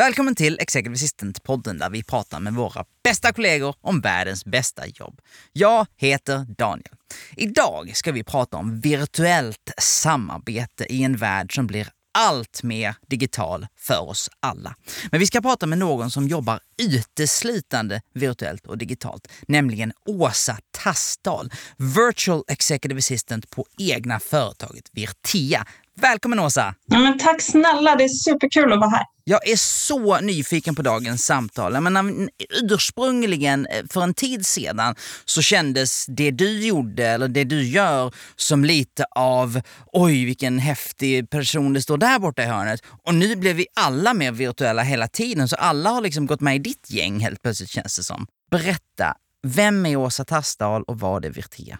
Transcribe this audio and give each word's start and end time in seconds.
Välkommen 0.00 0.34
till 0.34 0.58
Executive 0.60 0.94
Assistant-podden 0.94 1.78
där 1.78 1.90
vi 1.90 2.02
pratar 2.02 2.40
med 2.40 2.54
våra 2.54 2.84
bästa 3.04 3.32
kollegor 3.32 3.74
om 3.80 4.00
världens 4.00 4.44
bästa 4.44 4.86
jobb. 4.86 5.20
Jag 5.52 5.86
heter 5.96 6.46
Daniel. 6.58 6.94
Idag 7.36 7.96
ska 7.96 8.12
vi 8.12 8.24
prata 8.24 8.56
om 8.56 8.80
virtuellt 8.80 9.72
samarbete 9.78 10.84
i 10.84 11.02
en 11.02 11.16
värld 11.16 11.54
som 11.54 11.66
blir 11.66 11.88
allt 12.14 12.62
mer 12.62 12.94
digital 13.08 13.66
för 13.76 14.08
oss 14.08 14.30
alla. 14.40 14.74
Men 15.10 15.20
vi 15.20 15.26
ska 15.26 15.40
prata 15.40 15.66
med 15.66 15.78
någon 15.78 16.10
som 16.10 16.28
jobbar 16.28 16.60
uteslutande 16.82 18.02
virtuellt 18.14 18.66
och 18.66 18.78
digitalt, 18.78 19.28
nämligen 19.48 19.92
Åsa 20.06 20.58
Tassdal, 20.70 21.50
Virtual 21.76 22.44
Executive 22.48 22.98
Assistant 22.98 23.50
på 23.50 23.66
egna 23.78 24.20
företaget 24.20 24.88
Virtia. 24.92 25.66
Välkommen 26.00 26.38
Åsa! 26.38 26.74
Ja, 26.86 26.98
men 26.98 27.18
tack 27.18 27.42
snälla, 27.42 27.96
det 27.96 28.04
är 28.04 28.08
superkul 28.08 28.72
att 28.72 28.78
vara 28.78 28.90
här. 28.90 29.04
Jag 29.24 29.48
är 29.48 29.56
så 29.56 30.20
nyfiken 30.20 30.74
på 30.74 30.82
dagens 30.82 31.24
samtal. 31.24 31.74
Jag 31.74 31.82
menar, 31.82 32.28
ursprungligen, 32.62 33.66
eh, 33.66 33.84
för 33.90 34.02
en 34.02 34.14
tid 34.14 34.46
sedan, 34.46 34.94
så 35.24 35.42
kändes 35.42 36.06
det 36.06 36.30
du 36.30 36.66
gjorde, 36.66 37.06
eller 37.06 37.28
det 37.28 37.44
du 37.44 37.64
gör, 37.64 38.14
som 38.36 38.64
lite 38.64 39.04
av 39.10 39.60
oj 39.92 40.24
vilken 40.24 40.58
häftig 40.58 41.30
person 41.30 41.72
det 41.72 41.82
står 41.82 41.98
där 41.98 42.18
borta 42.18 42.42
i 42.42 42.46
hörnet. 42.46 42.80
Och 43.06 43.14
nu 43.14 43.36
blev 43.36 43.56
vi 43.56 43.66
alla 43.80 44.14
mer 44.14 44.32
virtuella 44.32 44.82
hela 44.82 45.08
tiden, 45.08 45.48
så 45.48 45.56
alla 45.56 45.90
har 45.90 46.00
liksom 46.00 46.26
gått 46.26 46.40
med 46.40 46.56
i 46.56 46.58
ditt 46.58 46.90
gäng 46.90 47.20
helt 47.20 47.42
plötsligt 47.42 47.70
känns 47.70 47.96
det 47.96 48.02
som. 48.02 48.26
Berätta, 48.50 49.14
vem 49.46 49.86
är 49.86 49.96
Åsa 49.96 50.24
Tassdal 50.24 50.82
och 50.82 51.00
vad 51.00 51.24
är 51.24 51.30
Virtia? 51.30 51.78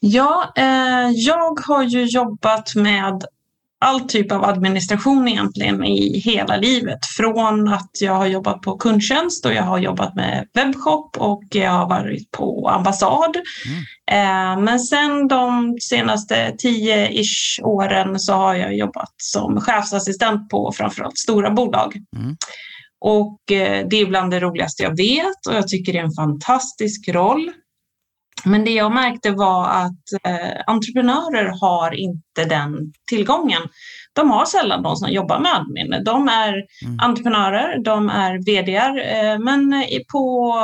Ja, 0.00 0.52
eh, 0.56 1.10
jag 1.14 1.60
har 1.66 1.82
ju 1.82 2.04
jobbat 2.04 2.74
med 2.74 3.24
all 3.84 4.00
typ 4.00 4.32
av 4.32 4.44
administration 4.44 5.28
egentligen 5.28 5.84
i 5.84 6.18
hela 6.18 6.56
livet. 6.56 6.98
Från 7.16 7.68
att 7.68 7.90
jag 8.00 8.14
har 8.14 8.26
jobbat 8.26 8.60
på 8.62 8.76
kundtjänst 8.76 9.46
och 9.46 9.54
jag 9.54 9.62
har 9.62 9.78
jobbat 9.78 10.14
med 10.14 10.46
webbshop 10.54 11.16
och 11.18 11.44
jag 11.50 11.70
har 11.70 11.88
varit 11.88 12.30
på 12.30 12.68
ambassad. 12.68 13.36
Mm. 13.66 13.80
Eh, 14.10 14.62
men 14.62 14.80
sen 14.80 15.28
de 15.28 15.76
senaste 15.80 16.34
10-ish 16.64 17.62
åren 17.62 18.20
så 18.20 18.32
har 18.32 18.54
jag 18.54 18.76
jobbat 18.76 19.14
som 19.16 19.60
chefsassistent 19.60 20.48
på 20.48 20.72
framförallt 20.76 21.18
stora 21.18 21.50
bolag. 21.50 21.96
Mm. 22.16 22.36
Och 23.00 23.52
eh, 23.52 23.86
det 23.90 23.96
är 23.96 24.06
bland 24.06 24.30
det 24.30 24.40
roligaste 24.40 24.82
jag 24.82 24.96
vet 24.96 25.46
och 25.48 25.54
jag 25.54 25.68
tycker 25.68 25.92
det 25.92 25.98
är 25.98 26.04
en 26.04 26.14
fantastisk 26.14 27.08
roll. 27.08 27.50
Men 28.44 28.64
det 28.64 28.70
jag 28.70 28.92
märkte 28.92 29.30
var 29.30 29.68
att 29.68 30.24
eh, 30.24 30.62
entreprenörer 30.66 31.60
har 31.60 31.94
inte 31.94 32.44
den 32.44 32.72
tillgången. 33.10 33.62
De 34.12 34.30
har 34.30 34.44
sällan 34.44 34.82
de 34.82 34.96
som 34.96 35.10
jobbar 35.10 35.40
med 35.40 35.54
admin. 35.54 36.04
De 36.04 36.28
är 36.28 36.54
mm. 36.84 37.00
entreprenörer, 37.00 37.84
de 37.84 38.08
är 38.08 38.38
vdar, 38.46 38.98
eh, 38.98 39.38
men 39.38 39.74
i, 39.74 40.04
på, 40.12 40.54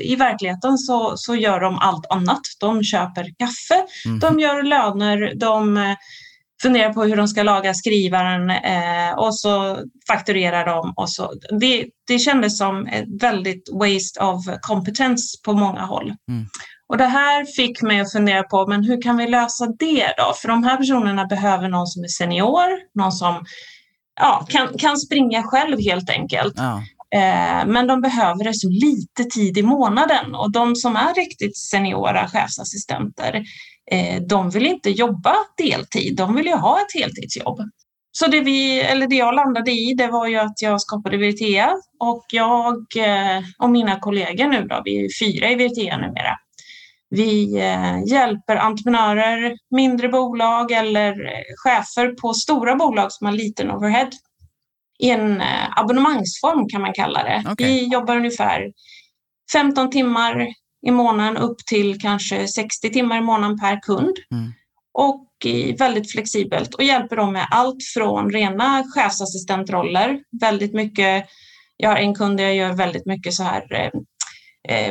i 0.00 0.16
verkligheten 0.16 0.78
så, 0.78 1.12
så 1.16 1.34
gör 1.34 1.60
de 1.60 1.78
allt 1.78 2.06
annat. 2.10 2.40
De 2.60 2.82
köper 2.82 3.24
kaffe, 3.38 3.84
mm. 4.06 4.18
de 4.18 4.40
gör 4.40 4.62
löner, 4.62 5.32
de 5.34 5.76
eh, 5.76 5.94
funderar 6.62 6.92
på 6.92 7.04
hur 7.04 7.16
de 7.16 7.28
ska 7.28 7.42
laga 7.42 7.74
skrivaren 7.74 8.50
eh, 8.50 9.18
och 9.18 9.38
så 9.38 9.78
fakturerar 10.08 10.66
de. 10.66 10.92
Och 10.96 11.10
så. 11.10 11.32
Det, 11.60 11.86
det 12.06 12.18
kändes 12.18 12.58
som 12.58 12.86
ett 12.86 13.22
väldigt 13.22 13.68
waste 13.72 14.20
of 14.24 14.44
competence 14.60 15.38
på 15.44 15.52
många 15.52 15.80
håll. 15.80 16.14
Mm. 16.30 16.46
Och 16.88 16.98
det 16.98 17.04
här 17.04 17.44
fick 17.44 17.82
mig 17.82 18.00
att 18.00 18.12
fundera 18.12 18.42
på, 18.42 18.66
men 18.66 18.84
hur 18.84 19.02
kan 19.02 19.16
vi 19.16 19.28
lösa 19.28 19.66
det 19.66 20.14
då? 20.16 20.32
För 20.42 20.48
de 20.48 20.64
här 20.64 20.76
personerna 20.76 21.24
behöver 21.24 21.68
någon 21.68 21.86
som 21.86 22.04
är 22.04 22.08
senior, 22.08 22.94
någon 22.94 23.12
som 23.12 23.44
ja, 24.20 24.46
kan, 24.48 24.78
kan 24.78 24.96
springa 24.96 25.42
själv 25.42 25.80
helt 25.80 26.10
enkelt. 26.10 26.54
Ja. 26.56 26.82
Eh, 27.14 27.66
men 27.66 27.86
de 27.86 28.00
behöver 28.00 28.44
det 28.44 28.54
så 28.54 28.68
lite 28.68 29.24
tid 29.24 29.58
i 29.58 29.62
månaden 29.62 30.34
och 30.34 30.52
de 30.52 30.76
som 30.76 30.96
är 30.96 31.14
riktigt 31.14 31.56
seniora 31.56 32.28
chefsassistenter, 32.28 33.44
eh, 33.90 34.22
de 34.22 34.50
vill 34.50 34.66
inte 34.66 34.90
jobba 34.90 35.34
deltid, 35.56 36.16
de 36.16 36.34
vill 36.34 36.46
ju 36.46 36.54
ha 36.54 36.80
ett 36.80 37.00
heltidsjobb. 37.00 37.60
Så 38.18 38.26
det, 38.26 38.40
vi, 38.40 38.80
eller 38.80 39.06
det 39.06 39.16
jag 39.16 39.34
landade 39.34 39.70
i 39.70 39.94
det 39.94 40.06
var 40.06 40.26
ju 40.26 40.36
att 40.36 40.62
jag 40.62 40.80
skapade 40.80 41.16
Virtea 41.16 41.74
och 42.00 42.24
jag 42.32 42.76
eh, 42.96 43.42
och 43.58 43.70
mina 43.70 44.00
kollegor 44.00 44.46
nu 44.46 44.64
då, 44.64 44.82
vi 44.84 45.04
är 45.04 45.08
fyra 45.24 45.50
i 45.50 45.54
Virtea 45.54 45.96
numera, 45.96 46.36
vi 47.10 47.56
eh, 47.56 48.02
hjälper 48.06 48.56
entreprenörer, 48.56 49.56
mindre 49.70 50.08
bolag 50.08 50.72
eller 50.72 51.26
eh, 51.26 51.42
chefer 51.64 52.08
på 52.20 52.34
stora 52.34 52.74
bolag 52.74 53.12
som 53.12 53.26
har 53.26 53.34
liten 53.34 53.70
overhead 53.70 54.10
i 54.98 55.10
en 55.10 55.40
eh, 55.40 55.78
abonnemangsform 55.78 56.68
kan 56.68 56.82
man 56.82 56.92
kalla 56.92 57.22
det. 57.22 57.50
Okay. 57.52 57.66
Vi 57.66 57.92
jobbar 57.92 58.16
ungefär 58.16 58.72
15 59.52 59.90
timmar 59.90 60.46
i 60.86 60.90
månaden 60.90 61.36
upp 61.36 61.58
till 61.66 62.00
kanske 62.00 62.48
60 62.48 62.90
timmar 62.90 63.18
i 63.18 63.20
månaden 63.20 63.58
per 63.58 63.80
kund. 63.80 64.16
Mm. 64.32 64.52
Och 64.92 65.22
väldigt 65.78 66.12
flexibelt 66.12 66.74
och 66.74 66.82
hjälper 66.82 67.16
dem 67.16 67.32
med 67.32 67.46
allt 67.50 67.76
från 67.94 68.30
rena 68.30 68.84
chefsassistentroller, 68.94 70.20
väldigt 70.40 70.74
mycket 70.74 71.26
jag 71.76 71.90
har 71.90 71.96
en 71.96 72.14
kund 72.14 72.36
där 72.36 72.44
jag 72.44 72.54
gör 72.54 72.72
väldigt 72.72 73.06
mycket 73.06 73.34
så 73.34 73.42
här 73.42 73.90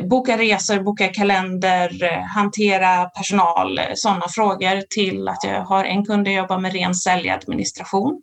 boka 0.10 0.38
resor, 0.38 0.80
boka 0.80 1.08
kalender, 1.08 2.04
eh, 2.04 2.24
hantera 2.36 3.06
personal, 3.06 3.78
eh, 3.78 3.86
sådana 3.96 4.26
frågor 4.30 4.82
till 4.90 5.28
att 5.28 5.44
jag 5.44 5.66
har 5.66 5.86
en 5.86 6.06
kund 6.06 6.26
där 6.26 6.32
jag 6.32 6.42
jobbar 6.42 6.60
med 6.60 6.74
ren 6.74 6.96
säljadministration. 6.96 8.22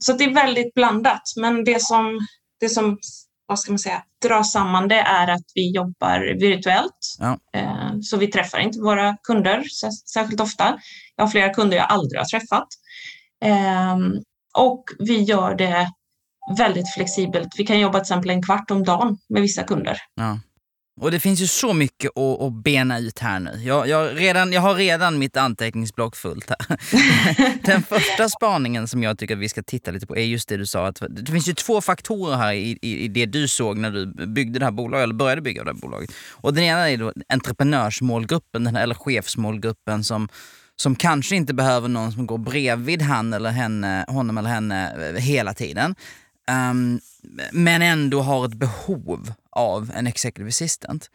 Så 0.00 0.12
det 0.12 0.24
är 0.24 0.34
väldigt 0.34 0.74
blandat, 0.74 1.22
men 1.40 1.64
det 1.64 1.82
som, 1.82 2.26
det 2.60 2.68
som 2.68 2.98
vad 3.46 3.58
ska 3.58 3.72
man 3.72 3.78
säga, 3.78 4.02
drar 4.22 4.42
samman 4.42 4.88
det 4.88 5.00
är 5.00 5.28
att 5.28 5.44
vi 5.54 5.74
jobbar 5.74 6.40
virtuellt. 6.40 7.16
Ja. 7.18 7.38
Eh, 7.54 7.90
så 8.02 8.16
vi 8.16 8.26
träffar 8.26 8.58
inte 8.58 8.80
våra 8.80 9.16
kunder 9.22 9.64
särskilt 10.12 10.40
ofta. 10.40 10.78
Jag 11.16 11.24
har 11.24 11.30
flera 11.30 11.54
kunder 11.54 11.76
jag 11.76 11.86
aldrig 11.88 12.20
har 12.20 12.26
träffat. 12.26 12.68
Och 14.58 14.84
vi 14.98 15.22
gör 15.22 15.54
det 15.54 15.88
väldigt 16.58 16.94
flexibelt. 16.94 17.48
Vi 17.56 17.66
kan 17.66 17.80
jobba 17.80 17.98
till 17.98 18.02
exempel 18.02 18.30
en 18.30 18.42
kvart 18.42 18.70
om 18.70 18.84
dagen 18.84 19.18
med 19.28 19.42
vissa 19.42 19.62
kunder. 19.62 19.98
Ja. 20.14 20.38
Och 21.00 21.10
det 21.10 21.20
finns 21.20 21.40
ju 21.40 21.46
så 21.46 21.72
mycket 21.72 22.10
att, 22.18 22.40
att 22.40 22.52
bena 22.52 22.98
ut 22.98 23.18
här 23.18 23.40
nu. 23.40 23.60
Jag, 23.64 23.88
jag, 23.88 24.20
redan, 24.20 24.52
jag 24.52 24.60
har 24.60 24.74
redan 24.74 25.18
mitt 25.18 25.36
anteckningsblock 25.36 26.16
fullt 26.16 26.50
här. 26.50 26.78
Den 27.66 27.82
första 27.82 28.28
spaningen 28.28 28.88
som 28.88 29.02
jag 29.02 29.18
tycker 29.18 29.34
att 29.34 29.40
vi 29.40 29.48
ska 29.48 29.62
titta 29.62 29.90
lite 29.90 30.06
på 30.06 30.16
är 30.16 30.24
just 30.24 30.48
det 30.48 30.56
du 30.56 30.66
sa. 30.66 30.86
Att 30.86 31.02
det 31.10 31.32
finns 31.32 31.48
ju 31.48 31.54
två 31.54 31.80
faktorer 31.80 32.36
här 32.36 32.52
i, 32.52 32.78
i, 32.82 33.04
i 33.04 33.08
det 33.08 33.26
du 33.26 33.48
såg 33.48 33.78
när 33.78 33.90
du 33.90 34.26
byggde 34.26 34.58
det 34.58 34.64
här 34.64 34.72
bolaget, 34.72 35.02
eller 35.04 35.14
började 35.14 35.42
bygga 35.42 35.64
det 35.64 35.70
här 35.70 35.80
bolaget. 35.80 36.10
Och 36.30 36.54
den 36.54 36.64
ena 36.64 36.90
är 36.90 36.96
då 36.96 37.12
entreprenörsmålgruppen, 37.28 38.64
den 38.64 38.76
här, 38.76 38.82
eller 38.82 38.94
chefsmålgruppen 38.94 40.04
som 40.04 40.28
som 40.76 40.96
kanske 40.96 41.36
inte 41.36 41.54
behöver 41.54 41.88
någon 41.88 42.12
som 42.12 42.26
går 42.26 42.38
bredvid 42.38 43.02
han 43.02 43.32
eller 43.32 43.50
henne, 43.50 44.04
honom 44.08 44.38
eller 44.38 44.50
henne 44.50 45.08
eh, 45.08 45.22
hela 45.22 45.54
tiden. 45.54 45.94
Um, 46.50 47.00
men 47.52 47.82
ändå 47.82 48.20
har 48.20 48.44
ett 48.44 48.54
behov 48.54 49.32
av 49.50 49.92
en 49.94 50.06
executive 50.06 50.48
assistant. 50.48 51.10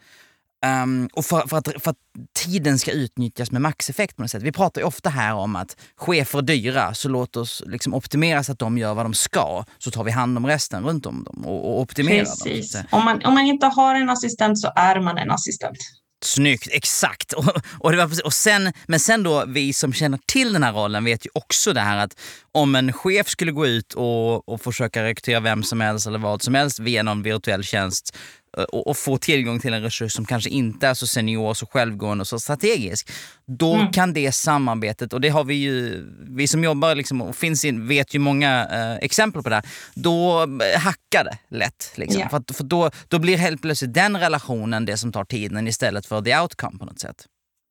Um, 0.65 1.09
och 1.13 1.25
för, 1.25 1.47
för, 1.47 1.57
att, 1.57 1.67
för, 1.83 1.91
att, 1.91 1.97
tiden 2.35 2.79
ska 2.79 2.91
utnyttjas 2.91 3.51
med 3.51 3.61
maxeffekt 3.61 4.15
på 4.15 4.21
något 4.21 4.31
sätt. 4.31 4.43
Vi 4.43 4.51
pratar 4.51 4.81
ju 4.81 4.87
ofta 4.87 5.09
här 5.09 5.33
om 5.33 5.55
att 5.55 5.77
chefer 5.95 6.37
är 6.39 6.41
dyra, 6.41 6.93
så 6.93 7.09
låt 7.09 7.35
oss 7.35 7.63
liksom 7.65 7.93
optimera 7.93 8.43
så 8.43 8.51
att 8.51 8.59
de 8.59 8.77
gör 8.77 8.93
vad 8.93 9.05
de 9.05 9.13
ska, 9.13 9.65
så 9.77 9.91
tar 9.91 10.03
vi 10.03 10.11
hand 10.11 10.37
om 10.37 10.47
resten 10.47 10.83
runt 10.83 11.05
om 11.05 11.23
dem 11.23 11.45
och, 11.45 11.73
och 11.73 11.81
optimerar 11.81 12.25
Precis. 12.25 12.71
dem. 12.71 12.83
Om 12.91 13.05
man, 13.05 13.25
om 13.25 13.33
man 13.33 13.45
inte 13.45 13.65
har 13.65 13.95
en 13.95 14.09
assistent 14.09 14.59
så 14.59 14.71
är 14.75 14.99
man 14.99 15.17
en 15.17 15.31
assistent. 15.31 15.77
Snyggt, 16.25 16.67
exakt. 16.71 17.33
Och, 17.37 17.45
och, 17.79 17.91
det 17.91 17.97
var, 17.97 18.25
och 18.25 18.33
sen, 18.33 18.73
men 18.87 18.99
sen 18.99 19.23
då, 19.23 19.45
vi 19.47 19.73
som 19.73 19.93
känner 19.93 20.19
till 20.25 20.53
den 20.53 20.63
här 20.63 20.73
rollen 20.73 21.05
vet 21.05 21.25
ju 21.25 21.29
också 21.33 21.73
det 21.73 21.81
här 21.81 21.97
att 21.97 22.19
om 22.51 22.75
en 22.75 22.93
chef 22.93 23.27
skulle 23.27 23.51
gå 23.51 23.67
ut 23.67 23.93
och, 23.93 24.49
och 24.49 24.61
försöka 24.61 25.03
rekrytera 25.03 25.39
vem 25.39 25.63
som 25.63 25.81
helst 25.81 26.07
eller 26.07 26.19
vad 26.19 26.41
som 26.41 26.55
helst 26.55 26.79
via 26.79 27.03
någon 27.03 27.23
virtuell 27.23 27.63
tjänst 27.63 28.17
och, 28.53 28.87
och 28.87 28.97
få 28.97 29.17
tillgång 29.17 29.59
till 29.59 29.73
en 29.73 29.81
resurs 29.81 30.13
som 30.13 30.25
kanske 30.25 30.49
inte 30.49 30.87
är 30.87 30.93
så 30.93 31.07
senior, 31.07 31.53
så 31.53 31.65
självgående 31.65 32.21
och 32.21 32.27
så 32.27 32.39
strategisk. 32.39 33.09
Då 33.45 33.73
mm. 33.73 33.91
kan 33.91 34.13
det 34.13 34.31
samarbetet, 34.31 35.13
och 35.13 35.21
det 35.21 35.29
har 35.29 35.43
vi 35.43 35.55
ju, 35.55 36.05
vi 36.29 36.47
som 36.47 36.63
jobbar 36.63 36.95
liksom, 36.95 37.21
och 37.21 37.35
finns 37.35 37.65
in, 37.65 37.87
vet 37.87 38.13
ju 38.13 38.19
många 38.19 38.67
eh, 38.71 38.95
exempel 38.95 39.43
på 39.43 39.49
det 39.49 39.55
här, 39.55 39.65
då 39.93 40.41
eh, 40.41 40.79
hackar 40.79 41.23
det 41.23 41.57
lätt. 41.57 41.91
Liksom. 41.95 42.19
Yeah. 42.19 42.29
För, 42.29 42.53
för 42.53 42.63
då, 42.63 42.91
då 43.07 43.19
blir 43.19 43.37
helt 43.37 43.61
plötsligt 43.61 43.93
den 43.93 44.17
relationen 44.17 44.85
det 44.85 44.97
som 44.97 45.11
tar 45.11 45.25
tiden 45.25 45.67
istället 45.67 46.05
för 46.05 46.21
the 46.21 46.39
outcome 46.39 46.77
på 46.79 46.85
något 46.85 46.99
sätt. 46.99 47.25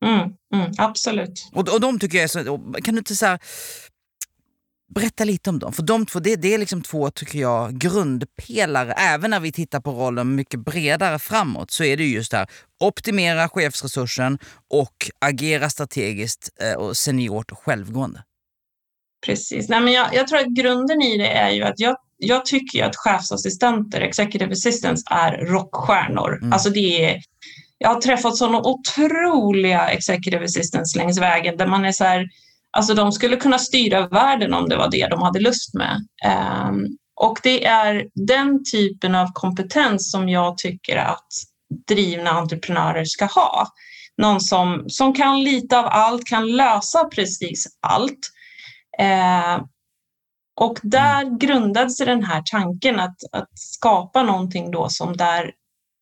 Mm, 0.05 0.19
mm, 0.53 0.71
absolut. 0.77 1.49
Och, 1.53 1.69
och 1.69 1.81
de 1.81 1.99
tycker 1.99 2.17
jag 2.17 2.23
är 2.23 2.27
så, 2.27 2.59
kan 2.83 2.95
du 2.95 2.99
inte 2.99 3.15
så 3.15 3.25
här, 3.25 3.39
Berätta 4.95 5.23
lite 5.23 5.49
om 5.49 5.59
dem. 5.59 5.73
För 5.73 5.83
de 5.83 6.05
två, 6.05 6.19
det, 6.19 6.35
det 6.35 6.53
är 6.53 6.57
liksom 6.57 6.81
två, 6.81 7.11
tycker 7.11 7.39
jag, 7.39 7.77
grundpelare. 7.77 8.93
Även 8.93 9.31
när 9.31 9.39
vi 9.39 9.51
tittar 9.51 9.79
på 9.79 9.91
rollen 9.91 10.35
mycket 10.35 10.59
bredare 10.59 11.19
framåt 11.19 11.71
så 11.71 11.83
är 11.83 11.97
det 11.97 12.03
just 12.03 12.31
det 12.31 12.37
här, 12.37 12.47
optimera 12.79 13.49
chefsresursen 13.49 14.39
och 14.69 15.11
agera 15.19 15.69
strategiskt 15.69 16.49
eh, 16.61 16.73
och 16.73 16.97
seniort 16.97 17.51
och 17.51 17.59
självgående. 17.59 18.23
Precis. 19.25 19.69
Nej, 19.69 19.81
men 19.81 19.93
jag, 19.93 20.13
jag, 20.13 20.27
tror 20.27 20.39
att 20.39 20.47
grunden 20.47 21.01
i 21.01 21.17
det 21.17 21.27
är 21.27 21.49
ju 21.49 21.63
att 21.63 21.79
jag, 21.79 21.97
jag 22.17 22.45
tycker 22.45 22.83
att 22.83 22.95
chefsassistenter, 22.95 24.01
executive 24.01 24.51
assistants, 24.51 25.03
är 25.11 25.37
rockstjärnor. 25.37 26.37
Mm. 26.37 26.53
Alltså 26.53 26.69
det 26.69 27.05
är, 27.05 27.21
jag 27.77 27.89
har 27.89 28.01
träffat 28.01 28.37
sådana 28.37 28.61
otroliga 28.61 29.87
executive 29.87 30.45
assistants 30.45 30.95
längs 30.95 31.19
vägen 31.19 31.57
där 31.57 31.67
man 31.67 31.85
är 31.85 31.91
så 31.91 32.03
här, 32.03 32.27
Alltså 32.77 32.93
de 32.93 33.11
skulle 33.11 33.35
kunna 33.35 33.59
styra 33.59 34.07
världen 34.07 34.53
om 34.53 34.69
det 34.69 34.77
var 34.77 34.91
det 34.91 35.07
de 35.07 35.21
hade 35.21 35.39
lust 35.39 35.73
med. 35.73 36.07
Um, 36.67 36.97
och 37.21 37.39
det 37.43 37.65
är 37.65 38.07
den 38.13 38.63
typen 38.71 39.15
av 39.15 39.27
kompetens 39.33 40.11
som 40.11 40.29
jag 40.29 40.57
tycker 40.57 40.97
att 40.97 41.27
drivna 41.87 42.29
entreprenörer 42.29 43.05
ska 43.05 43.25
ha. 43.25 43.67
Någon 44.21 44.41
som, 44.41 44.85
som 44.87 45.13
kan 45.13 45.43
lite 45.43 45.79
av 45.79 45.85
allt, 45.85 46.27
kan 46.27 46.51
lösa 46.51 47.05
precis 47.05 47.67
allt. 47.81 48.19
Uh, 49.01 49.65
och 50.59 50.79
där 50.83 51.21
mm. 51.21 51.37
grundade 51.37 51.89
sig 51.89 52.05
den 52.05 52.23
här 52.23 52.43
tanken 52.51 52.99
att, 52.99 53.17
att 53.31 53.49
skapa 53.53 54.23
någonting 54.23 54.71
då 54.71 54.89
som 54.89 55.17
där 55.17 55.51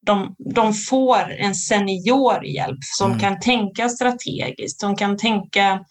de, 0.05 0.35
de 0.53 0.73
får 0.73 1.31
en 1.31 1.55
senior 1.55 2.45
hjälp 2.45 2.79
som 2.81 3.07
mm. 3.11 3.19
kan 3.19 3.39
tänka 3.39 3.89
strategiskt, 3.89 4.79
som 4.79 4.95
kan 4.95 5.17
tänka 5.17 5.85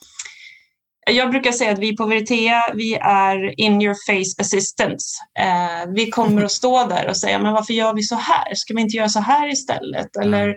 jag 1.06 1.30
brukar 1.30 1.52
säga 1.52 1.72
att 1.72 1.78
vi 1.78 1.96
på 1.96 2.06
Veritea, 2.06 2.62
vi 2.74 2.94
är 2.94 3.60
in 3.60 3.82
your 3.82 3.94
face 4.06 4.42
assistants. 4.42 5.18
Eh, 5.38 5.92
vi 5.94 6.10
kommer 6.10 6.44
att 6.44 6.52
stå 6.52 6.86
där 6.86 7.08
och 7.08 7.16
säga, 7.16 7.38
men 7.38 7.52
varför 7.52 7.74
gör 7.74 7.94
vi 7.94 8.02
så 8.02 8.14
här? 8.14 8.54
Ska 8.54 8.74
vi 8.74 8.80
inte 8.80 8.96
göra 8.96 9.08
så 9.08 9.20
här 9.20 9.52
istället? 9.52 10.16
Eller, 10.16 10.54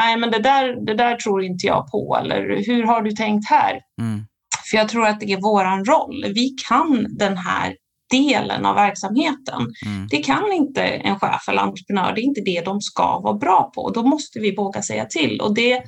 nej, 0.00 0.16
men 0.16 0.30
det 0.30 0.38
där, 0.38 0.86
det 0.86 0.94
där 0.94 1.16
tror 1.16 1.44
inte 1.44 1.66
jag 1.66 1.90
på. 1.90 2.18
Eller, 2.20 2.66
hur 2.66 2.82
har 2.82 3.02
du 3.02 3.12
tänkt 3.12 3.50
här? 3.50 3.80
Mm. 4.00 4.26
För 4.70 4.76
jag 4.76 4.88
tror 4.88 5.06
att 5.06 5.20
det 5.20 5.32
är 5.32 5.40
våran 5.40 5.84
roll. 5.84 6.24
Vi 6.34 6.54
kan 6.68 7.06
den 7.18 7.36
här 7.36 7.74
delen 8.10 8.66
av 8.66 8.74
verksamheten. 8.74 9.62
Mm. 9.86 10.06
Det 10.10 10.18
kan 10.18 10.52
inte 10.52 10.82
en 10.82 11.20
chef 11.20 11.48
eller 11.48 11.62
entreprenör, 11.62 12.12
det 12.14 12.20
är 12.20 12.22
inte 12.22 12.40
det 12.40 12.64
de 12.64 12.80
ska 12.80 13.20
vara 13.20 13.34
bra 13.34 13.70
på. 13.74 13.90
Då 13.90 14.02
måste 14.02 14.40
vi 14.40 14.54
våga 14.56 14.82
säga 14.82 15.04
till. 15.04 15.40
Och 15.40 15.54
det 15.54 15.82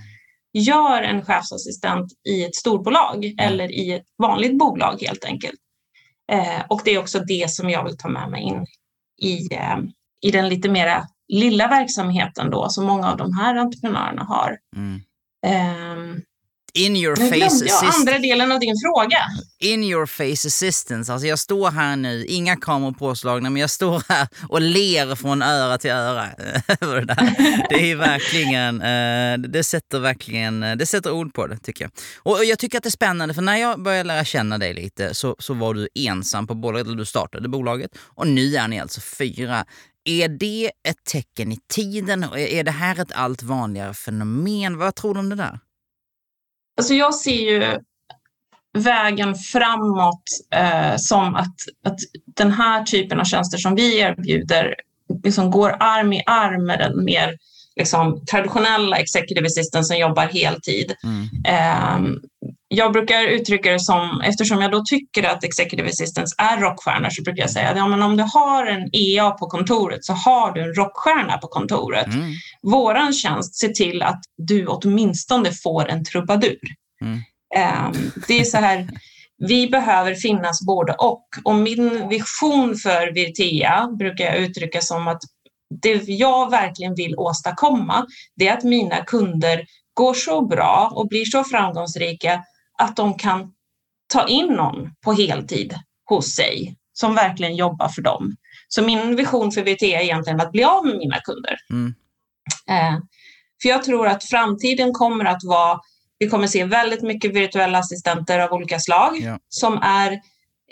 gör 0.60 1.02
en 1.02 1.24
chefsassistent 1.24 2.12
i 2.28 2.44
ett 2.44 2.54
storbolag 2.54 3.24
mm. 3.24 3.38
eller 3.38 3.72
i 3.72 3.92
ett 3.92 4.06
vanligt 4.18 4.58
bolag 4.58 5.02
helt 5.02 5.24
enkelt. 5.24 5.60
Eh, 6.32 6.64
och 6.68 6.80
det 6.84 6.90
är 6.90 6.98
också 6.98 7.18
det 7.18 7.50
som 7.50 7.70
jag 7.70 7.84
vill 7.84 7.98
ta 7.98 8.08
med 8.08 8.30
mig 8.30 8.42
in 8.42 8.66
i, 9.22 9.54
eh, 9.54 9.78
i 10.20 10.30
den 10.30 10.48
lite 10.48 10.68
mera 10.68 11.06
lilla 11.28 11.68
verksamheten 11.68 12.50
då 12.50 12.68
som 12.68 12.84
många 12.84 13.10
av 13.10 13.16
de 13.16 13.32
här 13.32 13.56
entreprenörerna 13.56 14.24
har. 14.24 14.58
Mm. 14.76 15.00
Eh, 15.46 16.22
in 16.76 16.96
your 16.96 17.16
nu 17.16 17.28
face 17.28 17.64
jag 17.66 17.94
andra 17.94 18.18
delen 18.18 18.52
av 18.52 18.60
din 18.60 18.74
fråga. 18.84 19.18
In 19.58 19.84
your 19.84 20.06
face 20.06 20.48
assistance. 20.48 21.12
Alltså 21.12 21.26
jag 21.26 21.38
står 21.38 21.70
här 21.70 21.96
nu, 21.96 22.24
inga 22.24 22.56
kameror 22.56 22.92
påslagna, 22.92 23.50
men 23.50 23.60
jag 23.60 23.70
står 23.70 24.02
här 24.08 24.28
och 24.48 24.60
ler 24.60 25.14
från 25.14 25.42
öra 25.42 25.78
till 25.78 25.90
öra. 25.90 26.26
det 27.70 27.90
är 27.90 27.96
verkligen, 27.96 28.82
eh, 28.82 29.50
det 29.50 29.64
sätter 29.64 29.98
verkligen, 29.98 30.60
det 30.60 30.86
sätter 30.86 31.12
ord 31.12 31.34
på 31.34 31.46
det 31.46 31.58
tycker 31.58 31.84
jag. 31.84 31.90
Och 32.22 32.44
jag 32.44 32.58
tycker 32.58 32.78
att 32.78 32.84
det 32.84 32.88
är 32.88 32.90
spännande, 32.90 33.34
för 33.34 33.42
när 33.42 33.56
jag 33.56 33.82
började 33.82 34.08
lära 34.08 34.24
känna 34.24 34.58
dig 34.58 34.74
lite 34.74 35.14
så, 35.14 35.36
så 35.38 35.54
var 35.54 35.74
du 35.74 35.88
ensam 35.94 36.46
på 36.46 36.54
bolaget, 36.54 36.86
eller 36.86 36.96
du 36.96 37.04
startade 37.04 37.48
bolaget. 37.48 37.90
Och 37.98 38.26
nu 38.26 38.56
är 38.56 38.68
ni 38.68 38.80
alltså 38.80 39.00
fyra. 39.00 39.64
Är 40.04 40.28
det 40.28 40.70
ett 40.88 41.04
tecken 41.04 41.52
i 41.52 41.58
tiden? 41.68 42.24
Är 42.24 42.64
det 42.64 42.70
här 42.70 43.00
ett 43.00 43.12
allt 43.12 43.42
vanligare 43.42 43.94
fenomen? 43.94 44.78
Vad 44.78 44.94
tror 44.94 45.14
du 45.14 45.20
om 45.20 45.28
det 45.28 45.36
där? 45.36 45.58
Alltså 46.76 46.94
jag 46.94 47.14
ser 47.14 47.52
ju 47.52 47.78
vägen 48.78 49.34
framåt 49.34 50.24
eh, 50.54 50.96
som 50.96 51.34
att, 51.34 51.54
att 51.84 51.98
den 52.36 52.52
här 52.52 52.82
typen 52.82 53.20
av 53.20 53.24
tjänster 53.24 53.58
som 53.58 53.74
vi 53.74 53.98
erbjuder 53.98 54.74
liksom 55.24 55.50
går 55.50 55.76
arm 55.80 56.12
i 56.12 56.22
arm 56.26 56.66
med 56.66 56.78
den 56.78 57.04
mer 57.04 57.36
liksom, 57.76 58.24
traditionella 58.30 58.96
executive 58.96 59.46
assistant 59.46 59.86
som 59.86 59.98
jobbar 59.98 60.26
heltid. 60.26 60.94
Mm. 61.04 61.28
Eh, 61.46 62.18
jag 62.68 62.92
brukar 62.92 63.26
uttrycka 63.26 63.72
det 63.72 63.80
som, 63.80 64.20
eftersom 64.20 64.60
jag 64.60 64.70
då 64.70 64.82
tycker 64.86 65.22
att 65.22 65.44
executive 65.44 65.88
assistants 65.88 66.34
är 66.38 66.60
rockstjärnor, 66.60 67.10
så 67.10 67.22
brukar 67.22 67.42
jag 67.42 67.50
säga 67.50 67.68
att 67.70 67.76
ja, 67.76 67.88
men 67.88 68.02
om 68.02 68.16
du 68.16 68.22
har 68.22 68.66
en 68.66 68.88
EA 68.92 69.30
på 69.30 69.46
kontoret 69.46 70.04
så 70.04 70.12
har 70.12 70.52
du 70.52 70.60
en 70.60 70.74
rockstjärna 70.74 71.38
på 71.38 71.48
kontoret. 71.48 72.06
Mm. 72.06 72.32
Våran 72.62 73.12
tjänst 73.12 73.54
ser 73.54 73.68
till 73.68 74.02
att 74.02 74.20
du 74.36 74.66
åtminstone 74.66 75.52
får 75.52 75.88
en 75.88 76.04
trubadur. 76.04 76.60
Mm. 77.00 77.20
Um, 77.86 78.12
det 78.28 78.40
är 78.40 78.44
så 78.44 78.56
här, 78.56 78.88
vi 79.38 79.68
behöver 79.68 80.14
finnas 80.14 80.66
både 80.66 80.92
och. 80.92 81.26
Och 81.44 81.54
min 81.54 82.08
vision 82.08 82.76
för 82.76 83.14
Virtea 83.14 83.88
brukar 83.98 84.24
jag 84.24 84.36
uttrycka 84.36 84.80
som 84.80 85.08
att 85.08 85.20
det 85.82 86.08
jag 86.08 86.50
verkligen 86.50 86.94
vill 86.94 87.14
åstadkomma, 87.16 88.06
det 88.36 88.48
är 88.48 88.56
att 88.56 88.64
mina 88.64 89.04
kunder 89.04 89.66
går 89.94 90.14
så 90.14 90.46
bra 90.46 90.92
och 90.94 91.08
blir 91.08 91.24
så 91.24 91.44
framgångsrika 91.44 92.42
att 92.78 92.96
de 92.96 93.18
kan 93.18 93.52
ta 94.12 94.28
in 94.28 94.46
någon 94.46 94.90
på 95.04 95.12
heltid 95.12 95.74
hos 96.08 96.34
sig 96.34 96.76
som 96.92 97.14
verkligen 97.14 97.56
jobbar 97.56 97.88
för 97.88 98.02
dem. 98.02 98.36
Så 98.68 98.82
min 98.82 99.16
vision 99.16 99.52
för 99.52 99.62
VT 99.62 99.82
är 99.82 100.00
egentligen 100.00 100.40
att 100.40 100.52
bli 100.52 100.64
av 100.64 100.86
med 100.86 100.96
mina 100.96 101.20
kunder. 101.20 101.56
Mm. 101.70 101.94
Eh, 102.70 103.00
för 103.62 103.68
jag 103.68 103.84
tror 103.84 104.06
att 104.06 104.24
framtiden 104.24 104.92
kommer 104.92 105.24
att 105.24 105.44
vara, 105.44 105.80
vi 106.18 106.28
kommer 106.28 106.46
se 106.46 106.64
väldigt 106.64 107.02
mycket 107.02 107.34
virtuella 107.34 107.78
assistenter 107.78 108.38
av 108.38 108.52
olika 108.52 108.78
slag 108.78 109.18
ja. 109.20 109.38
som 109.48 109.78
är 109.82 110.20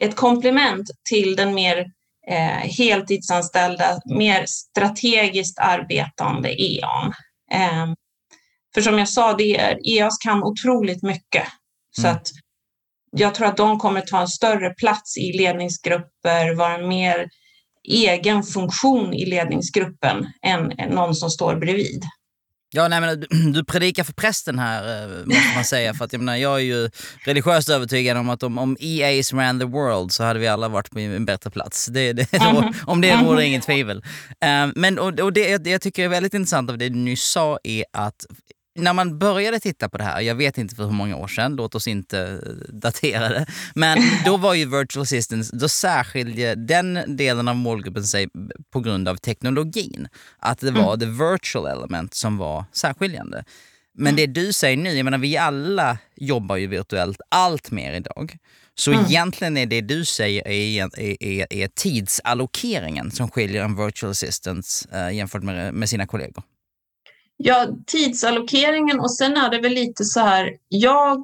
ett 0.00 0.16
komplement 0.16 0.90
till 1.10 1.36
den 1.36 1.54
mer 1.54 1.86
eh, 2.30 2.70
heltidsanställda, 2.78 4.00
mer 4.04 4.44
strategiskt 4.46 5.58
arbetande 5.58 6.48
EON. 6.62 7.12
Eh, 7.52 7.86
för 8.74 8.80
som 8.80 8.98
jag 8.98 9.08
sa, 9.08 9.32
det 9.32 9.56
är, 9.56 9.78
EOS 9.84 10.18
kan 10.18 10.42
otroligt 10.42 11.02
mycket. 11.02 11.44
Så 11.96 12.06
mm. 12.06 12.16
att 12.16 12.28
jag 13.16 13.34
tror 13.34 13.46
att 13.46 13.56
de 13.56 13.78
kommer 13.78 14.00
ta 14.00 14.20
en 14.20 14.28
större 14.28 14.74
plats 14.74 15.16
i 15.16 15.32
ledningsgrupper, 15.32 16.54
vara 16.54 16.78
mer 16.78 17.28
egen 17.88 18.42
funktion 18.42 19.14
i 19.14 19.26
ledningsgruppen 19.26 20.26
än 20.42 20.72
någon 20.90 21.14
som 21.14 21.30
står 21.30 21.56
bredvid. 21.56 22.04
Ja, 22.76 22.88
nej, 22.88 23.00
men 23.00 23.20
du, 23.20 23.26
du 23.52 23.64
predikar 23.64 24.04
för 24.04 24.12
prästen 24.12 24.58
här, 24.58 25.02
eh, 25.02 25.26
måste 25.26 25.54
man 25.54 25.64
säga. 25.64 25.94
För 25.94 26.04
att, 26.04 26.12
jag, 26.12 26.20
menar, 26.20 26.36
jag 26.36 26.54
är 26.54 26.64
ju 26.64 26.90
religiöst 27.24 27.68
övertygad 27.68 28.16
om 28.16 28.30
att 28.30 28.42
om, 28.42 28.58
om 28.58 28.76
EA's 28.76 29.36
ran 29.36 29.58
the 29.58 29.64
world 29.64 30.12
så 30.12 30.24
hade 30.24 30.40
vi 30.40 30.48
alla 30.48 30.68
varit 30.68 30.90
på 30.90 30.98
en 30.98 31.24
bättre 31.24 31.50
plats. 31.50 31.86
Det, 31.86 32.12
det, 32.12 32.32
mm 32.32 32.56
-hmm. 32.56 32.74
Om 32.86 33.00
det 33.00 33.12
råder 33.12 33.32
mm 33.32 33.44
inget 33.44 33.62
tvivel. 33.62 33.96
Um, 33.96 34.72
men 34.76 34.98
och, 34.98 35.20
och 35.20 35.32
det, 35.32 35.58
det 35.58 35.70
jag 35.70 35.80
tycker 35.80 36.04
är 36.04 36.08
väldigt 36.08 36.34
intressant 36.34 36.70
av 36.70 36.78
det 36.78 36.88
du 36.88 36.98
nyss 36.98 37.24
sa 37.24 37.58
är 37.64 37.84
att 37.92 38.26
när 38.74 38.92
man 38.92 39.18
började 39.18 39.60
titta 39.60 39.88
på 39.88 39.98
det 39.98 40.04
här, 40.04 40.20
jag 40.20 40.34
vet 40.34 40.58
inte 40.58 40.74
för 40.74 40.84
hur 40.84 40.92
många 40.92 41.16
år 41.16 41.28
sedan, 41.28 41.56
låt 41.56 41.74
oss 41.74 41.88
inte 41.88 42.18
eh, 42.20 42.74
datera 42.74 43.28
det, 43.28 43.46
men 43.74 43.98
då 44.24 44.36
var 44.36 44.54
ju 44.54 44.78
virtual 44.78 45.02
assistance, 45.02 45.56
då 45.56 45.68
särskilde 45.68 46.54
den 46.54 47.16
delen 47.16 47.48
av 47.48 47.56
målgruppen 47.56 48.04
sig 48.04 48.28
på 48.72 48.80
grund 48.80 49.08
av 49.08 49.16
teknologin. 49.16 50.08
Att 50.38 50.58
det 50.58 50.70
var 50.70 50.94
mm. 50.94 51.00
the 51.00 51.24
virtual 51.24 51.66
element 51.66 52.14
som 52.14 52.38
var 52.38 52.64
särskiljande. 52.72 53.44
Men 53.98 54.14
mm. 54.14 54.16
det 54.16 54.40
du 54.40 54.52
säger 54.52 54.76
nu, 54.76 54.92
jag 54.92 55.04
menar 55.04 55.18
vi 55.18 55.36
alla 55.36 55.98
jobbar 56.16 56.56
ju 56.56 56.66
virtuellt 56.66 57.20
allt 57.28 57.70
mer 57.70 57.92
idag. 57.92 58.36
Så 58.74 58.92
mm. 58.92 59.04
egentligen 59.04 59.56
är 59.56 59.66
det 59.66 59.80
du 59.80 60.04
säger 60.04 60.48
är, 60.48 61.00
är, 61.00 61.52
är, 61.52 61.68
tidsallokeringen 61.68 63.10
som 63.10 63.30
skiljer 63.30 63.64
en 63.64 63.76
virtual 63.86 64.10
assistant 64.10 64.66
äh, 64.92 65.16
jämfört 65.16 65.42
med, 65.42 65.74
med 65.74 65.88
sina 65.88 66.06
kollegor. 66.06 66.42
Ja, 67.46 67.66
tidsallokeringen 67.86 69.00
och 69.00 69.14
sen 69.14 69.36
är 69.36 69.50
det 69.50 69.60
väl 69.60 69.72
lite 69.72 70.04
så 70.04 70.20
här, 70.20 70.50
jag 70.68 71.20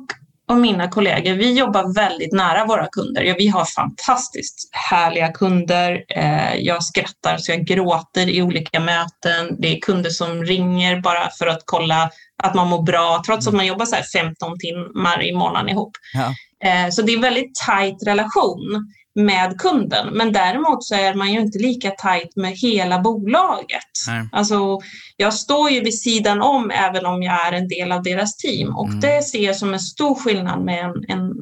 och 0.48 0.56
mina 0.56 0.88
kollegor, 0.88 1.34
vi 1.34 1.52
jobbar 1.52 1.94
väldigt 1.94 2.32
nära 2.32 2.64
våra 2.64 2.86
kunder. 2.86 3.22
Ja, 3.22 3.34
vi 3.38 3.48
har 3.48 3.64
fantastiskt 3.64 4.68
härliga 4.72 5.32
kunder. 5.32 6.04
Eh, 6.08 6.54
jag 6.54 6.84
skrattar 6.84 7.36
så 7.38 7.52
jag 7.52 7.64
gråter 7.64 8.28
i 8.28 8.42
olika 8.42 8.80
möten. 8.80 9.56
Det 9.58 9.76
är 9.76 9.80
kunder 9.80 10.10
som 10.10 10.44
ringer 10.44 11.00
bara 11.00 11.30
för 11.38 11.46
att 11.46 11.62
kolla 11.64 12.10
att 12.42 12.54
man 12.54 12.68
mår 12.68 12.82
bra, 12.82 13.22
trots 13.26 13.46
att 13.46 13.54
man 13.54 13.66
jobbar 13.66 13.86
så 13.86 13.96
15 14.12 14.58
timmar 14.58 15.22
i 15.22 15.32
månaden 15.32 15.68
ihop. 15.68 15.92
Ja. 16.14 16.34
Eh, 16.68 16.90
så 16.90 17.02
det 17.02 17.12
är 17.12 17.16
en 17.16 17.22
väldigt 17.22 17.54
tajt 17.66 18.06
relation 18.06 18.92
med 19.14 19.58
kunden. 19.58 20.08
Men 20.12 20.32
däremot 20.32 20.84
så 20.84 20.94
är 20.94 21.14
man 21.14 21.32
ju 21.32 21.40
inte 21.40 21.58
lika 21.58 21.90
tajt 21.90 22.36
med 22.36 22.52
hela 22.52 22.98
bolaget. 22.98 23.90
Nej. 24.08 24.28
Alltså, 24.32 24.78
jag 25.16 25.34
står 25.34 25.70
ju 25.70 25.80
vid 25.80 26.00
sidan 26.00 26.42
om 26.42 26.70
även 26.70 27.06
om 27.06 27.22
jag 27.22 27.46
är 27.46 27.52
en 27.52 27.68
del 27.68 27.92
av 27.92 28.02
deras 28.02 28.36
team 28.36 28.76
och 28.76 28.88
mm. 28.88 29.00
det 29.00 29.22
ser 29.22 29.46
jag 29.46 29.56
som 29.56 29.72
en 29.74 29.80
stor 29.80 30.14
skillnad 30.14 30.64
med 30.64 30.84
en, 30.84 31.04
en 31.08 31.32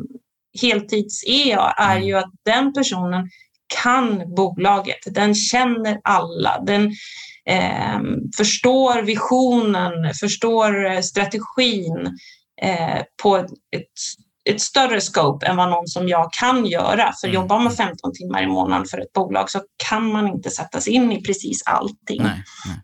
heltids-EA 0.61 1.75
är 1.77 1.97
mm. 1.97 2.09
ju 2.09 2.15
att 2.15 2.33
den 2.45 2.73
personen 2.73 3.29
kan 3.83 4.35
bolaget, 4.35 4.99
den 5.07 5.35
känner 5.35 6.01
alla, 6.05 6.63
den 6.67 6.93
eh, 7.47 8.01
förstår 8.37 9.03
visionen, 9.03 10.15
förstår 10.21 11.03
strategin 11.03 12.19
eh, 12.63 13.03
på 13.23 13.37
ett, 13.37 13.49
ett 14.49 14.61
större 14.61 15.01
scope 15.01 15.47
än 15.47 15.57
vad 15.57 15.71
någon 15.71 15.89
som 15.89 16.09
jag 16.09 16.33
kan 16.33 16.67
göra. 16.67 17.13
För 17.21 17.29
mm. 17.29 17.35
jobbar 17.35 17.61
man 17.61 17.73
15 17.73 18.13
timmar 18.15 18.43
i 18.43 18.47
månaden 18.47 18.87
för 18.87 18.99
ett 18.99 19.13
bolag 19.13 19.51
så 19.51 19.61
kan 19.89 20.13
man 20.13 20.29
inte 20.29 20.51
sätta 20.51 20.81
sig 20.81 20.93
in 20.93 21.13
i 21.13 21.23
precis 21.23 21.63
allting. 21.67 22.23
Nej, 22.23 22.45
nej. 22.67 22.83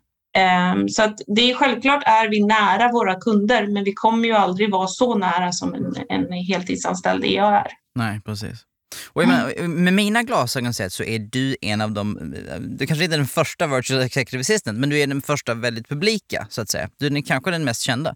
Um, 0.71 0.89
så 0.89 1.03
att 1.03 1.15
det 1.27 1.51
är 1.51 1.55
självklart 1.55 2.03
är 2.05 2.29
vi 2.29 2.43
nära 2.43 2.91
våra 2.91 3.15
kunder, 3.15 3.67
men 3.67 3.83
vi 3.83 3.93
kommer 3.93 4.27
ju 4.27 4.33
aldrig 4.33 4.71
vara 4.71 4.87
så 4.87 5.17
nära 5.17 5.51
som 5.51 5.73
en, 5.73 5.95
en 6.09 6.33
heltidsanställd 6.33 7.25
EA 7.25 7.45
är. 7.45 7.67
Nej, 7.95 8.21
precis. 8.21 8.63
Och 9.07 9.27
menar, 9.27 9.67
med 9.67 9.93
mina 9.93 10.23
glasögon 10.23 10.73
sett 10.73 10.93
så 10.93 11.03
är 11.03 11.19
du 11.19 11.55
en 11.61 11.81
av 11.81 11.91
de, 11.91 12.33
du 12.59 12.87
kanske 12.87 13.03
inte 13.03 13.15
är 13.15 13.17
den 13.17 13.27
första 13.27 13.67
virtual 13.67 14.01
executive 14.01 14.41
assistant, 14.41 14.79
men 14.79 14.89
du 14.89 14.99
är 14.99 15.07
den 15.07 15.21
första 15.21 15.53
väldigt 15.53 15.89
publika 15.89 16.47
så 16.49 16.61
att 16.61 16.69
säga. 16.69 16.89
Du 16.97 17.07
är 17.07 17.21
kanske 17.21 17.51
den 17.51 17.63
mest 17.63 17.81
kända. 17.81 18.15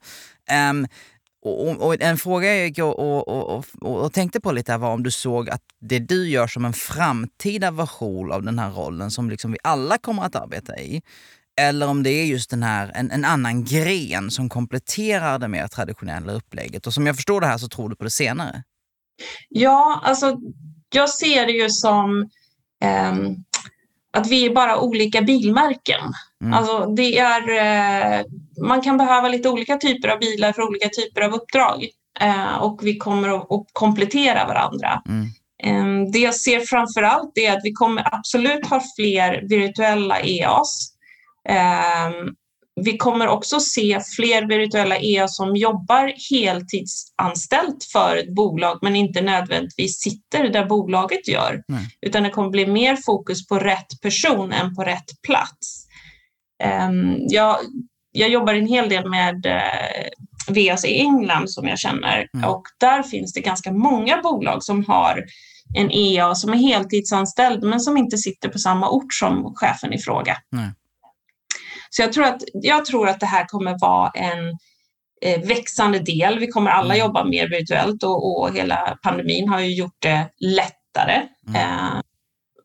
Um, 0.69 0.87
och, 1.41 1.87
och, 1.87 2.01
en 2.01 2.17
fråga 2.17 2.55
jag 2.55 2.67
gick 2.67 2.79
och, 2.79 2.99
och, 2.99 3.65
och, 3.81 4.13
tänkte 4.13 4.39
på 4.39 4.51
lite 4.51 4.77
var 4.77 4.93
om 4.93 5.03
du 5.03 5.11
såg 5.11 5.49
att 5.49 5.61
det 5.79 5.99
du 5.99 6.29
gör 6.29 6.47
som 6.47 6.65
en 6.65 6.73
framtida 6.73 7.71
version 7.71 8.31
av 8.31 8.43
den 8.43 8.59
här 8.59 8.71
rollen 8.71 9.11
som 9.11 9.29
liksom 9.29 9.51
vi 9.51 9.57
alla 9.63 9.97
kommer 9.97 10.23
att 10.23 10.35
arbeta 10.35 10.77
i, 10.79 11.01
eller 11.61 11.87
om 11.87 12.03
det 12.03 12.09
är 12.09 12.25
just 12.25 12.49
den 12.49 12.63
här, 12.63 12.91
en, 12.95 13.11
en 13.11 13.25
annan 13.25 13.63
gren 13.63 14.31
som 14.31 14.49
kompletterar 14.49 15.39
det 15.39 15.47
mer 15.47 15.67
traditionella 15.67 16.33
upplägget. 16.33 16.87
Och 16.87 16.93
som 16.93 17.07
jag 17.07 17.15
förstår 17.15 17.41
det 17.41 17.47
här 17.47 17.57
så 17.57 17.67
tror 17.67 17.89
du 17.89 17.95
på 17.95 18.03
det 18.03 18.09
senare. 18.09 18.63
Ja, 19.49 20.01
alltså 20.03 20.37
jag 20.93 21.09
ser 21.09 21.45
det 21.45 21.51
ju 21.51 21.69
som 21.69 22.29
eh, 22.83 23.13
att 24.11 24.27
vi 24.27 24.45
är 24.45 24.55
bara 24.55 24.79
olika 24.79 25.21
bilmärken. 25.21 26.13
Mm. 26.43 26.53
Alltså 26.53 26.85
det 26.85 27.17
är, 27.17 27.49
eh, 27.49 28.25
man 28.67 28.81
kan 28.81 28.97
behöva 28.97 29.29
lite 29.29 29.49
olika 29.49 29.77
typer 29.77 30.07
av 30.07 30.19
bilar 30.19 30.53
för 30.53 30.61
olika 30.61 30.89
typer 30.89 31.21
av 31.21 31.33
uppdrag 31.33 31.87
eh, 32.21 32.55
och 32.61 32.79
vi 32.83 32.97
kommer 32.97 33.29
att 33.29 33.67
komplettera 33.73 34.47
varandra. 34.47 35.01
Mm. 35.07 35.27
Ehm, 35.63 36.11
det 36.11 36.19
jag 36.19 36.35
ser 36.35 36.59
framför 36.59 37.03
allt 37.03 37.37
är 37.37 37.51
att 37.51 37.63
vi 37.63 37.71
kommer 37.71 38.15
absolut 38.15 38.65
ha 38.65 38.81
fler 38.97 39.49
virtuella 39.49 40.19
EAs. 40.19 40.93
Ehm, 41.49 42.35
vi 42.81 42.97
kommer 42.97 43.27
också 43.27 43.59
se 43.59 43.99
fler 44.15 44.47
virtuella 44.47 44.97
EA 44.97 45.27
som 45.27 45.55
jobbar 45.55 46.13
heltidsanställt 46.31 47.83
för 47.91 48.17
ett 48.17 48.35
bolag 48.35 48.79
men 48.81 48.95
inte 48.95 49.21
nödvändigtvis 49.21 50.01
sitter 50.01 50.49
där 50.49 50.65
bolaget 50.65 51.27
gör. 51.27 51.63
Nej. 51.67 51.87
Utan 52.01 52.23
det 52.23 52.29
kommer 52.29 52.49
bli 52.49 52.67
mer 52.67 52.97
fokus 53.05 53.47
på 53.47 53.59
rätt 53.59 54.01
person 54.01 54.51
än 54.51 54.75
på 54.75 54.83
rätt 54.83 55.21
plats. 55.27 55.88
Um, 56.87 57.17
jag, 57.29 57.57
jag 58.11 58.29
jobbar 58.29 58.53
en 58.53 58.67
hel 58.67 58.89
del 58.89 59.09
med 59.09 59.45
eh, 59.45 60.09
VAS 60.47 60.85
i 60.85 60.99
England 60.99 61.49
som 61.49 61.67
jag 61.67 61.79
känner 61.79 62.27
mm. 62.33 62.49
och 62.49 62.63
där 62.79 63.03
finns 63.03 63.33
det 63.33 63.41
ganska 63.41 63.71
många 63.71 64.21
bolag 64.21 64.63
som 64.63 64.85
har 64.85 65.25
en 65.77 65.91
EA 65.91 66.35
som 66.35 66.53
är 66.53 66.57
heltidsanställd 66.57 67.63
men 67.63 67.79
som 67.79 67.97
inte 67.97 68.17
sitter 68.17 68.49
på 68.49 68.57
samma 68.57 68.89
ort 68.89 69.13
som 69.13 69.53
chefen 69.55 69.93
i 69.93 69.99
fråga. 69.99 70.37
Så 71.89 72.01
jag 72.01 72.13
tror 72.13 72.25
att, 72.25 72.41
jag 72.53 72.85
tror 72.85 73.07
att 73.07 73.19
det 73.19 73.25
här 73.25 73.45
kommer 73.45 73.77
vara 73.79 74.09
en 74.09 74.57
eh, 75.21 75.47
växande 75.47 75.99
del. 75.99 76.39
Vi 76.39 76.47
kommer 76.47 76.71
alla 76.71 76.95
mm. 76.95 77.05
jobba 77.05 77.23
mer 77.25 77.49
virtuellt 77.49 78.03
och, 78.03 78.41
och 78.41 78.55
hela 78.55 78.97
pandemin 79.03 79.49
har 79.49 79.59
ju 79.59 79.75
gjort 79.75 79.97
det 79.99 80.29
lättare. 80.39 81.21
Mm. 81.47 81.61
Eh, 81.61 82.01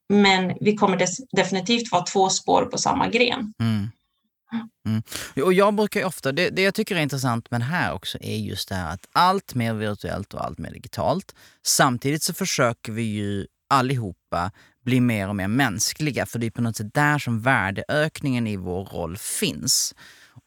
men 0.08 0.56
vi 0.60 0.76
kommer 0.76 1.06
definitivt 1.36 1.92
vara 1.92 2.02
två 2.02 2.28
spår 2.28 2.64
på 2.64 2.78
samma 2.78 3.08
gren. 3.08 3.54
Mm. 3.60 3.90
Mm. 4.86 5.02
Och 5.44 5.52
jag 5.52 5.74
brukar 5.74 6.04
ofta, 6.04 6.32
det, 6.32 6.50
det, 6.50 6.62
jag 6.62 6.74
tycker 6.74 6.96
är 6.96 7.00
intressant 7.00 7.50
med 7.50 7.60
det 7.60 7.64
här 7.64 7.92
också 7.92 8.18
är 8.20 8.36
just 8.36 8.68
det 8.68 8.74
här 8.74 8.94
att 8.94 9.08
allt 9.12 9.54
mer 9.54 9.74
virtuellt 9.74 10.34
och 10.34 10.44
allt 10.44 10.58
mer 10.58 10.70
digitalt. 10.70 11.34
Samtidigt 11.62 12.22
så 12.22 12.34
försöker 12.34 12.92
vi 12.92 13.02
ju 13.02 13.46
allihopa 13.68 14.50
blir 14.84 15.00
mer 15.00 15.28
och 15.28 15.36
mer 15.36 15.48
mänskliga. 15.48 16.26
För 16.26 16.38
det 16.38 16.46
är 16.46 16.50
på 16.50 16.62
något 16.62 16.76
sätt 16.76 16.94
där 16.94 17.18
som 17.18 17.40
värdeökningen 17.40 18.46
i 18.46 18.56
vår 18.56 18.84
roll 18.84 19.16
finns. 19.16 19.94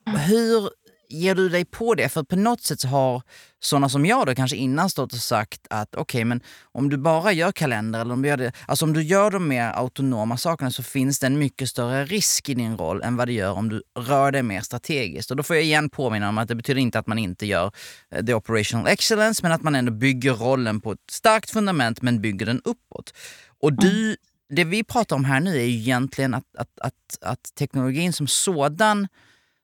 Hur 0.05 0.69
ger 1.09 1.35
du 1.35 1.49
dig 1.49 1.65
på 1.65 1.95
det? 1.95 2.09
För 2.09 2.23
på 2.23 2.35
något 2.35 2.61
sätt 2.61 2.83
har 2.83 3.21
sådana 3.59 3.89
som 3.89 4.05
jag 4.05 4.25
då 4.25 4.35
kanske 4.35 4.57
innan 4.57 4.89
stått 4.89 5.13
och 5.13 5.19
sagt 5.19 5.67
att 5.69 5.95
okej, 5.95 6.01
okay, 6.01 6.25
men 6.25 6.41
om 6.71 6.89
du 6.89 6.97
bara 6.97 7.31
gör 7.31 7.51
kalender 7.51 8.01
eller 8.01 8.13
om 8.13 8.21
du 8.21 8.29
gör 8.29 8.37
det, 8.37 8.51
alltså 8.67 8.85
om 8.85 8.93
du 8.93 9.03
gör 9.03 9.31
de 9.31 9.47
mer 9.47 9.71
autonoma 9.71 10.37
sakerna 10.37 10.71
så 10.71 10.83
finns 10.83 11.19
det 11.19 11.27
en 11.27 11.39
mycket 11.39 11.69
större 11.69 12.05
risk 12.05 12.49
i 12.49 12.53
din 12.53 12.77
roll 12.77 13.01
än 13.01 13.15
vad 13.15 13.27
det 13.27 13.33
gör 13.33 13.51
om 13.51 13.69
du 13.69 13.83
rör 13.99 14.31
dig 14.31 14.43
mer 14.43 14.61
strategiskt. 14.61 15.31
Och 15.31 15.37
då 15.37 15.43
får 15.43 15.55
jag 15.55 15.65
igen 15.65 15.89
påminna 15.89 16.29
om 16.29 16.37
att 16.37 16.47
det 16.47 16.55
betyder 16.55 16.81
inte 16.81 16.99
att 16.99 17.07
man 17.07 17.19
inte 17.19 17.45
gör 17.45 17.71
eh, 18.11 18.25
the 18.25 18.33
operational 18.33 18.87
excellence, 18.87 19.39
men 19.43 19.51
att 19.51 19.63
man 19.63 19.75
ändå 19.75 19.91
bygger 19.91 20.33
rollen 20.33 20.81
på 20.81 20.91
ett 20.91 21.11
starkt 21.11 21.49
fundament 21.49 22.01
men 22.01 22.21
bygger 22.21 22.45
den 22.45 22.61
uppåt. 22.63 23.13
Och 23.61 23.73
du 23.73 24.15
det 24.49 24.63
vi 24.63 24.83
pratar 24.83 25.15
om 25.15 25.25
här 25.25 25.39
nu 25.39 25.57
är 25.57 25.63
ju 25.63 25.77
egentligen 25.77 26.33
att, 26.33 26.55
att, 26.57 26.79
att, 26.81 27.17
att 27.21 27.55
teknologin 27.55 28.13
som 28.13 28.27
sådan 28.27 29.07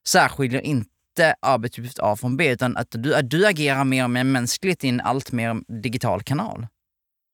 särskiljer 0.06 0.60
inte 0.60 0.93
arbetsuppgift 1.40 1.98
A 1.98 2.16
från 2.16 2.36
B, 2.36 2.48
utan 2.48 2.76
att 2.76 2.88
du, 2.90 3.14
att 3.14 3.30
du 3.30 3.46
agerar 3.46 3.84
mer 3.84 4.04
och 4.04 4.10
mer 4.10 4.24
mänskligt 4.24 4.84
i 4.84 4.88
en 4.88 5.00
allt 5.00 5.32
mer 5.32 5.82
digital 5.82 6.22
kanal. 6.22 6.66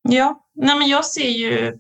Ja, 0.09 0.41
nej 0.55 0.79
men 0.79 0.89
jag 0.89 1.05
ser 1.05 1.29
ju... 1.29 1.79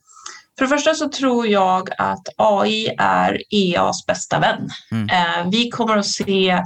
För 0.58 0.64
det 0.64 0.68
första 0.68 0.94
så 0.94 1.08
tror 1.08 1.46
jag 1.46 1.88
att 1.98 2.28
AI 2.36 2.88
är 2.98 3.42
EAs 3.50 4.06
bästa 4.06 4.38
vän. 4.38 4.68
Mm. 4.90 5.08
Eh, 5.08 5.50
vi 5.50 5.70
kommer 5.70 5.96
att 5.96 6.06
se 6.06 6.62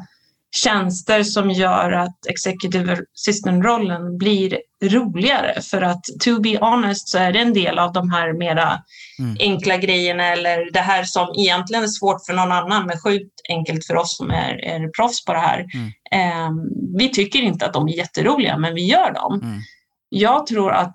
tjänster 0.54 1.22
som 1.22 1.50
gör 1.50 1.92
att 1.92 2.26
executive 2.26 2.98
assistant-rollen 3.14 4.18
blir 4.18 4.58
roligare. 4.82 5.60
För 5.62 5.82
att 5.82 6.04
to 6.20 6.40
be 6.40 6.58
honest 6.58 7.08
så 7.08 7.18
är 7.18 7.32
det 7.32 7.38
en 7.38 7.54
del 7.54 7.78
av 7.78 7.92
de 7.92 8.10
här 8.10 8.32
mera 8.32 8.78
mm. 9.18 9.36
enkla 9.40 9.76
grejerna 9.76 10.24
eller 10.24 10.72
det 10.72 10.80
här 10.80 11.04
som 11.04 11.34
egentligen 11.38 11.84
är 11.84 11.88
svårt 11.88 12.26
för 12.26 12.34
någon 12.34 12.52
annan 12.52 12.86
men 12.86 13.00
sjukt 13.00 13.40
enkelt 13.48 13.86
för 13.86 13.96
oss 13.96 14.16
som 14.16 14.30
är, 14.30 14.64
är 14.64 14.88
proffs 14.88 15.24
på 15.24 15.32
det 15.32 15.38
här. 15.38 15.66
Mm. 15.74 15.88
Eh, 16.12 16.50
vi 16.98 17.08
tycker 17.08 17.42
inte 17.42 17.66
att 17.66 17.72
de 17.72 17.88
är 17.88 17.96
jätteroliga 17.96 18.58
men 18.58 18.74
vi 18.74 18.86
gör 18.86 19.12
dem. 19.12 19.40
Mm. 19.42 19.60
Jag 20.08 20.46
tror 20.46 20.72
att 20.72 20.94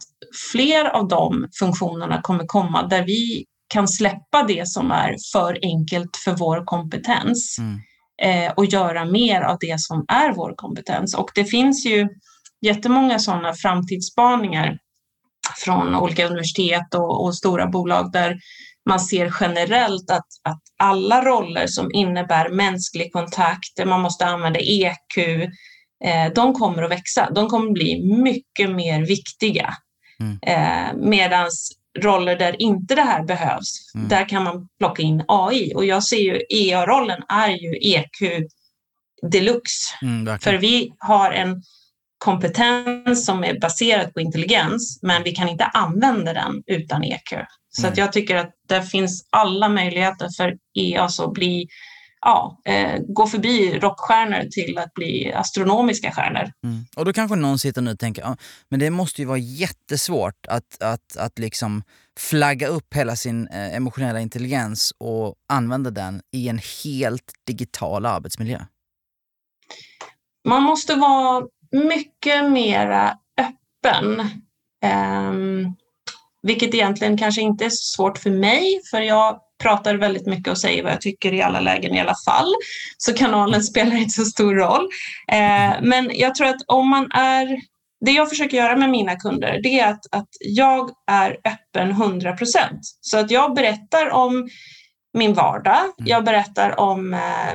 fler 0.51 0.85
av 0.85 1.07
de 1.07 1.47
funktionerna 1.59 2.21
kommer 2.21 2.43
komma 2.47 2.87
där 2.87 3.05
vi 3.05 3.45
kan 3.73 3.87
släppa 3.87 4.43
det 4.47 4.67
som 4.67 4.91
är 4.91 5.15
för 5.33 5.59
enkelt 5.61 6.17
för 6.25 6.31
vår 6.31 6.65
kompetens. 6.65 7.59
Mm 7.59 7.79
eh, 8.21 8.51
och 8.51 8.65
göra 8.65 9.05
mer 9.05 9.41
av 9.41 9.57
det 9.59 9.79
som 9.79 10.05
är 10.07 10.33
vår 10.33 10.53
kompetens. 10.55 11.15
Och 11.15 11.31
det 11.35 11.45
finns 11.45 11.85
ju 11.85 12.07
jättemånga 12.61 13.19
sådana 13.19 13.53
framtidsspaningar 13.53 14.77
från 15.57 15.95
olika 15.95 16.27
universitet 16.27 16.95
och, 16.95 17.23
och, 17.23 17.35
stora 17.35 17.67
bolag 17.67 18.11
där 18.11 18.39
man 18.85 18.99
ser 18.99 19.33
generellt 19.39 20.11
att, 20.11 20.27
att 20.43 20.61
alla 20.77 21.25
roller 21.25 21.67
som 21.67 21.91
innebär 21.93 22.49
mänsklig 22.49 23.13
kontakt, 23.13 23.75
där 23.75 23.85
man 23.85 24.01
måste 24.01 24.25
använda 24.25 24.59
EQ, 24.59 25.17
eh, 26.03 26.33
de 26.35 26.53
kommer 26.53 26.83
att 26.83 26.91
växa. 26.91 27.29
De 27.31 27.47
kommer 27.47 27.67
att 27.67 27.73
bli 27.73 28.21
mycket 28.23 28.69
mer 28.69 29.05
viktiga. 29.05 29.73
Mm. 30.19 30.39
Eh, 30.41 31.09
Medan 31.09 31.49
roller 31.99 32.35
där 32.35 32.61
inte 32.61 32.95
det 32.95 33.01
här 33.01 33.23
behövs, 33.23 33.91
mm. 33.95 34.07
där 34.07 34.29
kan 34.29 34.43
man 34.43 34.67
plocka 34.79 35.01
in 35.01 35.23
AI. 35.27 35.73
Och 35.75 35.85
jag 35.85 36.03
ser 36.03 36.17
ju 36.17 36.41
EA-rollen 36.49 37.23
är 37.29 37.49
ju 37.49 37.77
EQ 37.81 38.47
deluxe. 39.31 39.93
Mm, 40.01 40.39
För 40.39 40.53
vi 40.53 40.93
har 40.99 41.31
en 41.31 41.63
kompetens 42.19 43.25
som 43.25 43.43
är 43.43 43.59
baserad 43.59 44.13
på 44.13 44.19
intelligens, 44.19 44.99
men 45.01 45.23
vi 45.23 45.31
kan 45.31 45.49
inte 45.49 45.65
använda 45.65 46.33
den 46.33 46.63
utan 46.67 47.03
EQ. 47.03 47.29
Så 47.69 47.81
mm. 47.81 47.91
att 47.91 47.97
jag 47.97 48.13
tycker 48.13 48.35
att 48.35 48.51
det 48.67 48.83
finns 48.83 49.27
alla 49.29 49.69
möjligheter 49.69 50.29
för 50.37 50.57
EA 50.79 51.03
att 51.03 51.33
bli 51.33 51.67
ja, 52.21 52.61
eh, 52.65 52.99
gå 53.07 53.27
förbi 53.27 53.79
rockstjärnor 53.79 54.49
till 54.49 54.77
att 54.77 54.93
bli 54.93 55.33
astronomiska 55.33 56.11
stjärnor. 56.11 56.51
Mm. 56.63 56.85
Och 56.95 57.05
då 57.05 57.13
kanske 57.13 57.35
någon 57.35 57.59
sitter 57.59 57.81
nu 57.81 57.91
och 57.91 57.99
tänker, 57.99 58.21
ja, 58.21 58.37
men 58.69 58.79
det 58.79 58.89
måste 58.89 59.21
ju 59.21 59.27
vara 59.27 59.37
jättesvårt 59.37 60.45
att, 60.47 60.81
att, 60.81 61.17
att 61.17 61.39
liksom 61.39 61.83
flagga 62.19 62.67
upp 62.67 62.93
hela 62.93 63.15
sin 63.15 63.47
eh, 63.47 63.75
emotionella 63.75 64.19
intelligens 64.19 64.93
och 64.97 65.35
använda 65.49 65.91
den 65.91 66.21
i 66.31 66.47
en 66.49 66.59
helt 66.83 67.31
digital 67.47 68.05
arbetsmiljö. 68.05 68.59
Man 70.47 70.63
måste 70.63 70.95
vara 70.95 71.45
mycket 71.71 72.51
mera 72.51 73.17
öppen. 73.37 74.19
Um, 74.85 75.75
vilket 76.41 76.73
egentligen 76.73 77.17
kanske 77.17 77.41
inte 77.41 77.65
är 77.65 77.69
så 77.69 77.95
svårt 77.95 78.17
för 78.17 78.29
mig, 78.29 78.81
för 78.91 79.01
jag 79.01 79.39
pratar 79.63 79.95
väldigt 79.95 80.25
mycket 80.25 80.51
och 80.51 80.57
säger 80.57 80.83
vad 80.83 80.91
jag 80.91 81.01
tycker 81.01 81.33
i 81.33 81.41
alla 81.41 81.59
lägen 81.59 81.95
i 81.95 81.99
alla 81.99 82.15
fall. 82.25 82.53
Så 82.97 83.13
kanalen 83.13 83.63
spelar 83.71 83.95
inte 83.95 84.11
så 84.11 84.25
stor 84.25 84.55
roll. 84.55 84.89
Eh, 85.31 85.81
men 85.81 86.11
jag 86.13 86.35
tror 86.35 86.47
att 86.47 86.61
om 86.67 86.89
man 86.89 87.11
är 87.11 87.59
det 88.05 88.11
jag 88.11 88.29
försöker 88.29 88.57
göra 88.57 88.75
med 88.75 88.89
mina 88.89 89.15
kunder 89.15 89.59
det 89.63 89.79
är 89.79 89.87
att, 89.87 90.05
att 90.11 90.29
jag 90.39 90.91
är 91.11 91.31
öppen 91.31 91.91
100 91.91 92.33
procent. 92.33 92.79
Så 93.01 93.17
att 93.17 93.31
jag 93.31 93.55
berättar 93.55 94.09
om 94.09 94.49
min 95.13 95.33
vardag, 95.33 95.79
mm. 95.79 95.93
jag 95.97 96.23
berättar 96.23 96.79
om 96.79 97.13
eh, 97.13 97.53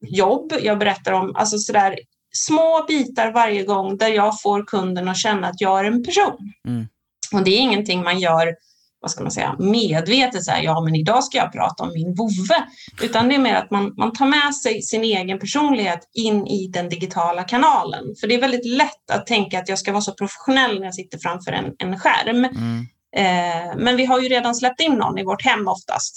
jobb, 0.00 0.52
jag 0.62 0.78
berättar 0.78 1.12
om 1.12 1.36
alltså 1.36 1.58
sådär, 1.58 1.98
små 2.32 2.84
bitar 2.88 3.32
varje 3.32 3.64
gång 3.64 3.96
där 3.96 4.08
jag 4.08 4.40
får 4.40 4.64
kunden 4.64 5.08
att 5.08 5.16
känna 5.16 5.48
att 5.48 5.60
jag 5.60 5.80
är 5.80 5.84
en 5.84 6.04
person. 6.04 6.36
Mm. 6.68 6.88
Och 7.32 7.44
det 7.44 7.50
är 7.50 7.58
ingenting 7.58 8.02
man 8.02 8.18
gör 8.18 8.54
vad 9.00 9.10
ska 9.10 9.22
man 9.22 9.32
säga, 9.32 9.56
medvetet 9.58 10.44
så 10.44 10.50
här, 10.50 10.62
ja 10.62 10.80
men 10.80 10.94
idag 10.94 11.24
ska 11.24 11.38
jag 11.38 11.52
prata 11.52 11.84
om 11.84 11.92
min 11.94 12.14
vovve. 12.14 12.64
Utan 13.02 13.28
det 13.28 13.34
är 13.34 13.38
mer 13.38 13.54
att 13.54 13.70
man, 13.70 13.94
man 13.96 14.12
tar 14.12 14.26
med 14.26 14.54
sig 14.54 14.82
sin 14.82 15.04
egen 15.04 15.38
personlighet 15.38 16.00
in 16.14 16.46
i 16.46 16.68
den 16.68 16.88
digitala 16.88 17.44
kanalen. 17.44 18.04
För 18.20 18.26
det 18.26 18.34
är 18.34 18.40
väldigt 18.40 18.66
lätt 18.66 19.10
att 19.12 19.26
tänka 19.26 19.58
att 19.58 19.68
jag 19.68 19.78
ska 19.78 19.92
vara 19.92 20.02
så 20.02 20.12
professionell 20.12 20.78
när 20.78 20.84
jag 20.84 20.94
sitter 20.94 21.18
framför 21.18 21.52
en, 21.52 21.74
en 21.78 21.98
skärm. 21.98 22.44
Mm. 22.44 22.86
Eh, 23.16 23.76
men 23.76 23.96
vi 23.96 24.04
har 24.04 24.20
ju 24.20 24.28
redan 24.28 24.54
släppt 24.54 24.80
in 24.80 24.92
någon 24.92 25.18
i 25.18 25.24
vårt 25.24 25.44
hem 25.44 25.68
oftast. 25.68 26.14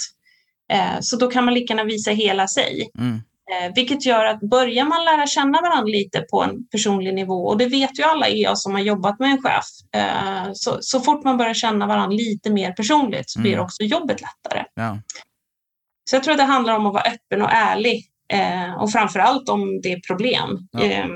Eh, 0.74 1.00
så 1.02 1.18
då 1.18 1.28
kan 1.32 1.46
man 1.46 1.54
lika 1.54 1.74
gärna 1.74 1.84
visa 1.84 2.12
hela 2.12 2.48
sig. 2.48 2.90
Mm. 3.00 3.22
Eh, 3.54 3.72
vilket 3.76 4.06
gör 4.06 4.26
att 4.26 4.40
börjar 4.40 4.86
man 4.86 5.06
lära 5.06 5.28
känna 5.28 5.62
varandra 5.62 5.92
lite 5.92 6.22
på 6.22 6.44
en 6.44 6.68
personlig 6.68 7.14
nivå, 7.14 7.48
och 7.48 7.58
det 7.58 7.66
vet 7.66 8.00
ju 8.00 8.04
alla 8.04 8.28
er 8.28 8.56
som 8.56 8.74
har 8.74 8.82
jobbat 8.82 9.20
med 9.20 9.32
en 9.32 9.42
chef, 9.42 9.66
eh, 9.96 10.50
så, 10.54 10.78
så 10.82 11.00
fort 11.00 11.24
man 11.24 11.38
börjar 11.38 11.54
känna 11.54 11.88
varandra 11.88 12.16
lite 12.16 12.50
mer 12.52 12.72
personligt 12.72 13.30
så 13.30 13.42
blir 13.42 13.54
mm. 13.54 13.66
också 13.66 13.84
jobbet 13.84 14.22
lättare. 14.22 14.66
Ja. 14.74 14.98
Så 16.10 16.16
jag 16.16 16.24
tror 16.24 16.32
att 16.32 16.38
det 16.38 16.44
handlar 16.44 16.76
om 16.76 16.86
att 16.86 16.94
vara 16.94 17.04
öppen 17.04 17.42
och 17.42 17.52
ärlig 17.52 18.06
eh, 18.34 18.74
och 18.82 18.92
framför 18.92 19.20
allt 19.20 19.50
om 19.50 19.82
det 19.82 19.92
är 19.92 20.00
problem. 20.08 20.50
Ja. 20.72 20.84
Eh, 20.84 21.08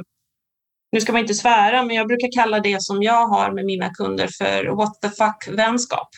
nu 0.91 1.01
ska 1.01 1.11
man 1.11 1.21
inte 1.21 1.33
svära, 1.33 1.83
men 1.83 1.95
jag 1.95 2.07
brukar 2.07 2.31
kalla 2.31 2.59
det 2.59 2.83
som 2.83 3.03
jag 3.03 3.27
har 3.27 3.51
med 3.51 3.65
mina 3.65 3.89
kunder 3.89 4.29
för 4.37 4.65
what 4.65 5.01
the 5.01 5.09
fuck-vänskap. 5.09 6.09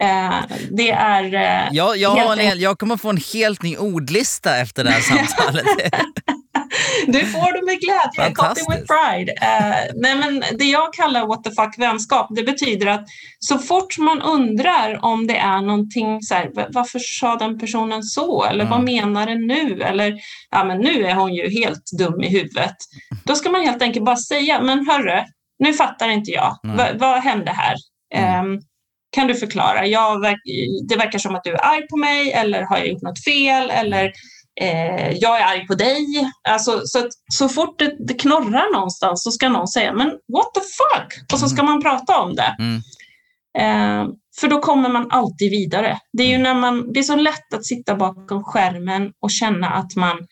Eh, 0.00 0.56
det 0.70 0.90
är... 0.90 1.34
Eh, 1.34 1.68
jag, 1.72 1.96
jag, 1.96 2.10
har 2.10 2.36
en, 2.36 2.60
jag 2.60 2.78
kommer 2.78 2.96
få 2.96 3.10
en 3.10 3.20
helt 3.32 3.62
ny 3.62 3.76
ordlista 3.76 4.56
efter 4.56 4.84
det 4.84 4.90
här 4.90 5.00
samtalet. 5.26 5.66
du 7.06 7.26
får 7.26 7.52
det 7.52 7.66
med 7.66 7.80
glädje. 7.80 8.34
Copy 8.34 8.60
with 8.68 8.86
pride. 8.86 9.32
Uh, 9.32 10.00
nej, 10.00 10.14
men 10.14 10.42
det 10.58 10.64
jag 10.64 10.92
kallar 10.92 11.26
what 11.26 11.44
the 11.44 11.50
fuck 11.50 11.78
vänskap, 11.78 12.26
det 12.30 12.42
betyder 12.42 12.86
att 12.86 13.04
så 13.38 13.58
fort 13.58 13.98
man 13.98 14.22
undrar 14.22 15.04
om 15.04 15.26
det 15.26 15.36
är 15.36 15.60
någonting 15.60 16.22
så 16.22 16.34
här, 16.34 16.50
varför 16.72 16.98
sa 16.98 17.36
den 17.36 17.58
personen 17.58 18.02
så? 18.02 18.44
Eller 18.44 18.64
mm. 18.64 18.70
vad 18.70 18.82
menar 18.82 19.26
den 19.26 19.46
nu? 19.46 19.82
Eller 19.82 20.20
ja, 20.50 20.64
men 20.64 20.78
nu 20.78 21.04
är 21.04 21.14
hon 21.14 21.34
ju 21.34 21.50
helt 21.50 21.84
dum 21.98 22.22
i 22.22 22.28
huvudet. 22.28 22.76
Då 23.24 23.34
ska 23.34 23.50
man 23.50 23.60
helt 23.60 23.82
enkelt 23.82 24.04
bara 24.04 24.16
säga, 24.16 24.62
men 24.62 24.86
hörru, 24.86 25.24
nu 25.58 25.74
fattar 25.74 26.08
inte 26.08 26.30
jag. 26.30 26.58
Mm. 26.64 26.98
Vad 26.98 27.20
hände 27.20 27.50
här? 27.50 27.74
Mm. 28.14 28.46
Um, 28.46 28.60
kan 29.10 29.26
du 29.26 29.34
förklara? 29.34 29.86
Jag, 29.86 30.22
det 30.88 30.96
verkar 30.96 31.18
som 31.18 31.34
att 31.34 31.44
du 31.44 31.50
är 31.50 31.64
arg 31.64 31.88
på 31.88 31.96
mig 31.96 32.32
eller 32.32 32.62
har 32.62 32.78
jag 32.78 32.88
gjort 32.88 33.02
något 33.02 33.24
fel? 33.24 33.70
Eller 33.70 34.12
eh, 34.60 35.10
jag 35.10 35.40
är 35.40 35.44
arg 35.44 35.66
på 35.66 35.74
dig. 35.74 36.06
Alltså, 36.48 36.80
så, 36.84 36.98
att, 36.98 37.12
så 37.32 37.48
fort 37.48 37.78
det, 37.78 37.96
det 38.06 38.14
knorrar 38.14 38.72
någonstans 38.72 39.22
så 39.22 39.30
ska 39.30 39.48
någon 39.48 39.68
säga 39.68 39.92
men 39.92 40.08
what 40.08 40.54
the 40.54 40.60
fuck? 40.60 41.32
Och 41.32 41.38
så 41.38 41.48
ska 41.48 41.60
mm. 41.60 41.72
man 41.72 41.82
prata 41.82 42.20
om 42.20 42.34
det. 42.34 42.56
Mm. 42.58 42.82
Eh, 43.58 44.12
för 44.40 44.48
då 44.48 44.60
kommer 44.60 44.88
man 44.88 45.10
alltid 45.10 45.50
vidare. 45.50 45.98
Det 46.12 46.22
är 46.22 46.28
ju 46.28 46.34
mm. 46.34 46.42
när 46.42 46.54
man, 46.60 46.92
det 46.92 47.00
är 47.00 47.04
så 47.04 47.16
lätt 47.16 47.54
att 47.54 47.64
sitta 47.64 47.94
bakom 47.94 48.44
skärmen 48.44 49.12
och 49.20 49.30
känna 49.30 49.70
att 49.70 49.96
man 49.96 50.26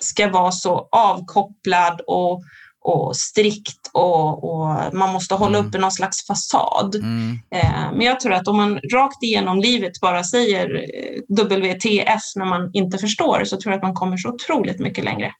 ska 0.00 0.28
vara 0.28 0.52
så 0.52 0.88
avkopplad 0.92 2.00
och 2.06 2.42
och 2.80 3.16
strikt 3.16 3.90
och, 3.92 4.44
och 4.44 4.94
man 4.94 5.12
måste 5.12 5.34
hålla 5.34 5.58
mm. 5.58 5.68
uppe 5.68 5.78
någon 5.78 5.92
slags 5.92 6.26
fasad. 6.26 6.94
Mm. 6.94 7.38
Eh, 7.54 7.92
men 7.92 8.00
jag 8.00 8.20
tror 8.20 8.32
att 8.32 8.48
om 8.48 8.56
man 8.56 8.80
rakt 8.92 9.22
igenom 9.22 9.60
livet 9.60 10.00
bara 10.00 10.24
säger 10.24 10.74
eh, 10.74 11.44
WTF 11.44 12.22
när 12.36 12.44
man 12.44 12.70
inte 12.72 12.98
förstår 12.98 13.44
så 13.44 13.56
tror 13.56 13.72
jag 13.72 13.78
att 13.78 13.82
man 13.82 13.94
kommer 13.94 14.16
så 14.16 14.28
otroligt 14.28 14.80
mycket 14.80 15.04
längre. 15.04 15.32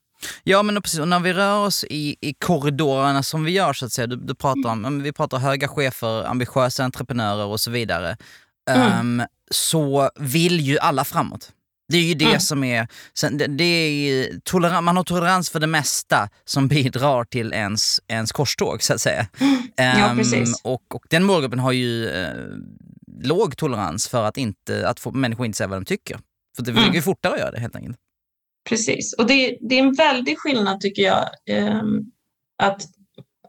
Ja 0.44 0.62
men 0.62 0.82
precis, 0.82 1.00
och 1.00 1.08
när 1.08 1.20
vi 1.20 1.32
rör 1.32 1.66
oss 1.66 1.84
i, 1.84 2.16
i 2.20 2.34
korridorerna 2.34 3.22
som 3.22 3.44
vi 3.44 3.52
gör 3.52 3.72
så 3.72 3.86
att 3.86 3.92
säga, 3.92 4.06
du, 4.06 4.16
du 4.16 4.34
pratar 4.34 4.70
om, 4.70 5.02
vi 5.02 5.12
pratar 5.12 5.38
höga 5.38 5.68
chefer, 5.68 6.24
ambitiösa 6.24 6.84
entreprenörer 6.84 7.46
och 7.46 7.60
så 7.60 7.70
vidare. 7.70 8.16
Mm. 8.70 9.20
Um, 9.20 9.26
så 9.50 10.10
vill 10.16 10.60
ju 10.60 10.78
alla 10.78 11.04
framåt. 11.04 11.52
Det 11.90 11.96
är 11.96 12.02
ju 12.02 12.14
det 12.14 12.24
mm. 12.24 12.40
som 12.40 12.64
är, 12.64 12.88
det 13.48 13.64
är 13.64 14.40
tolerans, 14.44 14.84
man 14.84 14.96
har 14.96 15.04
tolerans 15.04 15.50
för 15.50 15.60
det 15.60 15.66
mesta 15.66 16.28
som 16.44 16.68
bidrar 16.68 17.24
till 17.24 17.52
ens, 17.52 18.00
ens 18.08 18.32
korståg 18.32 18.82
så 18.82 18.94
att 18.94 19.00
säga. 19.00 19.26
Ja, 19.76 20.10
um, 20.10 20.44
och, 20.64 20.94
och 20.94 21.04
den 21.10 21.24
målgruppen 21.24 21.58
har 21.58 21.72
ju 21.72 22.08
eh, 22.08 22.34
låg 23.22 23.56
tolerans 23.56 24.08
för 24.08 24.24
att, 24.24 24.36
inte, 24.36 24.88
att 24.88 25.00
få, 25.00 25.12
människor 25.12 25.46
inte 25.46 25.56
säger 25.56 25.68
vad 25.68 25.80
de 25.80 25.84
tycker. 25.84 26.18
För 26.56 26.62
det 26.62 26.70
mm. 26.70 26.92
går 26.92 27.00
fortare 27.00 27.32
att 27.32 27.38
göra 27.38 27.50
det 27.50 27.60
helt 27.60 27.76
enkelt. 27.76 27.96
Precis, 28.68 29.14
och 29.18 29.26
det, 29.26 29.58
det 29.60 29.74
är 29.74 29.82
en 29.82 29.94
väldig 29.94 30.38
skillnad 30.38 30.80
tycker 30.80 31.02
jag. 31.02 31.28
Eh, 31.46 31.82
att 32.62 32.82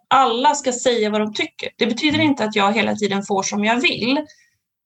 alla 0.07 0.55
ska 0.55 0.73
säga 0.73 1.09
vad 1.09 1.21
de 1.21 1.33
tycker. 1.33 1.69
Det 1.77 1.85
betyder 1.85 2.15
mm. 2.15 2.27
inte 2.27 2.43
att 2.43 2.55
jag 2.55 2.73
hela 2.73 2.95
tiden 2.95 3.23
får 3.23 3.43
som 3.43 3.63
jag 3.63 3.81
vill. 3.81 4.25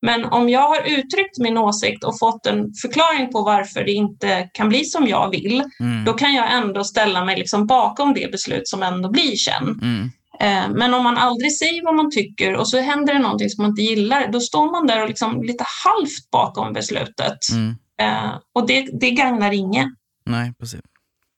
Men 0.06 0.26
om 0.26 0.50
jag 0.50 0.68
har 0.68 0.82
uttryckt 0.82 1.38
min 1.40 1.58
åsikt 1.58 2.04
och 2.04 2.20
fått 2.20 2.46
en 2.46 2.74
förklaring 2.82 3.32
på 3.32 3.42
varför 3.42 3.84
det 3.84 3.92
inte 3.92 4.50
kan 4.54 4.70
bli 4.70 4.86
som 4.86 5.08
jag 5.08 5.30
vill, 5.30 5.64
mm. 5.80 6.06
då 6.06 6.14
kan 6.14 6.34
jag 6.34 6.54
ändå 6.54 6.84
ställa 6.84 7.26
mig 7.26 7.38
liksom 7.38 7.68
bakom 7.68 8.14
det 8.14 8.32
beslut 8.32 8.68
som 8.68 8.84
ändå 8.84 9.10
blir 9.10 9.36
sen. 9.36 9.80
Mm. 9.82 10.12
Eh, 10.40 10.78
men 10.78 10.94
om 10.94 11.04
man 11.04 11.18
aldrig 11.18 11.58
säger 11.58 11.84
vad 11.84 11.96
man 11.96 12.12
tycker 12.12 12.56
och 12.56 12.70
så 12.70 12.80
händer 12.80 13.14
det 13.14 13.20
någonting 13.20 13.50
som 13.50 13.62
man 13.62 13.72
inte 13.72 13.82
gillar, 13.82 14.32
då 14.32 14.40
står 14.40 14.72
man 14.72 14.88
där 14.88 15.02
och 15.02 15.08
liksom 15.08 15.44
lite 15.44 15.66
halvt 15.86 16.32
bakom 16.32 16.74
beslutet. 16.74 17.38
Mm. 17.52 17.76
Eh, 18.02 18.32
och 18.54 18.68
det, 18.68 18.88
det 19.00 19.12
gagnar 19.12 19.52
ingen. 19.52 19.96
Nej, 20.26 20.54
precis. 20.60 20.82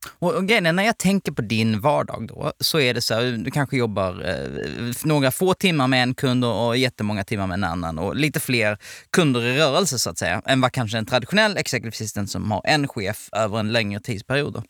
Och, 0.09 0.33
och 0.33 0.47
grejen 0.47 0.65
är, 0.65 0.73
när 0.73 0.83
jag 0.83 0.97
tänker 0.97 1.31
på 1.31 1.41
din 1.41 1.79
vardag 1.79 2.27
då, 2.27 2.53
så 2.59 2.79
är 2.79 2.93
det 2.93 3.01
så 3.01 3.13
här, 3.13 3.23
du 3.23 3.51
kanske 3.51 3.77
jobbar 3.77 4.29
eh, 4.29 4.93
några 5.03 5.31
få 5.31 5.53
timmar 5.53 5.87
med 5.87 6.03
en 6.03 6.13
kund 6.13 6.45
och, 6.45 6.67
och 6.67 6.77
jättemånga 6.77 7.23
timmar 7.23 7.47
med 7.47 7.53
en 7.55 7.63
annan 7.63 7.99
och 7.99 8.15
lite 8.15 8.39
fler 8.39 8.77
kunder 9.11 9.41
i 9.41 9.57
rörelse 9.57 9.99
så 9.99 10.09
att 10.09 10.17
säga, 10.17 10.41
än 10.45 10.61
vad 10.61 10.71
kanske 10.71 10.97
en 10.97 11.05
traditionell 11.05 11.57
executive 11.57 11.89
assistant 11.89 12.31
som 12.31 12.51
har 12.51 12.61
en 12.65 12.87
chef 12.87 13.29
över 13.31 13.59
en 13.59 13.71
längre 13.71 13.99
tidsperiod. 13.99 14.63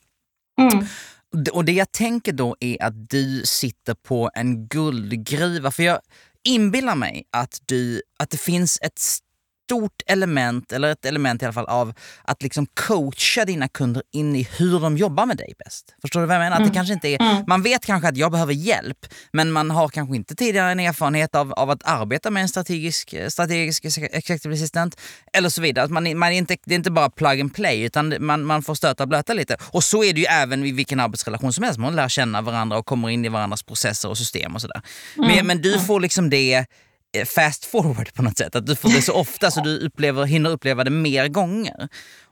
Mm. 0.61 0.85
Och 1.53 1.65
det 1.65 1.71
jag 1.71 1.91
tänker 1.91 2.33
då 2.33 2.55
är 2.59 2.83
att 2.83 3.09
du 3.09 3.41
sitter 3.45 3.93
på 3.93 4.31
en 4.33 4.67
guldgruva, 4.67 5.71
för 5.71 5.83
jag 5.83 5.99
inbillar 6.43 6.95
mig 6.95 7.23
att, 7.31 7.61
du, 7.65 8.01
att 8.19 8.29
det 8.29 8.37
finns 8.37 8.79
ett 8.81 8.99
stort 9.67 10.01
element, 10.05 10.71
eller 10.71 10.91
ett 10.91 11.05
element 11.05 11.41
i 11.41 11.45
alla 11.45 11.53
fall, 11.53 11.65
av 11.65 11.93
att 12.23 12.43
liksom 12.43 12.65
coacha 12.65 13.45
dina 13.45 13.67
kunder 13.67 14.03
in 14.11 14.35
i 14.35 14.47
hur 14.57 14.79
de 14.79 14.97
jobbar 14.97 15.25
med 15.25 15.37
dig 15.37 15.53
bäst. 15.65 15.95
Förstår 16.01 16.19
du 16.19 16.25
vad 16.25 16.35
jag 16.35 16.39
menar? 16.39 16.55
Mm. 16.55 16.63
Att 16.63 16.73
det 16.73 16.77
mm. 16.79 16.87
kanske 16.87 16.93
inte 16.93 17.07
är, 17.07 17.21
mm. 17.21 17.43
Man 17.47 17.61
vet 17.61 17.85
kanske 17.85 18.07
att 18.07 18.17
jag 18.17 18.31
behöver 18.31 18.53
hjälp, 18.53 19.05
men 19.33 19.51
man 19.51 19.71
har 19.71 19.87
kanske 19.87 20.15
inte 20.15 20.35
tidigare 20.35 20.71
en 20.71 20.79
erfarenhet 20.79 21.35
av, 21.35 21.53
av 21.53 21.69
att 21.69 21.81
arbeta 21.83 22.29
med 22.29 22.41
en 22.41 22.49
strategisk, 22.49 23.15
strategisk 23.29 23.85
executive 23.85 24.53
assistant, 24.53 24.99
eller 25.33 25.49
så 25.49 25.61
vidare. 25.61 25.85
Att 25.85 25.91
man, 25.91 26.17
man 26.17 26.31
är 26.31 26.37
inte, 26.37 26.57
det 26.65 26.73
är 26.73 26.77
inte 26.77 26.91
bara 26.91 27.09
plug 27.09 27.41
and 27.41 27.53
play, 27.53 27.81
utan 27.81 28.15
man, 28.19 28.43
man 28.43 28.63
får 28.63 28.75
stöta 28.75 29.03
och 29.03 29.09
blöta 29.09 29.33
lite. 29.33 29.57
Och 29.61 29.83
så 29.83 30.03
är 30.03 30.13
det 30.13 30.19
ju 30.19 30.25
även 30.25 30.65
i 30.65 30.71
vilken 30.71 30.99
arbetsrelation 30.99 31.53
som 31.53 31.63
helst. 31.63 31.79
Man 31.79 31.95
lär 31.95 32.07
känna 32.07 32.41
varandra 32.41 32.77
och 32.77 32.85
kommer 32.85 33.09
in 33.09 33.25
i 33.25 33.29
varandras 33.29 33.63
processer 33.63 34.09
och 34.09 34.17
system 34.17 34.55
och 34.55 34.61
sådär. 34.61 34.81
Mm. 35.17 35.35
Men, 35.35 35.47
men 35.47 35.61
du 35.61 35.73
mm. 35.73 35.85
får 35.85 35.99
liksom 35.99 36.29
det 36.29 36.65
fast 37.25 37.65
forward 37.65 38.13
på 38.13 38.21
något 38.21 38.37
sätt. 38.37 38.55
Att 38.55 38.65
du 38.65 38.75
får 38.75 38.89
det 38.89 39.01
så 39.01 39.13
ofta 39.19 39.51
så 39.51 39.61
du 39.61 39.79
upplever, 39.79 40.25
hinner 40.25 40.49
uppleva 40.49 40.83
det 40.83 40.89
mer 40.89 41.27
gånger. 41.27 41.89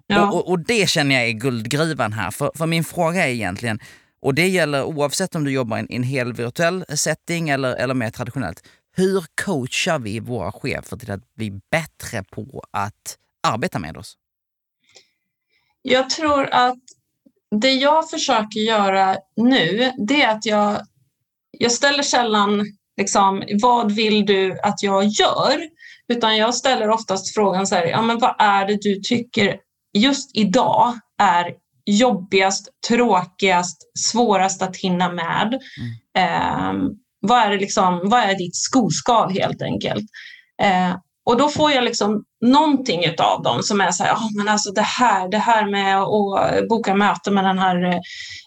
Ja. 0.07 0.27
Och, 0.27 0.35
och, 0.35 0.49
och, 0.49 0.59
det 0.59 0.89
känner 0.89 1.15
jag 1.15 1.27
är 1.27 1.31
guldgruvan 1.31 2.13
här. 2.13 2.31
För, 2.31 2.51
för 2.55 2.65
min 2.65 2.83
fråga 2.83 3.27
är 3.27 3.31
egentligen, 3.31 3.79
och 4.21 4.35
det 4.35 4.47
gäller 4.47 4.83
oavsett 4.83 5.35
om 5.35 5.43
du 5.43 5.51
jobbar 5.51 5.77
i 5.77 5.79
en, 5.79 5.91
en 5.91 6.03
hel 6.03 6.33
virtuell 6.33 6.85
setting 6.89 7.49
eller, 7.49 7.75
eller 7.75 7.93
mer 7.93 8.09
traditionellt. 8.09 8.67
Hur 8.95 9.25
coachar 9.45 9.99
vi 9.99 10.19
våra 10.19 10.51
chefer 10.51 10.97
till 10.97 11.11
att 11.11 11.35
bli 11.35 11.51
bättre 11.71 12.23
på 12.23 12.63
att 12.71 13.17
arbeta 13.47 13.79
med 13.79 13.97
oss? 13.97 14.17
Jag 15.81 16.09
tror 16.09 16.49
att 16.51 16.77
det 17.61 17.71
jag 17.71 18.09
försöker 18.09 18.59
göra 18.59 19.17
nu, 19.35 19.91
det 20.07 20.21
är 20.21 20.31
att 20.31 20.45
jag, 20.45 20.81
jag 21.51 21.71
ställer 21.71 22.03
sällan 22.03 22.65
liksom, 22.97 23.43
vad 23.61 23.91
vill 23.91 24.25
du 24.25 24.59
att 24.63 24.83
jag 24.83 25.05
gör? 25.05 25.59
Utan 26.13 26.37
jag 26.37 26.55
ställer 26.55 26.89
oftast 26.89 27.33
frågan 27.33 27.67
så 27.67 27.75
här, 27.75 27.85
ja 27.85 28.01
men 28.01 28.19
vad 28.19 28.35
är 28.39 28.65
det 28.67 28.77
du 28.81 29.01
tycker 29.01 29.57
just 29.97 30.37
idag 30.37 30.93
är 31.21 31.53
jobbigast, 31.85 32.69
tråkigast, 32.87 33.77
svårast 33.99 34.61
att 34.61 34.77
hinna 34.77 35.11
med? 35.11 35.59
Mm. 35.79 36.17
Eh, 36.17 36.91
vad, 37.19 37.41
är 37.41 37.49
det 37.49 37.57
liksom, 37.57 38.01
vad 38.03 38.19
är 38.19 38.37
ditt 38.37 38.55
skoskal 38.55 39.31
helt 39.31 39.61
enkelt? 39.61 40.05
Eh, 40.61 40.95
och 41.25 41.37
då 41.37 41.49
får 41.49 41.71
jag 41.71 41.83
liksom 41.83 42.23
någonting 42.45 43.03
av 43.19 43.43
dem 43.43 43.63
som 43.63 43.81
är 43.81 43.91
så 43.91 44.03
här, 44.03 44.13
oh, 44.13 44.37
men 44.37 44.49
alltså 44.49 44.71
det 44.71 44.81
här, 44.81 45.29
det 45.29 45.37
här 45.37 45.71
med 45.71 46.01
att 46.01 46.69
boka 46.69 46.95
möte 46.95 47.31
med 47.31 47.43
den 47.43 47.59
här 47.59 47.99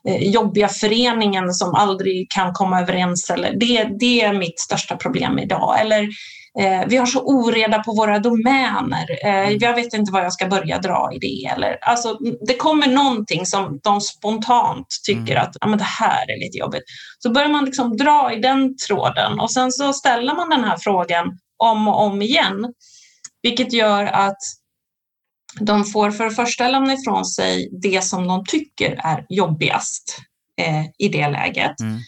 eh, 0.09 0.23
jobbiga 0.23 0.69
föreningen 0.69 1.55
som 1.55 1.75
aldrig 1.75 2.31
kan 2.31 2.53
komma 2.53 2.81
överens, 2.81 3.31
eller 3.31 3.53
det, 3.57 3.88
det 4.01 4.21
är 4.21 4.33
mitt 4.33 4.61
största 4.61 4.97
problem 4.97 5.38
idag. 5.38 5.81
Eller 5.81 6.03
eh, 6.61 6.87
vi 6.87 6.97
har 6.97 7.07
så 7.07 7.21
oreda 7.21 7.79
på 7.79 7.93
våra 7.93 8.19
domäner, 8.19 9.27
eh, 9.27 9.51
jag 9.51 9.75
vet 9.75 9.95
inte 9.95 10.12
vad 10.12 10.25
jag 10.25 10.33
ska 10.33 10.47
börja 10.47 10.79
dra 10.79 11.11
i 11.14 11.19
det. 11.19 11.47
Eller, 11.57 11.79
alltså, 11.81 12.19
det 12.47 12.55
kommer 12.55 12.87
någonting 12.87 13.47
som 13.47 13.81
de 13.83 14.01
spontant 14.01 14.87
tycker 15.07 15.33
mm. 15.33 15.43
att 15.43 15.57
ah, 15.61 15.69
men 15.69 15.79
det 15.79 15.85
här 15.85 16.31
är 16.31 16.45
lite 16.45 16.59
jobbigt. 16.59 16.85
Så 17.19 17.31
börjar 17.31 17.49
man 17.49 17.64
liksom 17.64 17.97
dra 17.97 18.33
i 18.33 18.41
den 18.41 18.77
tråden 18.88 19.41
och 19.41 19.51
sen 19.51 19.73
så 19.73 19.93
ställer 19.93 20.35
man 20.35 20.51
den 20.51 20.64
här 20.64 20.77
frågan 20.81 21.38
om 21.59 21.88
och 21.88 22.03
om 22.03 22.23
igen. 22.23 22.75
Vilket 23.42 23.73
gör 23.73 24.05
att 24.05 24.38
de 25.61 25.85
får 25.85 26.11
för 26.11 26.25
det 26.25 26.31
första 26.31 26.68
lämna 26.68 26.92
ifrån 26.92 27.25
sig 27.25 27.68
det 27.83 28.05
som 28.05 28.29
de 28.29 28.44
tycker 28.44 29.01
är 29.05 29.27
jobbigast 29.29 30.18
eh, 30.61 30.85
i 30.99 31.09
det 31.09 31.29
läget. 31.29 31.81
Mm. 31.81 31.99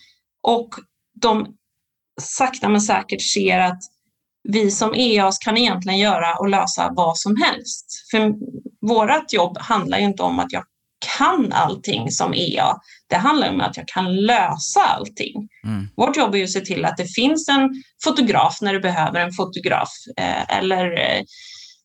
Och 0.42 0.74
de 1.20 1.56
sakta 2.20 2.68
men 2.68 2.80
säkert 2.80 3.22
ser 3.22 3.58
att 3.58 3.82
vi 4.48 4.70
som 4.70 4.94
EAS 4.94 5.38
kan 5.38 5.56
egentligen 5.56 5.98
göra 5.98 6.36
och 6.36 6.48
lösa 6.48 6.92
vad 6.96 7.18
som 7.18 7.36
helst. 7.42 7.86
För 8.10 8.32
vårt 8.80 9.32
jobb 9.32 9.58
handlar 9.58 9.98
inte 9.98 10.22
om 10.22 10.38
att 10.38 10.52
jag 10.52 10.64
kan 11.16 11.52
allting 11.52 12.10
som 12.10 12.34
EA. 12.34 12.76
Det 13.10 13.16
handlar 13.16 13.50
om 13.50 13.60
att 13.60 13.76
jag 13.76 13.88
kan 13.88 14.16
lösa 14.16 14.80
allting. 14.80 15.48
Mm. 15.64 15.88
Vårt 15.96 16.16
jobb 16.16 16.34
är 16.34 16.44
att 16.44 16.50
se 16.50 16.60
till 16.60 16.84
att 16.84 16.96
det 16.96 17.06
finns 17.06 17.48
en 17.48 17.82
fotograf 18.04 18.58
när 18.60 18.72
du 18.72 18.80
behöver 18.80 19.20
en 19.20 19.32
fotograf 19.32 19.88
eh, 20.16 20.58
eller 20.58 21.00
eh, 21.00 21.22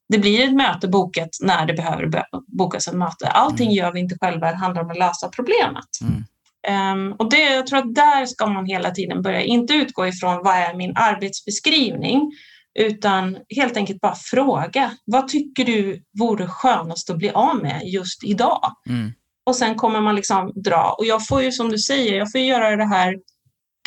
det 0.10 0.18
blir 0.18 0.44
ett 0.44 0.54
möte 0.54 0.88
bokat 0.88 1.30
när 1.42 1.66
det 1.66 1.74
behöver 1.74 2.24
bokas 2.48 2.88
ett 2.88 2.94
möte. 2.94 3.28
Allting 3.28 3.68
mm. 3.68 3.76
gör 3.76 3.94
vi 3.94 4.00
inte 4.00 4.18
själva, 4.22 4.52
det 4.52 4.58
handlar 4.58 4.84
om 4.84 4.92
att 4.92 4.98
lösa 4.98 5.30
problemet. 5.30 5.86
Mm. 6.02 6.24
Um, 6.68 7.14
och 7.20 7.30
det, 7.30 7.54
jag 7.54 7.68
tror 7.68 7.80
att 7.80 7.96
där 7.96 8.26
ska 8.26 8.48
man 8.48 8.66
hela 8.66 8.92
tiden 8.92 9.22
börja, 9.22 9.42
inte 9.42 9.74
utgå 9.74 10.08
ifrån 10.08 10.42
vad 10.44 10.56
är 10.56 10.74
min 10.74 10.94
arbetsbeskrivning, 10.96 12.32
utan 12.80 13.38
helt 13.56 13.78
enkelt 13.78 14.02
bara 14.02 14.16
fråga. 14.16 14.92
Vad 15.06 15.28
tycker 15.28 15.66
du 15.66 16.04
vore 16.20 16.48
skönast 16.48 17.10
att 17.10 17.18
bli 17.18 17.30
av 17.30 17.56
med 17.56 17.82
just 17.86 18.24
idag? 18.24 18.72
Mm. 18.90 19.14
Och 19.46 19.56
sen 19.56 19.76
kommer 19.76 20.02
man 20.02 20.16
liksom 20.16 20.52
dra. 20.56 20.96
Och 20.98 21.06
jag 21.06 21.28
får 21.28 21.42
ju 21.42 21.52
som 21.52 21.70
du 21.70 21.78
säger, 21.78 22.18
jag 22.18 22.32
får 22.32 22.42
göra 22.42 22.76
det 22.76 22.86
här 22.86 23.16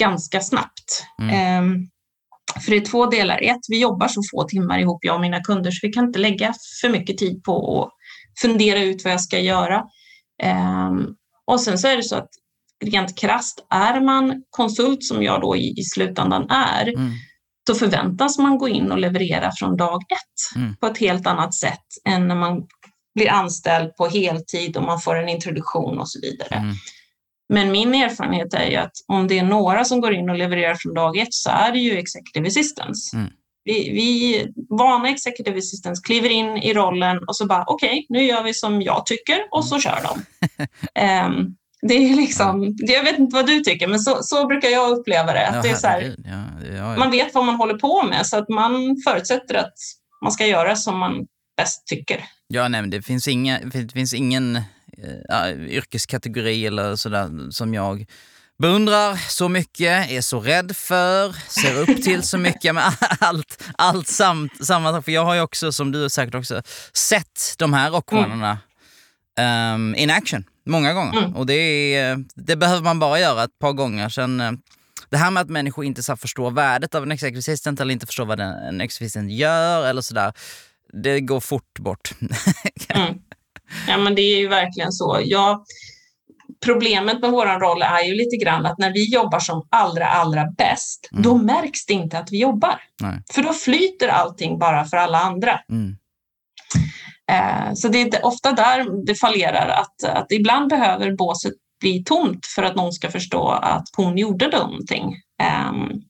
ganska 0.01 0.41
snabbt. 0.41 1.07
Mm. 1.23 1.65
Um, 1.65 1.89
för 2.65 2.71
det 2.71 2.77
är 2.77 2.85
två 2.85 3.07
delar. 3.07 3.43
Ett, 3.43 3.61
vi 3.69 3.81
jobbar 3.81 4.09
så 4.09 4.21
få 4.31 4.49
timmar 4.49 4.79
ihop, 4.79 4.99
jag 5.05 5.15
och 5.15 5.21
mina 5.21 5.41
kunder, 5.41 5.71
så 5.71 5.79
vi 5.83 5.93
kan 5.93 6.05
inte 6.05 6.19
lägga 6.19 6.55
för 6.81 6.89
mycket 6.89 7.19
tid 7.19 7.45
på 7.45 7.83
att 7.83 7.91
fundera 8.41 8.81
ut 8.81 9.05
vad 9.05 9.13
jag 9.13 9.21
ska 9.21 9.39
göra. 9.39 9.85
Um, 10.45 11.15
och 11.47 11.61
sen 11.61 11.79
så 11.79 11.89
är 11.89 11.97
det 11.97 12.03
så 12.03 12.17
att 12.17 12.29
rent 12.85 13.19
krast, 13.19 13.67
är 13.71 14.01
man 14.01 14.43
konsult 14.51 15.05
som 15.05 15.23
jag 15.23 15.41
då 15.41 15.57
i, 15.57 15.75
i 15.79 15.83
slutändan 15.85 16.51
är, 16.51 16.89
mm 16.89 17.13
så 17.69 17.75
förväntas 17.75 18.39
man 18.39 18.59
gå 18.59 18.69
in 18.69 18.93
och 18.93 18.99
leverera 18.99 19.51
från 19.59 19.77
dag 19.77 20.03
ett 20.03 20.57
mm. 20.57 20.77
på 20.77 20.87
ett 20.87 20.99
helt 20.99 21.27
annat 21.27 21.55
sätt 21.55 21.87
än 22.09 22.29
när 22.29 22.35
man 22.35 22.67
blir 23.19 23.31
anställd 23.31 23.97
på 23.97 24.07
heltid 24.07 24.77
och 24.77 24.83
man 24.83 25.01
får 25.01 25.17
en 25.17 25.29
introduktion 25.29 25.99
och 25.99 26.09
så 26.09 26.21
vidare. 26.21 26.55
Mm. 26.55 26.75
Men 27.49 27.73
min 27.73 27.95
erfarenhet 27.95 28.55
är 28.55 28.71
ju 28.71 28.77
att 28.77 28.93
om 29.07 29.29
det 29.29 29.39
är 29.39 29.45
några 29.45 29.85
som 29.85 30.01
går 30.01 30.15
in 30.15 30.31
och 30.31 30.39
levererar 30.39 30.75
från 30.75 30.95
dag 30.95 31.17
ett 31.17 31.35
så 31.35 31.51
är 31.51 31.73
det 31.73 31.79
ju 31.79 31.99
executive 31.99 32.49
assistance. 32.49 33.17
Mm. 33.17 33.31
Vi, 33.65 33.91
vi 33.91 34.47
vana 34.69 35.09
executive 35.09 35.59
assistants 35.59 36.01
kliver 36.01 36.29
in 36.29 36.57
i 36.57 36.75
rollen 36.75 37.19
och 37.19 37.37
så 37.37 37.47
bara 37.47 37.65
okej, 37.67 37.89
okay, 37.89 38.07
nu 38.09 38.23
gör 38.25 38.43
vi 38.43 38.55
som 38.55 38.83
jag 38.83 39.07
tycker 39.07 39.39
och 39.51 39.65
så 39.65 39.79
kör 39.79 39.99
de. 40.03 40.19
um, 41.27 41.57
Det 41.83 41.95
är 41.95 42.17
liksom, 42.17 42.75
jag 42.79 43.05
vet 43.05 43.19
inte 43.19 43.35
vad 43.35 43.47
du 43.47 43.61
tycker, 43.61 43.87
men 43.87 44.01
så, 44.01 44.19
så 44.23 44.47
brukar 44.47 44.69
jag 44.69 44.99
uppleva 44.99 45.33
det. 45.33 45.49
Att 45.49 45.55
ja, 45.55 45.63
det 45.63 45.69
är 45.69 45.75
så 45.75 45.87
här, 45.87 46.17
ja, 46.25 46.67
ja, 46.77 46.97
Man 46.97 47.11
vet 47.11 47.35
vad 47.35 47.45
man 47.45 47.55
håller 47.55 47.79
på 47.79 48.03
med, 48.03 48.27
så 48.27 48.37
att 48.37 48.49
man 48.49 48.97
förutsätter 49.05 49.55
att 49.55 49.75
man 50.23 50.33
ska 50.33 50.47
göra 50.47 50.77
som 50.77 50.99
man 50.99 51.27
bäst 51.57 51.87
tycker. 51.87 52.25
Ja, 52.49 52.69
nej, 52.69 52.87
det 52.89 53.03
finns, 53.03 53.29
inga, 53.29 53.61
det 53.65 53.93
finns 53.93 54.15
ingen 54.15 54.57
äh, 55.31 55.51
yrkeskategori 55.69 56.67
eller 56.67 56.97
sådär 56.97 57.51
som 57.51 57.75
jag 57.75 58.07
beundrar 58.59 59.17
så 59.17 59.49
mycket, 59.49 60.11
är 60.11 60.21
så 60.21 60.41
rädd 60.41 60.77
för, 60.77 61.33
ser 61.33 61.81
upp 61.81 62.03
till 62.03 62.23
så 62.23 62.39
mycket. 62.39 62.75
Men 62.75 62.93
allt, 63.21 63.65
allt 63.77 64.09
samt, 64.09 64.67
samma 64.67 65.03
För 65.03 65.13
jag 65.13 65.25
har 65.25 65.35
ju 65.35 65.41
också, 65.41 65.73
som 65.73 65.93
du 65.93 66.11
säkert 66.11 66.35
också, 66.35 66.63
sett 66.93 67.55
de 67.59 67.73
här 67.73 67.91
rockstjärnorna 67.91 68.59
mm. 69.39 69.75
um, 69.75 69.95
in 69.95 70.11
action. 70.11 70.45
Många 70.67 70.93
gånger. 70.93 71.19
Mm. 71.19 71.37
Och 71.37 71.47
det, 71.47 71.55
är, 71.95 72.25
det 72.35 72.57
behöver 72.57 72.83
man 72.83 72.99
bara 72.99 73.21
göra 73.21 73.45
ett 73.45 73.59
par 73.59 73.73
gånger. 73.73 74.09
Sen, 74.09 74.41
eh, 74.41 74.53
det 75.11 75.17
här 75.17 75.31
med 75.31 75.41
att 75.41 75.49
människor 75.49 75.85
inte 75.85 76.03
så 76.03 76.17
förstår 76.17 76.51
värdet 76.51 76.95
av 76.95 77.03
en 77.03 77.13
executive 77.13 77.39
assistant 77.39 77.81
eller 77.81 77.93
inte 77.93 78.07
förstår 78.07 78.25
vad 78.25 78.41
en 78.41 78.81
executive 78.81 79.07
assistant 79.07 79.33
gör 79.33 79.87
eller 79.87 80.03
sådär. 80.03 80.33
Det 80.93 81.21
går 81.21 81.41
fort 81.41 81.79
bort. 81.79 82.11
mm. 82.89 83.15
Ja 83.89 83.97
men 83.97 84.15
det 84.15 84.23
är 84.23 84.39
ju 84.39 84.49
verkligen 84.49 84.93
så. 84.93 85.21
Jag, 85.25 85.65
problemet 86.65 87.21
med 87.21 87.31
vår 87.31 87.61
roll 87.61 87.83
är 87.83 88.03
ju 88.03 88.15
lite 88.15 88.37
grann 88.37 88.67
att 88.67 88.79
när 88.79 88.93
vi 88.93 89.13
jobbar 89.13 89.39
som 89.39 89.69
allra, 89.71 90.07
allra 90.07 90.45
bäst, 90.59 91.09
mm. 91.13 91.23
då 91.23 91.37
märks 91.37 91.87
det 91.87 91.93
inte 91.93 92.19
att 92.19 92.33
vi 92.33 92.41
jobbar. 92.41 92.81
Nej. 93.01 93.23
För 93.33 93.43
då 93.43 93.53
flyter 93.53 94.09
allting 94.09 94.59
bara 94.59 94.85
för 94.85 94.97
alla 94.97 95.19
andra. 95.19 95.61
Mm. 95.71 95.97
Eh, 97.31 97.75
så 97.75 97.89
det 97.89 98.01
är 98.01 98.27
ofta 98.27 98.53
där 98.53 99.07
det 99.07 99.15
fallerar, 99.15 99.69
att, 99.69 100.05
att 100.05 100.33
ibland 100.33 100.71
behöver 100.71 101.17
båset 101.17 101.53
bli 101.81 102.05
tomt 102.05 102.47
för 102.47 102.63
att 102.63 102.77
någon 102.77 102.93
ska 102.93 103.11
förstå 103.11 103.49
att 103.49 103.85
hon 103.97 104.19
gjorde 104.19 104.49
någonting. 104.49 105.17
Ehm, 105.43 106.03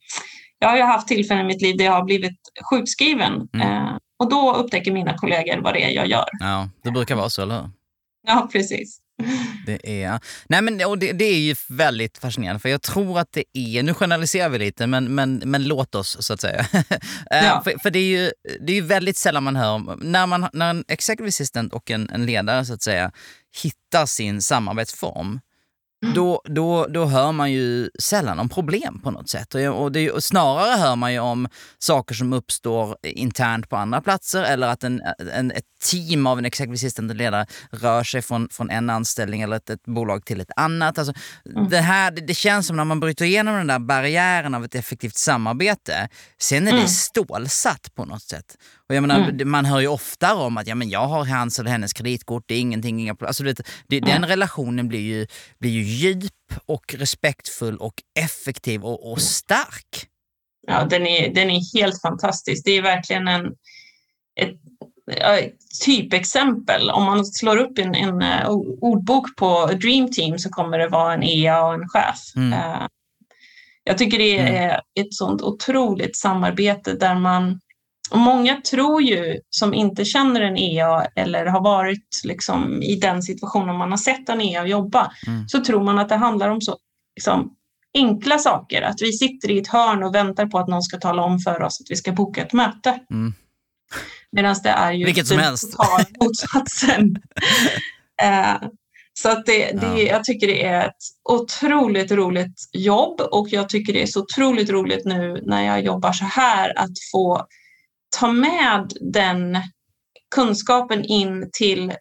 jag 0.59 0.69
har 0.69 0.77
ju 0.77 0.83
haft 0.83 1.09
tillfällen 1.09 1.45
i 1.45 1.47
mitt 1.47 1.63
liv 1.63 1.77
där 1.77 1.85
jag 1.85 1.93
har 1.93 2.05
blivit 2.05 2.39
sjukskriven 2.71 3.49
mm. 3.55 3.69
Eh, 3.69 3.97
och 4.19 4.31
då 4.31 4.55
upptäcker 4.55 4.93
mina 4.93 5.19
kollegor 5.19 5.61
vad 5.63 5.75
det 5.75 5.85
är 5.85 5.91
jag 5.91 6.07
gör. 6.07 6.29
Ja, 6.41 6.69
det 6.85 6.91
brukar 6.91 7.17
vara 7.17 7.31
så, 7.31 7.43
eller 7.43 7.61
hur? 7.61 7.71
Ja, 8.27 8.49
precis. 8.53 9.01
Det 9.67 10.03
är, 10.03 10.21
nej 10.49 10.63
men, 10.63 10.85
och 10.85 10.99
det, 10.99 11.13
det, 11.13 11.25
är 11.25 11.39
ju 11.39 11.55
väldigt 11.69 12.19
fascinerande 12.19 12.61
för 12.61 12.69
jag 12.69 12.83
tror 12.83 13.19
att 13.19 13.33
det 13.33 13.45
är, 13.53 13.83
nu 13.83 13.95
generaliserar 13.95 14.49
vi 14.49 14.59
lite 14.59 14.87
men, 14.87 15.15
men, 15.15 15.43
men 15.45 15.65
låt 15.65 15.95
oss 15.95 16.17
så 16.21 16.33
att 16.33 16.41
säga. 16.41 16.67
Eh, 17.31 17.45
ja. 17.45 17.61
för, 17.65 17.79
för 17.83 17.91
det, 17.91 17.99
är 17.99 18.05
ju, 18.05 18.33
det 18.61 18.73
är 18.73 18.75
ju 18.75 18.81
väldigt 18.81 19.17
sällan 19.17 19.43
man 19.43 19.57
hör, 19.57 19.97
när, 20.05 20.27
man, 20.27 20.49
när 20.53 20.71
en 20.71 20.85
executive 20.89 21.29
assistant 21.29 21.73
och 21.73 21.91
en, 21.91 22.11
en 22.11 22.27
ledare 22.27 22.65
så 22.65 22.75
att 22.75 22.83
säga 22.83 23.13
hittar 23.63 24.07
sin 24.07 24.43
samarbetsform. 24.43 25.41
Då, 26.01 26.43
då, 26.45 26.87
då 26.87 27.05
hör 27.05 27.33
man 27.33 27.53
ju 27.53 27.91
sällan 27.99 28.39
om 28.39 28.49
problem 28.49 29.01
på 29.01 29.11
något 29.11 29.29
sätt. 29.29 29.55
Och, 29.55 29.93
det, 29.93 30.11
och 30.11 30.25
snarare 30.25 30.77
hör 30.77 30.97
man 30.97 31.13
ju 31.13 31.19
om 31.19 31.49
saker 31.79 32.15
som 32.15 32.33
uppstår 32.33 32.97
internt 33.03 33.69
på 33.69 33.77
andra 33.77 34.01
platser 34.01 34.43
eller 34.43 34.69
att 34.69 34.85
en, 34.85 35.03
en, 35.35 35.51
ett 35.51 35.65
team 35.91 36.27
av 36.27 36.39
en 36.39 36.45
executive 36.45 36.75
assistant 36.75 37.17
ledare 37.17 37.47
rör 37.71 38.03
sig 38.03 38.23
från, 38.23 38.49
från 38.49 38.71
en 38.71 38.91
anställning 38.91 39.43
eller 39.43 39.57
ett, 39.57 39.71
ett 39.71 39.85
bolag 39.85 40.25
till 40.25 40.41
ett 40.41 40.51
annat. 40.57 40.99
Alltså, 40.99 41.15
mm. 41.51 41.69
det, 41.69 41.81
här, 41.81 42.11
det, 42.11 42.21
det, 42.21 42.35
känns 42.35 42.67
som 42.67 42.77
när 42.77 42.85
man 42.85 43.01
bryter 43.01 43.25
igenom 43.25 43.55
den 43.55 43.67
där 43.67 43.79
barriären 43.79 44.55
av 44.55 44.65
ett 44.65 44.75
effektivt 44.75 45.17
samarbete, 45.17 46.09
sen 46.41 46.69
är 46.69 46.73
mm. 46.73 46.83
det 46.83 46.89
stålsatt 46.89 47.95
på 47.95 48.05
något 48.05 48.23
sätt. 48.23 48.57
Och 48.89 48.95
jag 48.95 49.03
menar, 49.03 49.29
mm. 49.29 49.51
Man 49.51 49.65
hör 49.65 49.81
ju 49.81 49.87
oftare 49.87 50.35
om 50.35 50.57
att 50.57 50.67
ja, 50.67 50.75
men 50.75 50.91
jag 50.91 51.07
har 51.07 51.25
hans 51.25 51.59
eller 51.59 51.71
hennes 51.71 51.93
kreditkort, 51.93 52.45
det 52.47 52.55
är 52.55 52.61
ingenting, 52.61 53.01
inga 53.01 53.17
alltså, 53.21 53.45
vet, 53.45 53.61
det, 53.89 54.01
Den 54.01 54.27
relationen 54.27 54.89
blir 54.89 55.01
ju, 55.01 55.27
blir 55.59 55.71
ju 55.71 55.83
djup 55.83 56.33
och 56.67 56.95
respektfull 56.99 57.77
och 57.77 57.95
effektiv 58.21 58.85
och, 58.85 59.13
och 59.13 59.21
stark. 59.21 60.09
Ja, 60.67 60.85
den 60.85 61.07
är, 61.07 61.35
den 61.35 61.51
är 61.51 61.79
helt 61.79 62.01
fantastisk. 62.01 62.65
Det 62.65 62.71
är 62.71 62.83
verkligen 62.83 63.29
en, 63.29 63.47
ett, 64.41 64.57
ett 65.13 65.55
typexempel. 65.85 66.91
Om 66.91 67.05
man 67.05 67.27
slår 67.27 67.57
upp 67.57 67.79
en, 67.79 67.95
en 67.95 68.23
uh, 68.23 68.49
ordbok 68.81 69.37
på 69.37 69.67
Dream 69.67 70.11
Team 70.11 70.39
så 70.39 70.49
kommer 70.49 70.79
det 70.79 70.89
vara 70.89 71.15
en 71.15 71.23
EA 71.23 71.67
och 71.67 71.75
en 71.75 71.89
chef. 71.89 72.19
Mm. 72.37 72.53
Uh, 72.53 72.87
jag 73.85 73.99
tycker 73.99 74.19
det 74.19 74.39
är 74.39 74.69
mm. 74.69 74.81
ett 75.01 75.15
sånt 75.15 75.43
otroligt 75.43 76.17
samarbete 76.17 76.95
där 76.95 77.15
man 77.15 77.61
och 78.11 78.19
många 78.19 78.57
tror 78.57 79.03
ju, 79.03 79.41
som 79.51 79.75
inte 79.75 80.05
känner 80.05 80.41
en 80.41 80.59
EA 80.59 81.07
eller 81.17 81.47
har 81.47 81.61
varit 81.61 82.21
liksom, 82.25 82.83
i 82.83 82.95
den 82.95 83.23
situationen 83.23 83.77
man 83.77 83.91
har 83.91 83.99
sett 83.99 84.29
en 84.29 84.41
EA 84.41 84.67
jobba, 84.67 85.13
mm. 85.27 85.49
så 85.49 85.65
tror 85.65 85.85
man 85.85 85.99
att 85.99 86.09
det 86.09 86.17
handlar 86.17 86.49
om 86.49 86.61
så 86.61 86.77
liksom, 87.17 87.55
enkla 87.95 88.39
saker. 88.39 88.83
Att 88.83 89.03
vi 89.03 89.13
sitter 89.13 89.51
i 89.51 89.59
ett 89.59 89.69
hörn 89.69 90.03
och 90.03 90.15
väntar 90.15 90.47
på 90.47 90.59
att 90.59 90.69
någon 90.69 90.83
ska 90.83 90.99
tala 90.99 91.23
om 91.23 91.39
för 91.39 91.63
oss 91.63 91.81
att 91.81 91.91
vi 91.91 91.97
ska 91.97 92.13
boka 92.13 92.43
ett 92.43 92.53
möte. 92.53 93.01
Mm. 93.11 93.35
Medan 94.33 94.57
det 94.63 94.69
är 94.69 94.93
ju 94.93 95.05
Vilket 95.05 95.27
som 95.27 95.39
helst. 95.39 95.77
motsatsen. 96.21 97.17
eh, 98.23 98.69
så 99.23 99.29
att 99.29 99.47
det, 99.47 99.73
det, 99.81 99.87
ja. 99.87 99.99
jag 99.99 100.25
tycker 100.25 100.47
det 100.47 100.65
är 100.65 100.87
ett 100.87 101.03
otroligt 101.29 102.13
roligt 102.13 102.69
jobb 102.73 103.21
och 103.21 103.49
jag 103.51 103.69
tycker 103.69 103.93
det 103.93 104.03
är 104.03 104.07
så 104.07 104.21
otroligt 104.21 104.71
roligt 104.71 105.05
nu 105.05 105.43
när 105.47 105.67
jag 105.67 105.85
jobbar 105.85 106.13
så 106.13 106.25
här 106.25 106.79
att 106.79 106.93
få 107.13 107.47
ta 108.17 108.33
med 108.33 108.93
den 109.13 109.59
kunskapen 110.35 111.05
in 111.05 111.51
till 111.53 111.93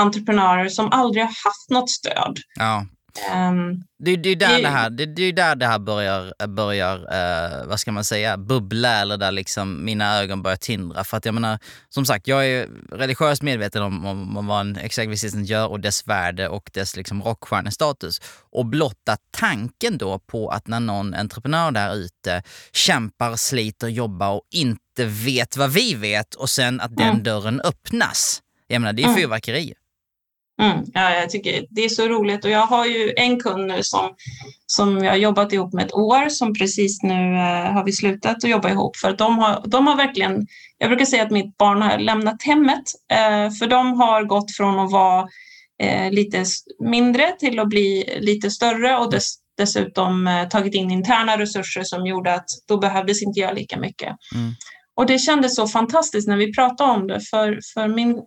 entreprenörer 0.00 0.68
som 0.68 0.92
aldrig 0.92 1.24
har 1.24 1.28
haft 1.44 1.70
något 1.70 1.90
stöd. 1.90 2.38
Ja. 2.58 2.86
Um, 3.32 3.82
det, 3.98 4.16
det, 4.16 4.28
är 4.28 4.36
där 4.36 4.56
det, 4.56 4.62
det, 4.62 4.68
här, 4.68 4.90
det, 4.90 5.06
det 5.06 5.22
är 5.22 5.32
där 5.32 5.56
det 5.56 5.66
här 5.66 5.78
börjar, 5.78 6.46
börjar 6.46 6.96
uh, 6.96 7.66
vad 7.68 7.80
ska 7.80 7.92
man 7.92 8.04
säga, 8.04 8.36
bubbla 8.36 9.00
eller 9.00 9.16
där 9.16 9.32
liksom 9.32 9.84
mina 9.84 10.18
ögon 10.18 10.42
börjar 10.42 10.56
tindra. 10.56 11.04
För 11.04 11.16
att 11.16 11.24
jag 11.24 11.34
menar, 11.34 11.58
som 11.88 12.06
sagt, 12.06 12.26
jag 12.28 12.46
är 12.46 12.68
religiöst 12.92 13.42
medveten 13.42 13.82
om, 13.82 14.06
om, 14.06 14.36
om 14.36 14.46
vad 14.46 14.60
en 14.60 14.76
executive 14.76 15.42
gör 15.42 15.68
och 15.68 15.80
dess 15.80 16.06
värde 16.06 16.48
och 16.48 16.70
dess 16.72 16.96
liksom 16.96 17.22
rockstjärnestatus. 17.22 18.20
Och 18.52 18.66
blotta 18.66 19.16
tanken 19.30 19.98
då 19.98 20.18
på 20.18 20.48
att 20.48 20.66
när 20.66 20.80
någon 20.80 21.14
entreprenör 21.14 21.70
där 21.70 21.94
ute 21.94 22.42
kämpar, 22.72 23.36
sliter, 23.36 23.88
jobbar 23.88 24.30
och 24.30 24.42
inte 24.50 24.81
vet 24.98 25.56
vad 25.56 25.72
vi 25.72 25.94
vet 25.94 26.34
och 26.34 26.50
sen 26.50 26.80
att 26.80 26.96
den 26.96 27.08
mm. 27.08 27.22
dörren 27.22 27.60
öppnas. 27.60 28.42
Jag 28.66 28.80
menar, 28.80 28.92
det 28.92 29.02
är 29.02 29.06
mm. 29.06 29.16
fyrverkeri. 29.16 29.74
Mm, 30.62 30.84
ja, 30.94 31.14
jag 31.14 31.30
tycker 31.30 31.66
det 31.70 31.84
är 31.84 31.88
så 31.88 32.08
roligt 32.08 32.44
och 32.44 32.50
jag 32.50 32.66
har 32.66 32.86
ju 32.86 33.12
en 33.16 33.40
kund 33.40 33.66
nu 33.66 33.82
som, 33.82 34.14
som 34.66 35.04
jag 35.04 35.10
har 35.10 35.16
jobbat 35.16 35.52
ihop 35.52 35.72
med 35.72 35.86
ett 35.86 35.92
år 35.92 36.28
som 36.28 36.54
precis 36.54 37.02
nu 37.02 37.34
eh, 37.34 37.72
har 37.72 37.84
vi 37.84 37.92
slutat 37.92 38.36
att 38.36 38.50
jobba 38.50 38.70
ihop 38.70 38.96
för 38.96 39.10
att 39.10 39.18
de 39.18 39.38
har, 39.38 39.62
de 39.66 39.86
har 39.86 39.96
verkligen, 39.96 40.46
jag 40.78 40.90
brukar 40.90 41.04
säga 41.04 41.22
att 41.22 41.30
mitt 41.30 41.56
barn 41.56 41.82
har 41.82 41.98
lämnat 41.98 42.42
hemmet 42.42 42.82
eh, 43.12 43.50
för 43.50 43.66
de 43.66 43.92
har 43.92 44.24
gått 44.24 44.56
från 44.56 44.78
att 44.78 44.92
vara 44.92 45.28
eh, 45.82 46.10
lite 46.10 46.44
mindre 46.84 47.32
till 47.38 47.58
att 47.58 47.68
bli 47.68 48.18
lite 48.20 48.50
större 48.50 48.98
och 48.98 49.10
dess, 49.10 49.34
dessutom 49.56 50.26
eh, 50.26 50.48
tagit 50.48 50.74
in 50.74 50.90
interna 50.90 51.38
resurser 51.38 51.82
som 51.82 52.06
gjorde 52.06 52.34
att 52.34 52.46
då 52.68 52.78
behövdes 52.78 53.22
inte 53.22 53.40
jag 53.40 53.54
lika 53.54 53.78
mycket. 53.78 54.16
Mm. 54.34 54.52
Och 54.96 55.06
det 55.06 55.18
kändes 55.18 55.56
så 55.56 55.66
fantastiskt 55.68 56.28
när 56.28 56.36
vi 56.36 56.52
pratade 56.52 56.92
om 56.92 57.06
det 57.06 57.20
för, 57.20 57.60
för 57.74 57.88
min 57.88 58.22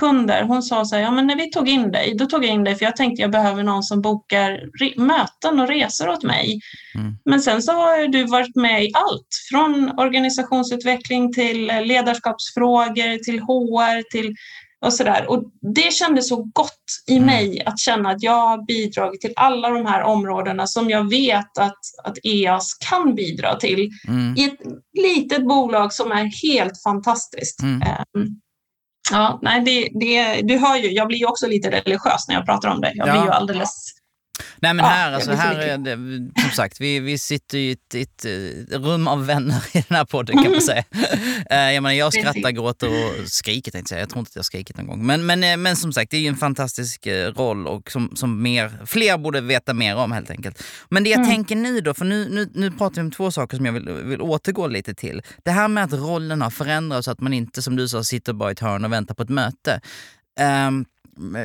kunder, 0.00 0.42
hon 0.42 0.62
sa 0.62 0.84
så 0.84 0.96
här, 0.96 1.02
ja 1.02 1.10
men 1.10 1.26
när 1.26 1.36
vi 1.36 1.50
tog 1.50 1.68
in 1.68 1.92
dig, 1.92 2.14
då 2.18 2.26
tog 2.26 2.44
jag 2.44 2.52
in 2.52 2.64
dig 2.64 2.74
för 2.74 2.84
jag 2.84 2.96
tänkte 2.96 3.22
jag 3.22 3.30
behöver 3.30 3.62
någon 3.62 3.82
som 3.82 4.00
bokar 4.00 4.60
möten 5.00 5.60
och 5.60 5.68
resor 5.68 6.08
åt 6.08 6.22
mig. 6.22 6.60
Mm. 6.94 7.16
Men 7.24 7.40
sen 7.40 7.62
så 7.62 7.72
har 7.72 8.08
du 8.08 8.24
varit 8.24 8.56
med 8.56 8.84
i 8.84 8.90
allt, 8.94 9.28
från 9.50 9.98
organisationsutveckling 9.98 11.32
till 11.32 11.66
ledarskapsfrågor, 11.66 13.24
till 13.24 13.40
HR, 13.40 14.10
till 14.10 14.34
och 14.84 14.92
sådär. 14.92 15.30
Och 15.30 15.44
det 15.74 15.92
kändes 15.92 16.28
så 16.28 16.36
gott 16.36 16.84
i 17.06 17.16
mm. 17.16 17.26
mig 17.26 17.62
att 17.66 17.78
känna 17.78 18.10
att 18.10 18.22
jag 18.22 18.48
har 18.48 18.66
bidragit 18.66 19.20
till 19.20 19.32
alla 19.36 19.70
de 19.70 19.86
här 19.86 20.02
områdena 20.02 20.66
som 20.66 20.90
jag 20.90 21.10
vet 21.10 21.58
att, 21.58 21.78
att 22.04 22.18
EAS 22.22 22.74
kan 22.90 23.14
bidra 23.14 23.56
till 23.56 23.90
mm. 24.08 24.34
i 24.36 24.44
ett 24.44 24.58
litet 25.04 25.48
bolag 25.48 25.92
som 25.92 26.12
är 26.12 26.48
helt 26.48 26.82
fantastiskt. 26.82 27.62
Um, 27.62 28.40
Ja, 29.10 29.38
nej, 29.42 29.60
det, 29.60 29.88
det, 30.00 30.42
du 30.42 30.58
hör 30.58 30.76
ju, 30.76 30.90
jag 30.92 31.08
blir 31.08 31.18
ju 31.18 31.26
också 31.26 31.46
lite 31.46 31.70
religiös 31.70 32.28
när 32.28 32.34
jag 32.34 32.46
pratar 32.46 32.68
om 32.68 32.80
det. 32.80 32.92
Jag 32.94 33.10
blir 33.10 33.22
ju 33.22 33.30
alldeles 33.30 33.95
Nej 34.56 34.74
men 34.74 34.84
här, 34.84 35.12
alltså, 35.12 35.32
här 35.32 35.58
är 35.58 35.78
det, 35.78 35.96
som 36.42 36.50
sagt, 36.50 36.80
vi, 36.80 37.00
vi 37.00 37.18
sitter 37.18 37.58
i 37.58 37.70
ett, 37.70 37.94
ett, 37.94 38.24
ett, 38.24 38.72
rum 38.72 39.08
av 39.08 39.26
vänner 39.26 39.64
i 39.72 39.84
den 39.88 39.96
här 39.96 40.04
podden 40.04 40.42
kan 40.42 40.52
man 40.52 40.60
säga. 40.60 40.84
Eh, 41.50 41.72
jag, 41.72 41.82
menar, 41.82 41.94
jag 41.94 42.12
skrattar, 42.12 42.50
gråter 42.50 42.88
och 42.88 43.28
skriker 43.28 43.70
tänkte 43.70 43.78
jag 43.78 43.88
säga. 43.88 44.00
Jag 44.00 44.08
tror 44.08 44.18
inte 44.18 44.28
att 44.28 44.36
jag 44.36 44.44
skrikit 44.44 44.76
någon 44.76 44.86
gång. 44.86 45.06
Men, 45.06 45.26
men, 45.26 45.44
eh, 45.44 45.56
men 45.56 45.76
som 45.76 45.92
sagt, 45.92 46.10
det 46.10 46.16
är 46.16 46.20
ju 46.20 46.26
en 46.26 46.36
fantastisk 46.36 47.06
eh, 47.06 47.32
roll 47.32 47.66
och 47.66 47.90
som, 47.90 48.16
som 48.16 48.42
mer, 48.42 48.86
fler 48.86 49.18
borde 49.18 49.40
veta 49.40 49.74
mer 49.74 49.96
om 49.96 50.12
helt 50.12 50.30
enkelt. 50.30 50.62
Men 50.88 51.04
det 51.04 51.10
jag 51.10 51.18
mm. 51.18 51.30
tänker 51.30 51.56
nu 51.56 51.80
då, 51.80 51.94
för 51.94 52.04
nu, 52.04 52.28
nu, 52.28 52.50
nu 52.54 52.70
pratar 52.70 52.94
vi 52.94 53.00
om 53.00 53.10
två 53.10 53.30
saker 53.30 53.56
som 53.56 53.66
jag 53.66 53.72
vill, 53.72 53.88
vill 53.88 54.20
återgå 54.20 54.66
lite 54.66 54.94
till. 54.94 55.22
Det 55.44 55.50
här 55.50 55.68
med 55.68 55.84
att 55.84 55.92
rollen 55.92 56.42
har 56.42 56.50
förändrats 56.50 57.04
så 57.04 57.10
att 57.10 57.20
man 57.20 57.32
inte, 57.32 57.62
som 57.62 57.76
du 57.76 57.88
sa, 57.88 58.04
sitter 58.04 58.32
bara 58.32 58.50
i 58.50 58.52
ett 58.52 58.60
hörn 58.60 58.84
och 58.84 58.92
väntar 58.92 59.14
på 59.14 59.22
ett 59.22 59.28
möte. 59.28 59.80
Um, 60.40 60.84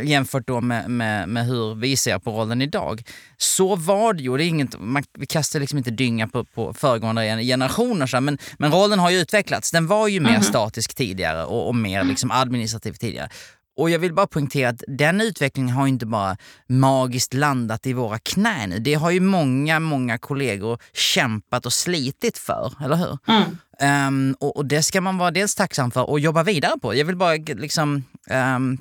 jämfört 0.03 0.47
då 0.47 0.61
med, 0.61 0.89
med, 0.89 1.29
med, 1.29 1.45
hur 1.45 1.75
vi 1.75 1.97
ser 1.97 2.19
på 2.19 2.31
rollen 2.31 2.61
idag. 2.61 3.03
Så 3.37 3.75
var 3.75 4.13
det 4.13 4.23
ju, 4.23 4.37
det 4.37 4.43
är 4.43 4.47
inget, 4.47 4.79
man, 4.79 5.03
vi 5.17 5.25
kastar 5.25 5.59
liksom 5.59 5.77
inte 5.77 5.91
dynga 5.91 6.27
på, 6.27 6.45
på 6.45 6.73
föregående 6.73 7.43
generationer, 7.43 8.07
så, 8.07 8.21
men, 8.21 8.37
men 8.57 8.71
rollen 8.71 8.99
har 8.99 9.09
ju 9.09 9.17
utvecklats. 9.17 9.71
Den 9.71 9.87
var 9.87 10.07
ju 10.07 10.19
mer 10.19 10.29
mm. 10.29 10.41
statisk 10.41 10.95
tidigare 10.95 11.45
och, 11.45 11.67
och 11.67 11.75
mer 11.75 12.03
liksom 12.03 12.31
administrativ 12.31 12.93
tidigare. 12.93 13.29
Och 13.77 13.89
jag 13.89 13.99
vill 13.99 14.13
bara 14.13 14.27
poängtera 14.27 14.69
att 14.69 14.83
den 14.87 15.21
utvecklingen 15.21 15.75
har 15.75 15.87
inte 15.87 16.05
bara 16.05 16.37
magiskt 16.69 17.33
landat 17.33 17.87
i 17.87 17.93
våra 17.93 18.19
knän. 18.19 18.83
Det 18.83 18.93
har 18.93 19.11
ju 19.11 19.19
många, 19.19 19.79
många 19.79 20.17
kollegor 20.17 20.79
kämpat 20.93 21.65
och 21.65 21.73
slitit 21.73 22.37
för, 22.37 22.73
eller 22.85 22.95
hur? 22.95 23.17
Mm. 23.27 23.57
Um, 24.07 24.35
och, 24.39 24.57
och, 24.57 24.65
det 24.65 24.83
ska 24.83 25.01
man 25.01 25.17
vara 25.17 25.31
dels 25.31 25.55
tacksam 25.55 25.91
för 25.91 26.09
och 26.09 26.19
jobba 26.19 26.43
vidare 26.43 26.79
på. 26.81 26.95
Jag 26.95 27.05
vill 27.05 27.15
bara 27.15 27.33
liksom 27.35 28.03
um, 28.29 28.77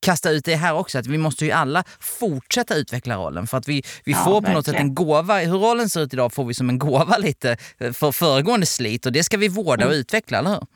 kasta 0.00 0.30
ut 0.30 0.44
det 0.44 0.56
här 0.56 0.74
också, 0.74 0.98
att 0.98 1.06
vi 1.06 1.18
måste 1.18 1.44
ju 1.44 1.50
alla 1.50 1.84
fortsätta 2.00 2.74
utveckla 2.74 3.16
rollen 3.16 3.46
för 3.46 3.58
att 3.58 3.68
vi, 3.68 3.82
vi 4.04 4.12
ja, 4.12 4.18
får 4.18 4.24
på 4.24 4.34
verkligen. 4.34 4.54
något 4.54 4.66
sätt 4.66 4.76
en 4.76 4.94
gåva. 4.94 5.38
Hur 5.38 5.58
rollen 5.58 5.88
ser 5.88 6.00
ut 6.00 6.14
idag 6.14 6.32
får 6.32 6.44
vi 6.44 6.54
som 6.54 6.68
en 6.68 6.78
gåva 6.78 7.16
lite 7.18 7.56
för 7.92 8.12
föregående 8.12 8.66
slit 8.66 9.06
och 9.06 9.12
det 9.12 9.22
ska 9.22 9.36
vi 9.36 9.48
vårda 9.48 9.84
och 9.84 9.92
mm. 9.92 10.00
utveckla, 10.00 10.38
eller 10.38 10.50
hur? 10.50 10.66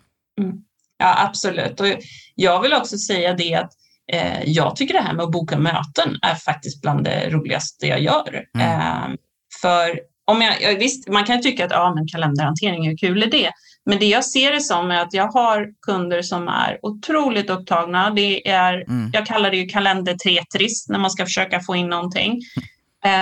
Mm. 0.41 0.57
Ja, 0.99 1.27
absolut. 1.27 1.81
Och 1.81 1.87
jag 2.35 2.63
vill 2.63 2.73
också 2.73 2.99
säga 2.99 3.35
det 3.35 3.55
att 3.55 3.73
eh, 4.13 4.43
jag 4.45 4.77
tycker 4.77 4.95
det 4.95 5.01
här 5.01 5.15
med 5.15 5.25
att 5.25 5.33
boka 5.33 5.59
möten 5.59 6.19
är 6.23 6.35
faktiskt 6.35 6.83
bland 6.83 7.05
det 7.05 7.31
roligaste 7.31 7.87
jag 7.87 8.01
gör. 8.01 8.45
Mm. 8.55 8.81
Eh, 8.81 9.17
för 9.63 10.01
om 10.25 10.43
jag, 10.43 10.79
visst, 10.79 11.09
man 11.09 11.25
kan 11.25 11.43
tycka 11.43 11.65
att 11.65 11.71
ja, 11.71 11.95
men 11.95 12.09
kalenderhantering, 12.09 12.89
hur 12.89 12.97
kul 12.97 13.23
är 13.23 13.31
det? 13.31 13.51
Men 13.87 13.99
det 13.99 14.07
jag 14.07 14.25
ser 14.25 14.53
det 14.53 14.61
som 14.61 14.91
är 14.91 15.03
att 15.03 15.15
jag 15.15 15.29
har 15.29 15.69
kunder 15.87 16.23
som 16.23 16.49
är 16.49 16.79
otroligt 16.83 17.51
upptagna. 17.51 18.11
Det 18.11 18.49
är, 18.49 18.75
mm. 18.75 19.11
Jag 19.13 19.27
kallar 19.27 19.51
det 19.51 19.57
ju 19.57 19.67
kalendertetris 19.67 20.89
när 20.89 20.99
man 20.99 21.11
ska 21.11 21.25
försöka 21.25 21.61
få 21.61 21.77
in 21.77 21.89
någonting. 21.89 22.41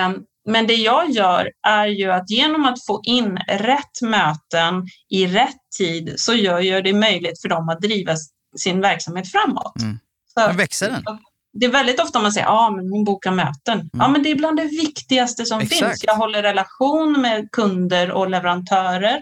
Um, 0.07 0.23
men 0.51 0.67
det 0.67 0.73
jag 0.73 1.09
gör 1.11 1.51
är 1.67 1.87
ju 1.87 2.11
att 2.11 2.29
genom 2.29 2.65
att 2.65 2.85
få 2.85 3.01
in 3.03 3.37
rätt 3.47 4.01
möten 4.01 4.87
i 5.09 5.27
rätt 5.27 5.57
tid 5.77 6.13
så 6.17 6.33
gör 6.33 6.59
jag 6.59 6.83
det 6.83 6.93
möjligt 6.93 7.41
för 7.41 7.49
dem 7.49 7.69
att 7.69 7.81
driva 7.81 8.15
sin 8.57 8.81
verksamhet 8.81 9.31
framåt. 9.31 9.81
Mm. 9.81 9.99
Så, 10.33 10.57
växer 10.57 10.89
den? 10.89 11.03
Det 11.53 11.65
är 11.65 11.69
väldigt 11.69 11.99
ofta 11.99 12.19
man 12.19 12.31
säger 12.31 12.47
att 12.47 12.53
ah, 12.53 12.69
hon 12.69 13.03
bokar 13.03 13.31
möten. 13.31 13.79
Mm. 13.79 13.89
Ja, 13.93 14.07
men 14.07 14.23
det 14.23 14.31
är 14.31 14.35
bland 14.35 14.57
det 14.57 14.63
viktigaste 14.63 15.45
som 15.45 15.61
Exakt. 15.61 15.85
finns. 15.85 16.03
Jag 16.03 16.15
håller 16.15 16.41
relation 16.41 17.21
med 17.21 17.51
kunder 17.51 18.11
och 18.11 18.29
leverantörer. 18.29 19.21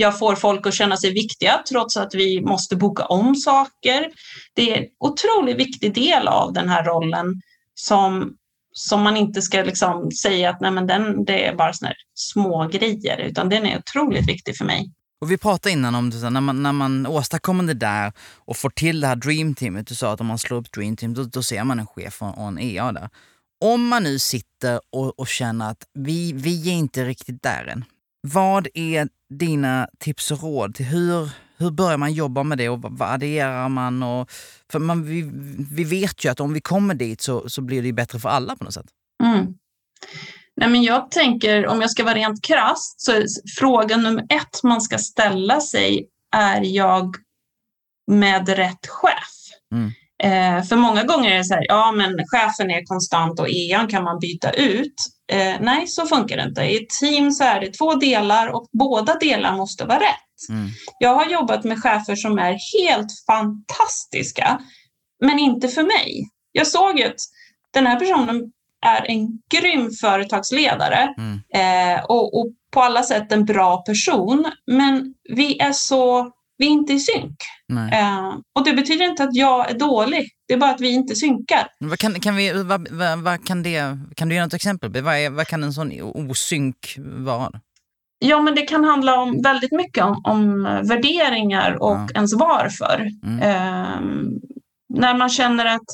Jag 0.00 0.18
får 0.18 0.36
folk 0.36 0.66
att 0.66 0.74
känna 0.74 0.96
sig 0.96 1.12
viktiga 1.12 1.62
trots 1.68 1.96
att 1.96 2.14
vi 2.14 2.40
måste 2.40 2.76
boka 2.76 3.04
om 3.04 3.34
saker. 3.34 4.10
Det 4.54 4.72
är 4.72 4.82
en 4.82 4.88
otroligt 5.00 5.56
viktig 5.56 5.94
del 5.94 6.28
av 6.28 6.52
den 6.52 6.68
här 6.68 6.84
rollen 6.84 7.40
som, 7.74 8.34
som 8.72 9.02
man 9.02 9.16
inte 9.16 9.42
ska 9.42 9.62
liksom 9.62 10.10
säga 10.10 10.50
att 10.50 10.60
Nej, 10.60 10.70
men 10.70 10.86
den, 10.86 11.24
det 11.24 11.46
är 11.46 11.54
bara 11.54 11.72
såna 11.72 11.92
små 12.14 12.68
grejer 12.68 13.18
utan 13.18 13.48
den 13.48 13.66
är 13.66 13.78
otroligt 13.78 14.28
viktig 14.28 14.56
för 14.56 14.64
mig. 14.64 14.92
Och 15.20 15.30
vi 15.30 15.38
pratade 15.38 15.72
innan 15.72 15.94
om 15.94 16.10
det, 16.10 16.30
när 16.30 16.40
man, 16.40 16.62
när 16.62 16.72
man 16.72 17.06
åstadkommer 17.06 17.64
det 17.64 17.74
där 17.74 18.12
och 18.36 18.56
får 18.56 18.70
till 18.70 19.00
det 19.00 19.06
här 19.06 19.16
dreamteamet. 19.16 19.86
Du 19.86 19.94
sa 19.94 20.12
att 20.12 20.20
om 20.20 20.26
man 20.26 20.38
slår 20.38 20.58
upp 20.58 20.72
dreamteam 20.72 21.14
då, 21.14 21.24
då 21.24 21.42
ser 21.42 21.64
man 21.64 21.78
en 21.78 21.86
chef 21.86 22.22
och, 22.22 22.38
och 22.38 22.48
en 22.48 22.58
EA 22.58 22.92
där. 22.92 23.08
Om 23.64 23.88
man 23.88 24.02
nu 24.02 24.18
sitter 24.18 24.80
och, 24.92 25.18
och 25.18 25.28
känner 25.28 25.70
att 25.70 25.84
vi, 25.94 26.32
vi 26.32 26.70
är 26.70 26.74
inte 26.74 27.04
riktigt 27.04 27.42
där 27.42 27.64
än. 27.64 27.84
Vad 28.20 28.68
är 28.74 29.08
dina 29.30 29.88
tips 29.98 30.30
och 30.30 30.42
råd 30.42 30.74
till 30.74 30.86
hur, 30.86 31.30
hur 31.56 31.70
börjar 31.70 31.98
man 31.98 32.12
jobba 32.12 32.42
med 32.42 32.58
det 32.58 32.68
och 32.68 32.78
vad 32.82 33.10
adderar 33.10 33.68
man? 33.68 34.02
Och, 34.02 34.30
för 34.72 34.78
man 34.78 35.04
vi, 35.04 35.30
vi 35.70 35.84
vet 35.84 36.24
ju 36.24 36.28
att 36.28 36.40
om 36.40 36.52
vi 36.52 36.60
kommer 36.60 36.94
dit 36.94 37.20
så, 37.20 37.48
så 37.48 37.62
blir 37.62 37.82
det 37.82 37.92
bättre 37.92 38.18
för 38.18 38.28
alla 38.28 38.56
på 38.56 38.64
något 38.64 38.74
sätt. 38.74 38.86
Mm. 39.22 39.54
Nej, 40.56 40.68
men 40.68 40.82
jag 40.82 41.10
tänker, 41.10 41.66
om 41.66 41.80
jag 41.80 41.90
ska 41.90 42.04
vara 42.04 42.14
rent 42.14 42.44
krasst, 42.44 43.00
så 43.00 43.12
fråga 43.58 43.96
nummer 43.96 44.26
ett 44.28 44.62
man 44.62 44.82
ska 44.82 44.98
ställa 44.98 45.60
sig 45.60 46.08
är 46.36 46.62
jag 46.64 47.16
med 48.06 48.48
rätt 48.48 48.86
chef? 48.86 49.34
Mm. 49.74 49.90
Eh, 50.22 50.62
för 50.62 50.76
många 50.76 51.04
gånger 51.04 51.30
är 51.30 51.38
det 51.38 51.44
så 51.44 51.54
här, 51.54 51.64
ja 51.68 51.92
men 51.92 52.16
chefen 52.26 52.70
är 52.70 52.84
konstant 52.84 53.40
och 53.40 53.50
EAN 53.50 53.88
kan 53.88 54.04
man 54.04 54.18
byta 54.18 54.50
ut. 54.50 54.94
Eh, 55.32 55.54
nej, 55.60 55.86
så 55.86 56.06
funkar 56.06 56.36
det 56.36 56.42
inte. 56.42 56.62
I 56.62 56.76
ett 56.76 56.90
team 57.00 57.30
så 57.30 57.44
är 57.44 57.60
det 57.60 57.72
två 57.72 57.94
delar 57.94 58.48
och 58.48 58.66
båda 58.72 59.14
delar 59.14 59.56
måste 59.56 59.84
vara 59.84 59.98
rätt. 59.98 60.48
Mm. 60.48 60.68
Jag 60.98 61.14
har 61.14 61.26
jobbat 61.26 61.64
med 61.64 61.82
chefer 61.82 62.16
som 62.16 62.38
är 62.38 62.58
helt 62.78 63.08
fantastiska, 63.26 64.60
men 65.20 65.38
inte 65.38 65.68
för 65.68 65.82
mig. 65.82 66.28
Jag 66.52 66.66
såg 66.66 66.98
ju 66.98 67.04
att 67.04 67.20
den 67.72 67.86
här 67.86 67.98
personen 67.98 68.52
är 68.86 69.10
en 69.10 69.28
grym 69.54 69.90
företagsledare 69.90 71.14
mm. 71.18 71.40
eh, 71.54 72.04
och, 72.04 72.40
och, 72.40 72.46
på 72.72 72.82
alla 72.82 73.02
sätt 73.02 73.32
en 73.32 73.44
bra 73.44 73.82
person, 73.82 74.52
men 74.66 75.14
vi 75.36 75.58
är 75.58 75.72
så 75.72 76.32
vi 76.60 76.66
är 76.66 76.70
inte 76.70 76.92
i 76.92 77.00
synk. 77.00 77.36
Eh, 77.92 78.34
och 78.58 78.64
det 78.64 78.72
betyder 78.72 79.04
inte 79.04 79.24
att 79.24 79.34
jag 79.34 79.70
är 79.70 79.78
dålig, 79.78 80.28
det 80.48 80.54
är 80.54 80.58
bara 80.58 80.70
att 80.70 80.80
vi 80.80 80.90
inte 80.90 81.14
synkar. 81.14 81.66
Vad 81.78 81.98
kan, 81.98 82.20
kan, 82.20 82.36
vi, 82.36 82.62
vad, 82.62 82.88
vad, 82.90 83.18
vad 83.18 83.46
kan, 83.46 83.62
det, 83.62 83.98
kan 84.16 84.28
du 84.28 84.34
ge 84.34 84.42
något 84.42 84.54
exempel? 84.54 85.02
Vad, 85.02 85.16
är, 85.16 85.30
vad 85.30 85.46
kan 85.46 85.64
en 85.64 85.72
sån 85.72 85.92
osynk 86.02 86.96
vara? 86.98 87.50
Ja, 88.18 88.40
men 88.42 88.54
det 88.54 88.62
kan 88.62 88.84
handla 88.84 89.20
om 89.20 89.42
väldigt 89.42 89.72
mycket 89.72 90.04
om, 90.04 90.22
om 90.24 90.62
värderingar 90.88 91.82
och 91.82 91.96
ja. 91.96 92.08
ens 92.14 92.34
varför. 92.34 93.08
Mm. 93.26 93.38
Eh, 93.38 94.00
när 94.94 95.14
man 95.14 95.28
känner 95.28 95.66
att 95.66 95.86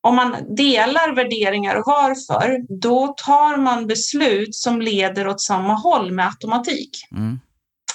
om 0.00 0.16
man 0.16 0.36
delar 0.56 1.14
värderingar 1.14 1.74
och 1.74 1.84
varför, 1.86 2.78
då 2.80 3.14
tar 3.16 3.56
man 3.56 3.86
beslut 3.86 4.54
som 4.54 4.80
leder 4.80 5.28
åt 5.28 5.40
samma 5.40 5.74
håll 5.74 6.12
med 6.12 6.26
automatik. 6.26 6.90
Mm. 7.12 7.40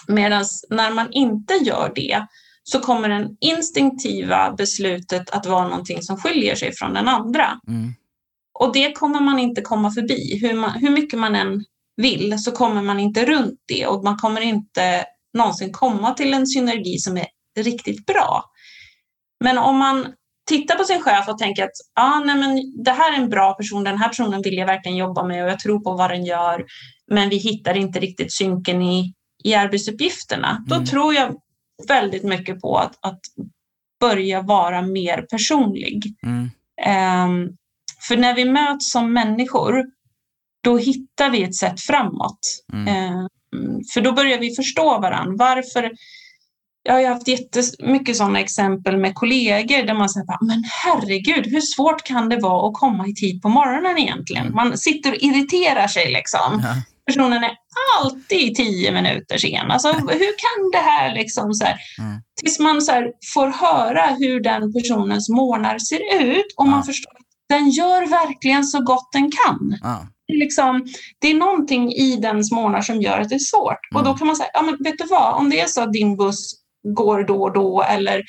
Medan 0.10 0.45
när 0.69 0.91
man 0.91 1.12
inte 1.12 1.54
gör 1.54 1.91
det 1.95 2.26
så 2.63 2.80
kommer 2.80 3.10
det 3.10 3.30
instinktiva 3.39 4.54
beslutet 4.58 5.30
att 5.30 5.45
vara 5.45 5.67
någonting 5.67 6.02
som 6.02 6.17
skiljer 6.17 6.56
sig 6.56 6.72
från 6.76 6.93
den 6.93 7.08
andra. 7.08 7.60
Mm. 7.67 7.93
Och 8.60 8.74
det 8.74 8.91
kommer 8.91 9.19
man 9.19 9.39
inte 9.39 9.62
komma 9.62 9.91
förbi. 9.91 10.39
Hur, 10.41 10.54
man, 10.54 10.72
hur 10.72 10.89
mycket 10.89 11.19
man 11.19 11.36
än 11.36 11.63
vill 11.98 12.43
så 12.43 12.52
kommer 12.52 12.82
man 12.82 13.00
inte 13.00 13.26
runt 13.26 13.60
det 13.67 13.88
och 13.88 14.04
man 14.04 14.17
kommer 14.17 14.41
inte 14.41 15.06
någonsin 15.38 15.74
komma 15.74 16.13
till 16.13 16.34
en 16.34 16.48
synergi 16.48 16.98
som 16.98 17.17
är 17.17 17.28
riktigt 17.60 18.06
bra. 18.06 18.43
Men 19.43 19.58
om 19.58 19.78
man 19.78 20.13
tittar 20.50 20.76
på 20.76 20.84
sin 20.84 21.02
chef 21.02 21.30
och 21.30 21.38
tänker 21.38 21.63
att 21.63 21.72
ah, 21.95 22.19
nej, 22.19 22.36
men 22.36 22.84
det 22.84 22.91
här 22.91 23.13
är 23.13 23.17
en 23.17 23.30
bra 23.30 23.54
person, 23.54 23.84
den 23.84 23.98
här 23.98 24.08
personen 24.08 24.41
vill 24.41 24.58
jag 24.58 24.65
verkligen 24.65 24.98
jobba 24.98 25.24
med 25.24 25.43
och 25.43 25.50
jag 25.50 25.60
tror 25.60 25.80
på 25.80 25.95
vad 25.95 26.10
den 26.10 26.26
gör, 26.26 26.65
men 27.12 27.30
vi 27.30 27.38
hittar 27.38 27.78
inte 27.78 28.00
riktigt 28.00 28.34
synken 28.34 28.82
i 28.82 29.13
i 29.43 29.56
arbetsuppgifterna, 29.56 30.49
mm. 30.49 30.63
då 30.65 30.86
tror 30.86 31.13
jag 31.13 31.36
väldigt 31.88 32.23
mycket 32.23 32.62
på 32.62 32.78
att, 32.78 32.97
att 33.02 33.19
börja 33.99 34.41
vara 34.41 34.82
mer 34.82 35.21
personlig. 35.21 36.04
Mm. 36.23 36.43
Um, 37.25 37.56
för 38.08 38.17
när 38.17 38.36
vi 38.36 38.45
möts 38.45 38.91
som 38.91 39.13
människor, 39.13 39.86
då 40.63 40.78
hittar 40.78 41.30
vi 41.30 41.43
ett 41.43 41.56
sätt 41.56 41.82
framåt. 41.82 42.39
Mm. 42.73 43.15
Um, 43.15 43.28
för 43.93 44.02
då 44.02 44.12
börjar 44.12 44.39
vi 44.39 44.56
förstå 44.56 44.99
varandra. 44.99 45.36
Varför 45.38 45.91
jag 46.84 46.93
har 46.93 47.08
haft 47.08 47.28
jättemycket 47.28 48.17
sådana 48.17 48.39
exempel 48.39 48.97
med 48.97 49.15
kollegor 49.15 49.84
där 49.84 49.93
man 49.93 50.10
säger 50.10 50.45
men 50.47 50.63
herregud, 50.84 51.47
hur 51.47 51.62
svårt 51.62 52.04
kan 52.04 52.30
det 52.30 52.38
vara 52.38 52.67
att 52.67 52.73
komma 52.73 53.08
i 53.08 53.13
tid 53.15 53.41
på 53.41 53.49
morgonen 53.49 53.97
egentligen? 53.97 54.43
Mm. 54.43 54.56
Man 54.56 54.78
sitter 54.78 55.12
och 55.12 55.17
irriterar 55.17 55.88
sig 55.88 56.12
liksom. 56.12 56.62
Ja 56.63 56.75
personen 57.10 57.43
är 57.43 57.52
alltid 58.00 58.56
tio 58.56 58.91
minuter 58.91 59.38
sen. 59.38 59.72
Alltså, 59.72 59.91
hur 59.91 60.36
kan 60.45 60.72
det 60.72 60.89
här 60.89 61.15
liksom 61.15 61.54
så 61.54 61.65
här, 61.65 61.76
mm. 62.00 62.22
Tills 62.41 62.60
man 62.60 62.82
så 62.82 62.91
här, 62.91 63.12
får 63.34 63.48
höra 63.48 64.06
hur 64.19 64.43
den 64.43 64.74
personens 64.74 65.30
morgnar 65.30 65.80
ser 65.80 66.22
ut 66.22 66.54
och 66.58 66.67
man 66.67 66.84
förstår 66.84 67.12
att 67.12 67.30
den 67.50 67.69
gör 67.69 68.08
verkligen 68.10 68.63
så 68.63 68.82
gott 68.84 69.10
den 69.13 69.32
kan. 69.32 69.78
Ja. 69.82 70.08
Liksom, 70.34 70.86
det 71.22 71.28
är 71.28 71.34
någonting 71.34 71.91
i 71.91 72.15
dens 72.15 72.52
morgnar 72.52 72.82
som 72.82 73.02
gör 73.02 73.19
att 73.19 73.30
det 73.30 73.36
är 73.36 73.39
svårt. 73.39 73.91
Mm. 73.91 74.00
Och 74.00 74.04
då 74.04 74.10
mm. 74.10 74.17
kan 74.17 74.28
man 74.28 74.36
säga, 74.36 74.50
ja, 74.54 74.62
men 74.62 74.78
vet 74.84 74.98
du 74.98 75.06
vad, 75.06 75.34
om 75.34 75.50
det 75.50 75.60
är 75.60 75.67
så 75.67 75.82
att 75.82 75.93
din 75.93 76.17
buss 76.17 76.54
går 76.95 77.24
då 77.24 77.43
och 77.43 77.54
då 77.54 77.84
eller 77.84 78.22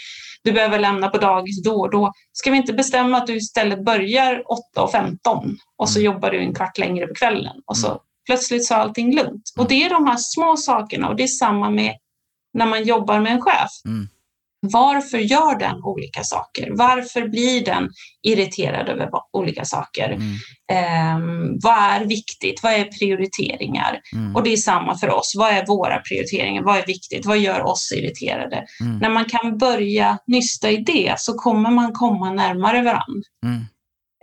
du 0.42 0.52
behöver 0.52 0.78
lämna 0.78 1.08
på 1.08 1.18
dagis 1.18 1.62
då 1.62 1.80
och 1.80 1.90
då. 1.90 2.12
Ska 2.32 2.50
vi 2.50 2.56
inte 2.56 2.72
bestämma 2.72 3.16
att 3.16 3.26
du 3.26 3.36
istället 3.36 3.84
börjar 3.84 4.42
8.15 4.76 5.56
och 5.76 5.88
så 5.88 5.98
mm. 5.98 6.12
jobbar 6.12 6.30
du 6.30 6.38
en 6.38 6.54
kvart 6.54 6.78
längre 6.78 7.06
på 7.06 7.14
kvällen 7.14 7.56
och 7.66 7.76
så 7.76 7.86
mm 7.86 8.00
plötsligt 8.26 8.66
så 8.66 8.74
är 8.74 8.78
allting 8.78 9.14
lugnt. 9.14 9.52
Och 9.58 9.68
det 9.68 9.84
är 9.84 9.90
de 9.90 10.06
här 10.06 10.16
små 10.18 10.56
sakerna 10.56 11.08
och 11.08 11.16
det 11.16 11.22
är 11.22 11.26
samma 11.26 11.70
med 11.70 11.94
när 12.54 12.66
man 12.66 12.84
jobbar 12.84 13.20
med 13.20 13.32
en 13.32 13.40
chef. 13.40 13.70
Mm. 13.84 14.08
Varför 14.62 15.18
gör 15.18 15.58
den 15.58 15.82
olika 15.84 16.22
saker? 16.22 16.68
Varför 16.70 17.28
blir 17.28 17.64
den 17.64 17.90
irriterad 18.22 18.88
över 18.88 19.10
olika 19.32 19.64
saker? 19.64 20.10
Mm. 20.10 21.16
Um, 21.16 21.58
vad 21.62 21.78
är 21.78 22.04
viktigt? 22.04 22.62
Vad 22.62 22.72
är 22.72 22.84
prioriteringar? 22.84 24.00
Mm. 24.12 24.36
Och 24.36 24.42
det 24.42 24.52
är 24.52 24.56
samma 24.56 24.98
för 24.98 25.10
oss. 25.10 25.32
Vad 25.36 25.50
är 25.50 25.66
våra 25.66 25.98
prioriteringar? 25.98 26.62
Vad 26.62 26.76
är 26.76 26.86
viktigt? 26.86 27.26
Vad 27.26 27.38
gör 27.38 27.62
oss 27.62 27.92
irriterade? 27.92 28.64
Mm. 28.80 28.98
När 28.98 29.10
man 29.10 29.24
kan 29.24 29.58
börja 29.58 30.18
nysta 30.26 30.70
i 30.70 30.76
det 30.76 31.14
så 31.18 31.34
kommer 31.34 31.70
man 31.70 31.92
komma 31.92 32.32
närmare 32.32 32.82
varandra. 32.82 33.22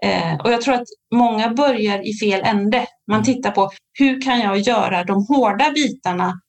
Eh, 0.04 0.40
och 0.40 0.52
jag 0.52 0.62
tror 0.62 0.74
att 0.74 0.88
många 1.16 1.54
börjar 1.54 2.10
i 2.10 2.14
fel 2.20 2.42
ände. 2.44 2.86
Man 3.08 3.20
mm. 3.20 3.26
tittar 3.26 3.52
på 3.52 3.72
hur 3.94 4.22
kan 4.22 4.40
jag 4.40 4.58
göra 4.58 5.04
de 5.04 5.26
hårda 5.26 5.72
bitarna 5.72 6.42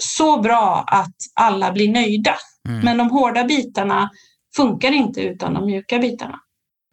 så 0.00 0.40
bra 0.40 0.84
att 0.86 1.16
alla 1.34 1.72
blir 1.72 1.92
nöjda. 1.92 2.34
Mm. 2.68 2.80
Men 2.84 2.98
de 2.98 3.10
hårda 3.10 3.44
bitarna 3.44 4.10
funkar 4.56 4.92
inte 4.92 5.20
utan 5.20 5.54
de 5.54 5.66
mjuka 5.66 5.98
bitarna. 5.98 6.40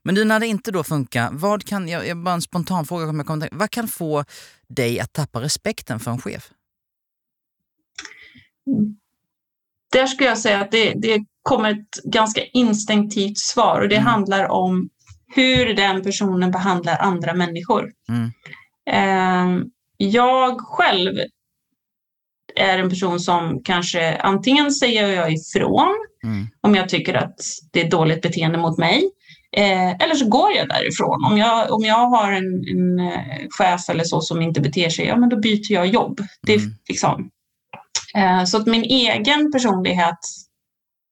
Men 0.04 0.16
du, 0.16 0.26
när 0.26 0.40
det 0.40 0.48
inte 0.48 0.72
då 0.72 0.84
funkar, 0.84 1.30
vad 1.32 1.64
kan, 1.64 1.88
jag, 1.88 2.08
jag 2.08 2.18
bara 2.18 2.36
en 2.36 2.42
spontan 2.42 2.86
fråga, 2.86 3.06
jag 3.06 3.28
kommer 3.28 3.50
vad 3.52 3.72
kan 3.72 3.88
få 3.88 4.24
dig 4.68 5.00
att 5.00 5.14
tappa 5.14 5.42
respekten 5.42 6.00
för 6.00 6.12
en 6.12 6.22
chef? 6.22 6.52
Där 9.92 10.08
skulle 10.08 10.30
jag 10.30 10.38
säga 10.38 10.62
att 10.62 10.72
det, 10.72 10.94
det 10.94 11.26
kommer 11.42 11.72
ett 11.72 12.04
ganska 12.04 12.46
instinktivt 12.46 13.38
svar 13.38 13.82
och 13.82 13.90
det 13.90 13.96
mm. 13.96 14.08
handlar 14.08 14.48
om 14.48 14.90
hur 15.36 15.74
den 15.74 16.04
personen 16.04 16.52
behandlar 16.52 16.98
andra 16.98 17.34
människor. 17.34 17.92
Mm. 18.10 18.32
Eh, 18.90 19.66
jag 19.98 20.62
själv 20.62 21.18
är 22.56 22.78
en 22.78 22.90
person 22.90 23.20
som 23.20 23.62
kanske 23.64 24.18
antingen 24.18 24.72
säger 24.72 25.08
jag 25.08 25.34
ifrån 25.34 25.96
mm. 26.24 26.48
om 26.62 26.76
jag 26.76 26.90
tycker 26.90 27.14
att 27.14 27.40
det 27.72 27.82
är 27.82 27.92
dåligt 27.92 28.22
beteende 28.22 28.58
mot 28.58 28.78
mig. 28.78 29.12
Eh, 29.52 29.90
eller 29.90 30.16
så 30.16 30.28
går 30.28 30.52
jag 30.52 30.68
därifrån. 30.70 31.26
Om 31.32 31.38
jag, 31.38 31.72
om 31.72 31.86
jag 31.86 32.08
har 32.08 32.32
en, 32.32 32.68
en 32.68 33.00
eh, 33.00 33.48
chef 33.50 33.90
eller 33.90 34.04
så 34.04 34.22
som 34.22 34.42
inte 34.42 34.62
beter 34.62 34.90
sig, 34.90 35.06
ja 35.06 35.18
men 35.18 35.30
då 35.30 35.40
byter 35.40 35.72
jag 35.72 35.88
jobb. 35.88 36.22
Det 36.42 36.56
mm. 36.56 36.72
liksom, 36.90 37.30
eh, 38.16 38.44
så 38.44 38.58
att 38.58 38.68
min 38.68 38.84
egen 38.84 39.52
personlighet 39.52 40.20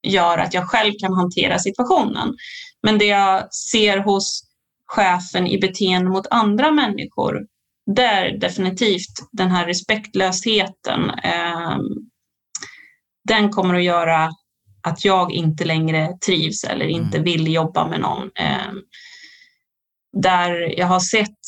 gör 0.05 0.37
att 0.37 0.53
jag 0.53 0.69
själv 0.69 0.93
kan 0.99 1.13
hantera 1.13 1.59
situationen. 1.59 2.35
Men 2.83 2.97
det 2.97 3.05
jag 3.05 3.53
ser 3.53 3.97
hos 3.97 4.41
chefen 4.87 5.47
i 5.47 5.57
beteende 5.57 6.09
mot 6.11 6.27
andra 6.31 6.71
människor, 6.71 7.39
det 7.95 8.05
är 8.05 8.37
definitivt 8.37 9.13
den 9.31 9.51
här 9.51 9.65
respektlösheten. 9.65 11.09
Eh, 11.09 11.77
den 13.27 13.49
kommer 13.49 13.75
att 13.75 13.83
göra 13.83 14.29
att 14.83 15.05
jag 15.05 15.31
inte 15.31 15.65
längre 15.65 16.17
trivs 16.25 16.63
eller 16.63 16.85
inte 16.85 17.17
mm. 17.17 17.23
vill 17.23 17.53
jobba 17.53 17.87
med 17.87 17.99
någon. 17.99 18.29
Eh, 18.35 18.73
där 20.21 20.79
jag 20.79 20.87
har 20.87 20.99
sett 20.99 21.39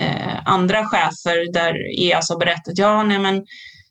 eh, 0.00 0.38
andra 0.44 0.86
chefer 0.86 1.52
där 1.52 2.00
EAS 2.00 2.30
har 2.30 2.38
berättat, 2.38 2.78
ja 2.78 3.02
nej 3.02 3.18
men 3.18 3.36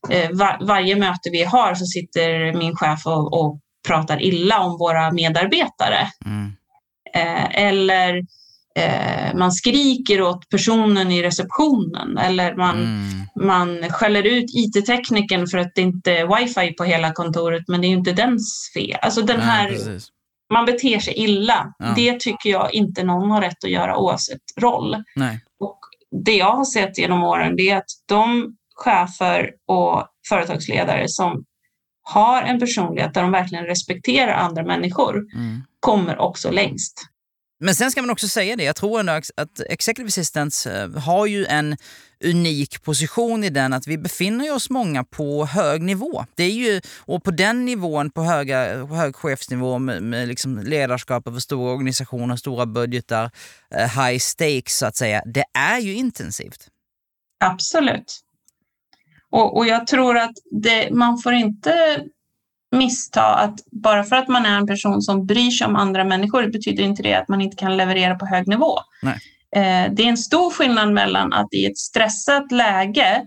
eh, 0.09 0.29
var, 0.31 0.67
varje 0.67 0.95
möte 0.95 1.29
vi 1.31 1.43
har 1.43 1.75
så 1.75 1.85
sitter 1.85 2.53
min 2.53 2.75
chef 2.75 3.05
och, 3.05 3.33
och 3.41 3.59
pratar 3.87 4.21
illa 4.21 4.59
om 4.59 4.77
våra 4.77 5.11
medarbetare. 5.11 6.07
Mm. 6.25 6.51
Eh, 7.13 7.65
eller 7.65 8.17
eh, 8.75 9.35
man 9.35 9.51
skriker 9.51 10.21
åt 10.21 10.49
personen 10.49 11.11
i 11.11 11.23
receptionen 11.23 12.17
eller 12.17 12.55
man, 12.55 12.75
mm. 12.75 13.25
man 13.47 13.89
skäller 13.89 14.23
ut 14.23 14.45
IT-tekniken 14.55 15.47
för 15.47 15.57
att 15.57 15.71
det 15.75 15.81
inte 15.81 16.17
är 16.17 16.37
wifi 16.37 16.73
på 16.73 16.83
hela 16.83 17.11
kontoret 17.11 17.63
men 17.67 17.81
det 17.81 17.87
är 17.87 17.89
inte 17.89 18.13
dens 18.13 18.71
fel. 18.73 18.97
Alltså 19.01 19.21
den 19.21 19.37
Nej, 19.37 19.47
här, 19.47 19.77
man 20.53 20.65
beter 20.65 20.99
sig 20.99 21.13
illa. 21.13 21.73
Ja. 21.79 21.93
Det 21.95 22.19
tycker 22.19 22.49
jag 22.49 22.73
inte 22.73 23.03
någon 23.03 23.31
har 23.31 23.41
rätt 23.41 23.63
att 23.63 23.71
göra 23.71 23.97
oavsett 23.97 24.41
roll. 24.57 25.03
Nej. 25.15 25.39
Och 25.59 25.79
det 26.25 26.35
jag 26.35 26.55
har 26.55 26.65
sett 26.65 26.97
genom 26.97 27.23
åren 27.23 27.55
det 27.55 27.69
är 27.69 27.77
att 27.77 27.89
de 28.05 28.55
chefer 28.75 29.51
och 29.67 30.07
företagsledare 30.29 31.03
som 31.07 31.43
har 32.07 32.41
en 32.41 32.59
personlighet 32.59 33.13
där 33.13 33.21
de 33.21 33.31
verkligen 33.31 33.65
respekterar 33.65 34.33
andra 34.33 34.63
människor 34.63 35.15
mm. 35.17 35.63
kommer 35.79 36.17
också 36.17 36.51
längst. 36.51 37.07
Men 37.59 37.75
sen 37.75 37.91
ska 37.91 38.01
man 38.01 38.09
också 38.09 38.27
säga 38.27 38.55
det, 38.55 38.63
jag 38.63 38.75
tror 38.75 38.99
ändå 38.99 39.11
att 39.13 39.59
Executive 39.69 40.07
Assistants 40.07 40.67
eh, 40.67 40.91
har 40.91 41.25
ju 41.25 41.45
en 41.45 41.77
unik 42.23 42.83
position 42.83 43.43
i 43.43 43.49
den 43.49 43.73
att 43.73 43.87
vi 43.87 43.97
befinner 43.97 44.55
oss 44.55 44.69
många 44.69 45.03
på 45.03 45.45
hög 45.45 45.81
nivå. 45.81 46.25
Det 46.35 46.43
är 46.43 46.51
ju, 46.51 46.81
och 46.97 47.23
på 47.23 47.31
den 47.31 47.65
nivån, 47.65 48.11
på, 48.11 48.21
höga, 48.21 48.87
på 48.87 48.95
hög 48.95 49.15
chefsnivå 49.15 49.79
med, 49.79 50.03
med 50.03 50.27
liksom 50.27 50.59
ledarskap 50.59 51.27
över 51.27 51.39
stora 51.39 51.73
organisationer, 51.73 52.35
stora 52.35 52.65
budgetar, 52.65 53.31
eh, 53.75 54.03
high 54.03 54.19
stakes 54.19 54.77
så 54.77 54.85
att 54.85 54.95
säga, 54.95 55.21
det 55.25 55.45
är 55.53 55.79
ju 55.79 55.93
intensivt. 55.93 56.67
Absolut. 57.39 58.26
Och, 59.31 59.57
och 59.57 59.67
jag 59.67 59.87
tror 59.87 60.17
att 60.17 60.33
det, 60.51 60.91
man 60.91 61.17
får 61.17 61.33
inte 61.33 62.01
missta 62.75 63.35
att 63.35 63.59
bara 63.71 64.03
för 64.03 64.15
att 64.15 64.27
man 64.27 64.45
är 64.45 64.57
en 64.57 64.67
person 64.67 65.01
som 65.01 65.25
bryr 65.25 65.51
sig 65.51 65.67
om 65.67 65.75
andra 65.75 66.03
människor 66.03 66.47
betyder 66.51 66.83
inte 66.83 67.03
det 67.03 67.13
att 67.13 67.27
man 67.27 67.41
inte 67.41 67.55
kan 67.55 67.77
leverera 67.77 68.15
på 68.15 68.25
hög 68.25 68.47
nivå. 68.47 68.79
Nej. 69.01 69.19
Eh, 69.55 69.91
det 69.93 70.03
är 70.03 70.07
en 70.07 70.17
stor 70.17 70.51
skillnad 70.51 70.93
mellan 70.93 71.33
att 71.33 71.53
i 71.53 71.65
ett 71.65 71.77
stressat 71.77 72.51
läge 72.51 73.21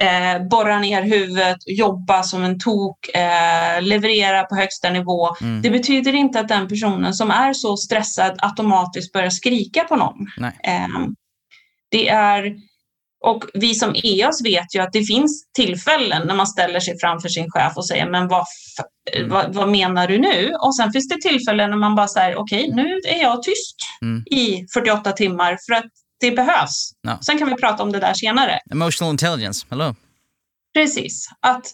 eh, 0.00 0.48
borra 0.50 0.78
ner 0.78 1.02
huvudet, 1.02 1.58
jobba 1.66 2.22
som 2.22 2.44
en 2.44 2.60
tok, 2.60 3.08
eh, 3.08 3.82
leverera 3.82 4.44
på 4.44 4.56
högsta 4.56 4.90
nivå. 4.90 5.36
Mm. 5.40 5.62
Det 5.62 5.70
betyder 5.70 6.14
inte 6.14 6.40
att 6.40 6.48
den 6.48 6.68
personen 6.68 7.14
som 7.14 7.30
är 7.30 7.52
så 7.52 7.76
stressad 7.76 8.34
automatiskt 8.38 9.12
börjar 9.12 9.30
skrika 9.30 9.84
på 9.84 9.96
någon. 9.96 10.26
Eh, 10.62 11.06
det 11.90 12.08
är 12.08 12.56
och 13.24 13.44
vi 13.54 13.74
som 13.74 13.94
EOS 14.04 14.44
vet 14.44 14.74
ju 14.74 14.80
att 14.80 14.92
det 14.92 15.04
finns 15.04 15.46
tillfällen 15.52 16.26
när 16.26 16.34
man 16.34 16.46
ställer 16.46 16.80
sig 16.80 16.98
framför 17.00 17.28
sin 17.28 17.50
chef 17.50 17.72
och 17.76 17.86
säger 17.86 18.10
men 18.10 18.28
vad, 18.28 18.44
mm. 19.16 19.30
vad, 19.30 19.54
vad, 19.54 19.68
menar 19.68 20.08
du 20.08 20.18
nu? 20.18 20.52
Och 20.60 20.76
sen 20.76 20.92
finns 20.92 21.08
det 21.08 21.20
tillfällen 21.20 21.70
när 21.70 21.76
man 21.76 21.94
bara 21.94 22.08
säger 22.08 22.36
okej 22.36 22.62
okay, 22.64 22.74
nu 22.74 23.00
är 23.08 23.22
jag 23.22 23.42
tyst 23.42 23.76
mm. 24.02 24.22
i 24.26 24.66
48 24.74 25.12
timmar 25.12 25.58
för 25.66 25.74
att 25.74 25.84
det 26.20 26.30
behövs. 26.30 26.92
No. 27.06 27.18
Sen 27.20 27.38
kan 27.38 27.48
vi 27.48 27.54
prata 27.54 27.82
om 27.82 27.92
det 27.92 28.00
där 28.00 28.14
senare. 28.14 28.58
Emotional 28.70 29.12
intelligence, 29.12 29.66
hello. 29.70 29.94
Precis. 30.74 31.28
Att 31.40 31.66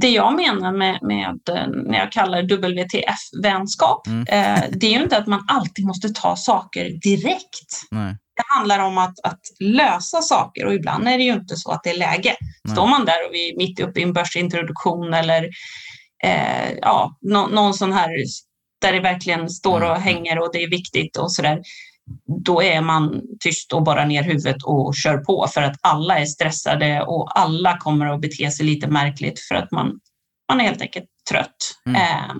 det 0.00 0.10
jag 0.10 0.34
menar 0.34 0.72
med, 0.72 0.98
med 1.02 1.40
när 1.86 1.98
jag 1.98 2.12
kallar 2.12 2.42
WTF-vänskap, 2.42 4.06
mm. 4.06 4.20
eh, 4.20 4.64
det 4.70 4.86
är 4.86 4.90
ju 4.90 5.02
inte 5.02 5.18
att 5.18 5.26
man 5.26 5.44
alltid 5.48 5.86
måste 5.86 6.08
ta 6.08 6.36
saker 6.36 7.00
direkt. 7.02 7.82
Nej. 7.90 8.16
Det 8.38 8.44
handlar 8.54 8.78
om 8.78 8.98
att, 8.98 9.14
att, 9.22 9.40
lösa 9.60 10.22
saker 10.22 10.66
och 10.66 10.74
ibland 10.74 11.08
är 11.08 11.18
det 11.18 11.24
ju 11.24 11.32
inte 11.32 11.56
så 11.56 11.70
att 11.70 11.82
det 11.82 11.90
är 11.90 11.98
läge. 11.98 12.36
Nej. 12.64 12.74
Står 12.74 12.86
man 12.86 13.04
där 13.04 13.26
och 13.26 13.34
vi 13.34 13.50
är 13.52 13.56
mitt 13.56 13.80
uppe 13.80 14.00
i 14.00 14.02
en 14.02 14.12
börsintroduktion 14.12 15.14
eller 15.14 15.48
eh, 16.24 16.72
ja, 16.80 17.18
no, 17.20 17.46
någon 17.46 17.74
sån 17.74 17.92
här 17.92 18.08
där 18.80 18.92
det 18.92 19.00
verkligen 19.00 19.50
står 19.50 19.80
och 19.80 19.96
mm. 19.96 20.02
hänger 20.02 20.38
och 20.38 20.50
det 20.52 20.62
är 20.62 20.70
viktigt 20.70 21.16
och 21.16 21.32
sådär. 21.32 21.60
Då 22.44 22.62
är 22.62 22.80
man 22.80 23.22
tyst 23.40 23.72
och 23.72 23.82
bara 23.82 24.04
ner 24.04 24.22
huvudet 24.22 24.62
och 24.64 24.94
kör 24.96 25.18
på 25.18 25.46
för 25.54 25.62
att 25.62 25.76
alla 25.80 26.18
är 26.18 26.26
stressade 26.26 27.02
och 27.02 27.40
alla 27.40 27.78
kommer 27.78 28.06
att 28.06 28.20
bete 28.20 28.50
sig 28.50 28.66
lite 28.66 28.86
märkligt 28.86 29.40
för 29.40 29.54
att 29.54 29.70
man, 29.70 30.00
man 30.48 30.60
är 30.60 30.64
helt 30.64 30.82
enkelt 30.82 31.06
trött. 31.30 31.56
Mm. 31.86 32.02
Eh, 32.02 32.36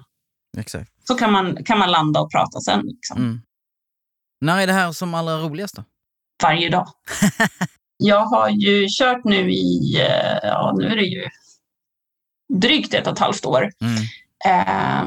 Exakt. 0.59 0.91
Så 1.07 1.15
kan 1.15 1.33
man, 1.33 1.65
kan 1.65 1.79
man 1.79 1.91
landa 1.91 2.21
och 2.21 2.33
prata 2.33 2.61
sen. 2.61 2.83
Liksom. 2.85 3.19
Mm. 3.19 3.41
När 4.41 4.63
är 4.63 4.67
det 4.67 4.73
här 4.73 4.93
som 4.93 5.15
allra 5.15 5.39
roligast 5.39 5.77
då? 5.77 5.85
Varje 6.43 6.69
dag. 6.69 6.89
jag 7.97 8.25
har 8.25 8.49
ju 8.49 8.87
kört 8.99 9.25
nu 9.25 9.53
i, 9.53 9.97
eh, 10.01 10.39
ja 10.43 10.75
nu 10.79 10.87
är 10.87 10.97
det 10.97 11.03
ju 11.03 11.29
drygt 12.55 12.95
ett 12.95 13.07
och 13.07 13.13
ett 13.13 13.19
halvt 13.19 13.47
år. 13.47 13.71
Mm. 13.81 14.03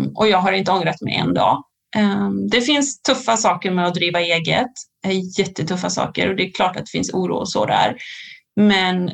Um, 0.01 0.11
och 0.15 0.27
jag 0.27 0.37
har 0.37 0.51
inte 0.51 0.71
ångrat 0.71 1.01
mig 1.01 1.15
en 1.15 1.33
dag. 1.33 1.63
Um, 1.97 2.49
det 2.49 2.61
finns 2.61 3.01
tuffa 3.01 3.37
saker 3.37 3.71
med 3.71 3.87
att 3.87 3.93
driva 3.93 4.21
eget. 4.21 4.71
Jättetuffa 5.37 5.89
saker 5.89 6.29
och 6.29 6.35
det 6.35 6.43
är 6.43 6.51
klart 6.51 6.75
att 6.75 6.85
det 6.85 6.91
finns 6.91 7.13
oro 7.13 7.35
och 7.35 7.49
så 7.49 7.65
där. 7.65 7.95
Men 8.55 9.11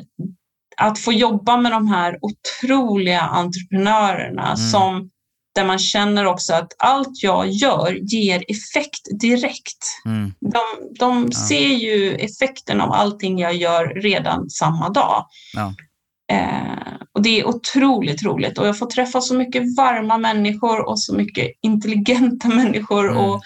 att 0.76 0.98
få 0.98 1.12
jobba 1.12 1.56
med 1.56 1.72
de 1.72 1.88
här 1.88 2.18
otroliga 2.20 3.20
entreprenörerna 3.20 4.46
mm. 4.46 4.56
som 4.56 5.10
där 5.58 5.64
man 5.64 5.78
känner 5.78 6.24
också 6.24 6.54
att 6.54 6.72
allt 6.78 7.22
jag 7.22 7.48
gör 7.48 7.92
ger 7.92 8.44
effekt 8.48 9.20
direkt. 9.20 9.84
Mm. 10.04 10.32
De, 10.40 10.60
de 10.98 11.28
ja. 11.30 11.38
ser 11.48 11.68
ju 11.68 12.14
effekten 12.14 12.80
av 12.80 12.92
allting 12.92 13.38
jag 13.38 13.54
gör 13.54 13.86
redan 13.86 14.50
samma 14.50 14.88
dag. 14.88 15.26
Ja. 15.54 15.74
Eh, 16.32 16.96
och 17.14 17.22
Det 17.22 17.40
är 17.40 17.48
otroligt 17.48 18.22
roligt 18.22 18.58
och 18.58 18.66
jag 18.66 18.78
får 18.78 18.86
träffa 18.86 19.20
så 19.20 19.34
mycket 19.34 19.76
varma 19.76 20.18
människor 20.18 20.88
och 20.88 21.00
så 21.00 21.14
mycket 21.14 21.50
intelligenta 21.62 22.48
människor. 22.54 23.10
Mm. 23.10 23.24
Och, 23.24 23.40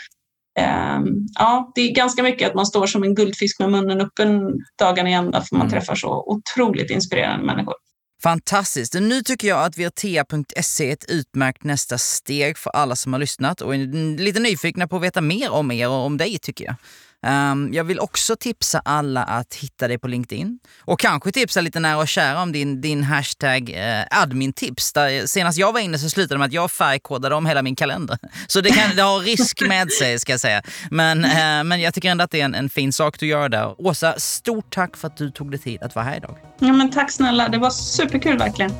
eh, 0.59 1.01
ja, 1.39 1.73
det 1.75 1.81
är 1.81 1.95
ganska 1.95 2.23
mycket 2.23 2.49
att 2.49 2.55
man 2.55 2.67
står 2.67 2.87
som 2.87 3.03
en 3.03 3.15
guldfisk 3.15 3.61
med 3.61 3.71
munnen 3.71 4.01
öppen 4.01 4.41
dagarna 4.79 5.11
i 5.11 5.13
ända 5.13 5.41
för 5.41 5.57
man 5.57 5.67
mm. 5.67 5.71
träffar 5.71 5.95
så 5.95 6.25
otroligt 6.27 6.91
inspirerande 6.91 7.47
människor. 7.47 7.75
Fantastiskt. 8.23 8.95
Nu 8.95 9.23
tycker 9.23 9.49
jag 9.49 9.65
att 9.65 9.79
virtea.se 9.79 10.89
är 10.89 10.93
ett 10.93 11.05
utmärkt 11.09 11.65
nästa 11.65 11.99
steg 11.99 12.59
för 12.59 12.71
alla 12.71 12.97
som 12.97 13.13
har 13.13 13.21
lyssnat 13.21 13.61
och 13.61 13.75
är 13.75 14.19
lite 14.19 14.41
nyfikna 14.41 14.89
på 14.89 14.97
att 14.97 15.03
veta 15.03 15.21
mer 15.21 15.51
om 15.51 15.71
er 15.71 15.89
och 15.89 16.07
om 16.07 16.17
dig 16.17 16.39
tycker 16.39 16.65
jag. 16.65 16.75
Um, 17.27 17.73
jag 17.73 17.85
vill 17.85 18.01
också 18.01 18.37
tipsa 18.37 18.83
alla 18.85 19.23
att 19.23 19.55
hitta 19.55 19.89
dig 19.89 19.99
på 19.99 20.09
LinkedIn 20.09 20.59
och 20.81 21.01
kanske 21.01 21.33
tipsa 21.33 21.61
lite 21.61 21.81
nära 21.81 21.99
och 21.99 22.09
kära 22.09 22.43
om 22.43 22.53
din, 22.53 22.81
din 22.81 23.03
hashtag 23.05 23.71
eh, 23.71 24.05
admintips. 24.11 24.93
Där, 24.93 25.27
senast 25.27 25.59
jag 25.59 25.73
var 25.73 25.81
inne 25.81 25.99
så 25.99 26.11
slutade 26.11 26.35
det 26.35 26.39
med 26.39 26.47
att 26.47 26.53
jag 26.53 26.71
färgkodade 26.71 27.35
om 27.35 27.47
hela 27.47 27.63
min 27.63 27.77
kalender. 27.77 28.19
Så 28.47 28.61
det, 28.61 28.71
kan, 28.71 28.97
det 28.97 29.03
har 29.03 29.21
risk 29.21 29.61
med 29.69 29.93
sig 29.93 30.19
ska 30.19 30.33
jag 30.33 30.41
säga. 30.41 30.63
Men, 30.91 31.25
eh, 31.25 31.65
men 31.65 31.81
jag 31.81 31.95
tycker 31.95 32.11
ändå 32.11 32.25
att 32.25 32.31
det 32.31 32.41
är 32.41 32.45
en, 32.45 32.55
en 32.55 32.69
fin 32.69 32.93
sak 32.93 33.19
du 33.19 33.27
gör 33.27 33.49
där. 33.49 33.81
Åsa, 33.81 34.15
stort 34.19 34.75
tack 34.75 34.97
för 34.97 35.07
att 35.07 35.17
du 35.17 35.31
tog 35.31 35.51
dig 35.51 35.61
tid 35.61 35.83
att 35.83 35.95
vara 35.95 36.05
här 36.05 36.17
idag. 36.17 36.39
Ja, 36.59 36.73
men 36.73 36.91
tack 36.91 37.11
snälla, 37.11 37.49
det 37.49 37.59
var 37.59 37.71
superkul 37.71 38.39
verkligen. 38.39 38.73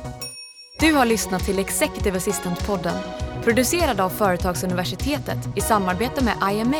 Du 0.79 0.93
har 0.93 1.05
lyssnat 1.05 1.45
till 1.45 1.59
Executive 1.59 2.17
Assistant-podden 2.17 2.97
producerad 3.43 3.99
av 3.99 4.09
Företagsuniversitetet 4.09 5.37
i 5.55 5.61
samarbete 5.61 6.23
med 6.23 6.53
IMA 6.53 6.77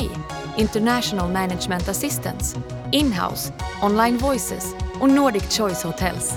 International 0.57 1.32
Management 1.32 1.89
Assistance, 1.89 2.57
Inhouse, 2.91 3.53
Online 3.82 4.18
Voices 4.18 4.76
och 4.99 5.09
Nordic 5.09 5.57
Choice 5.57 5.84
Hotels. 5.84 6.34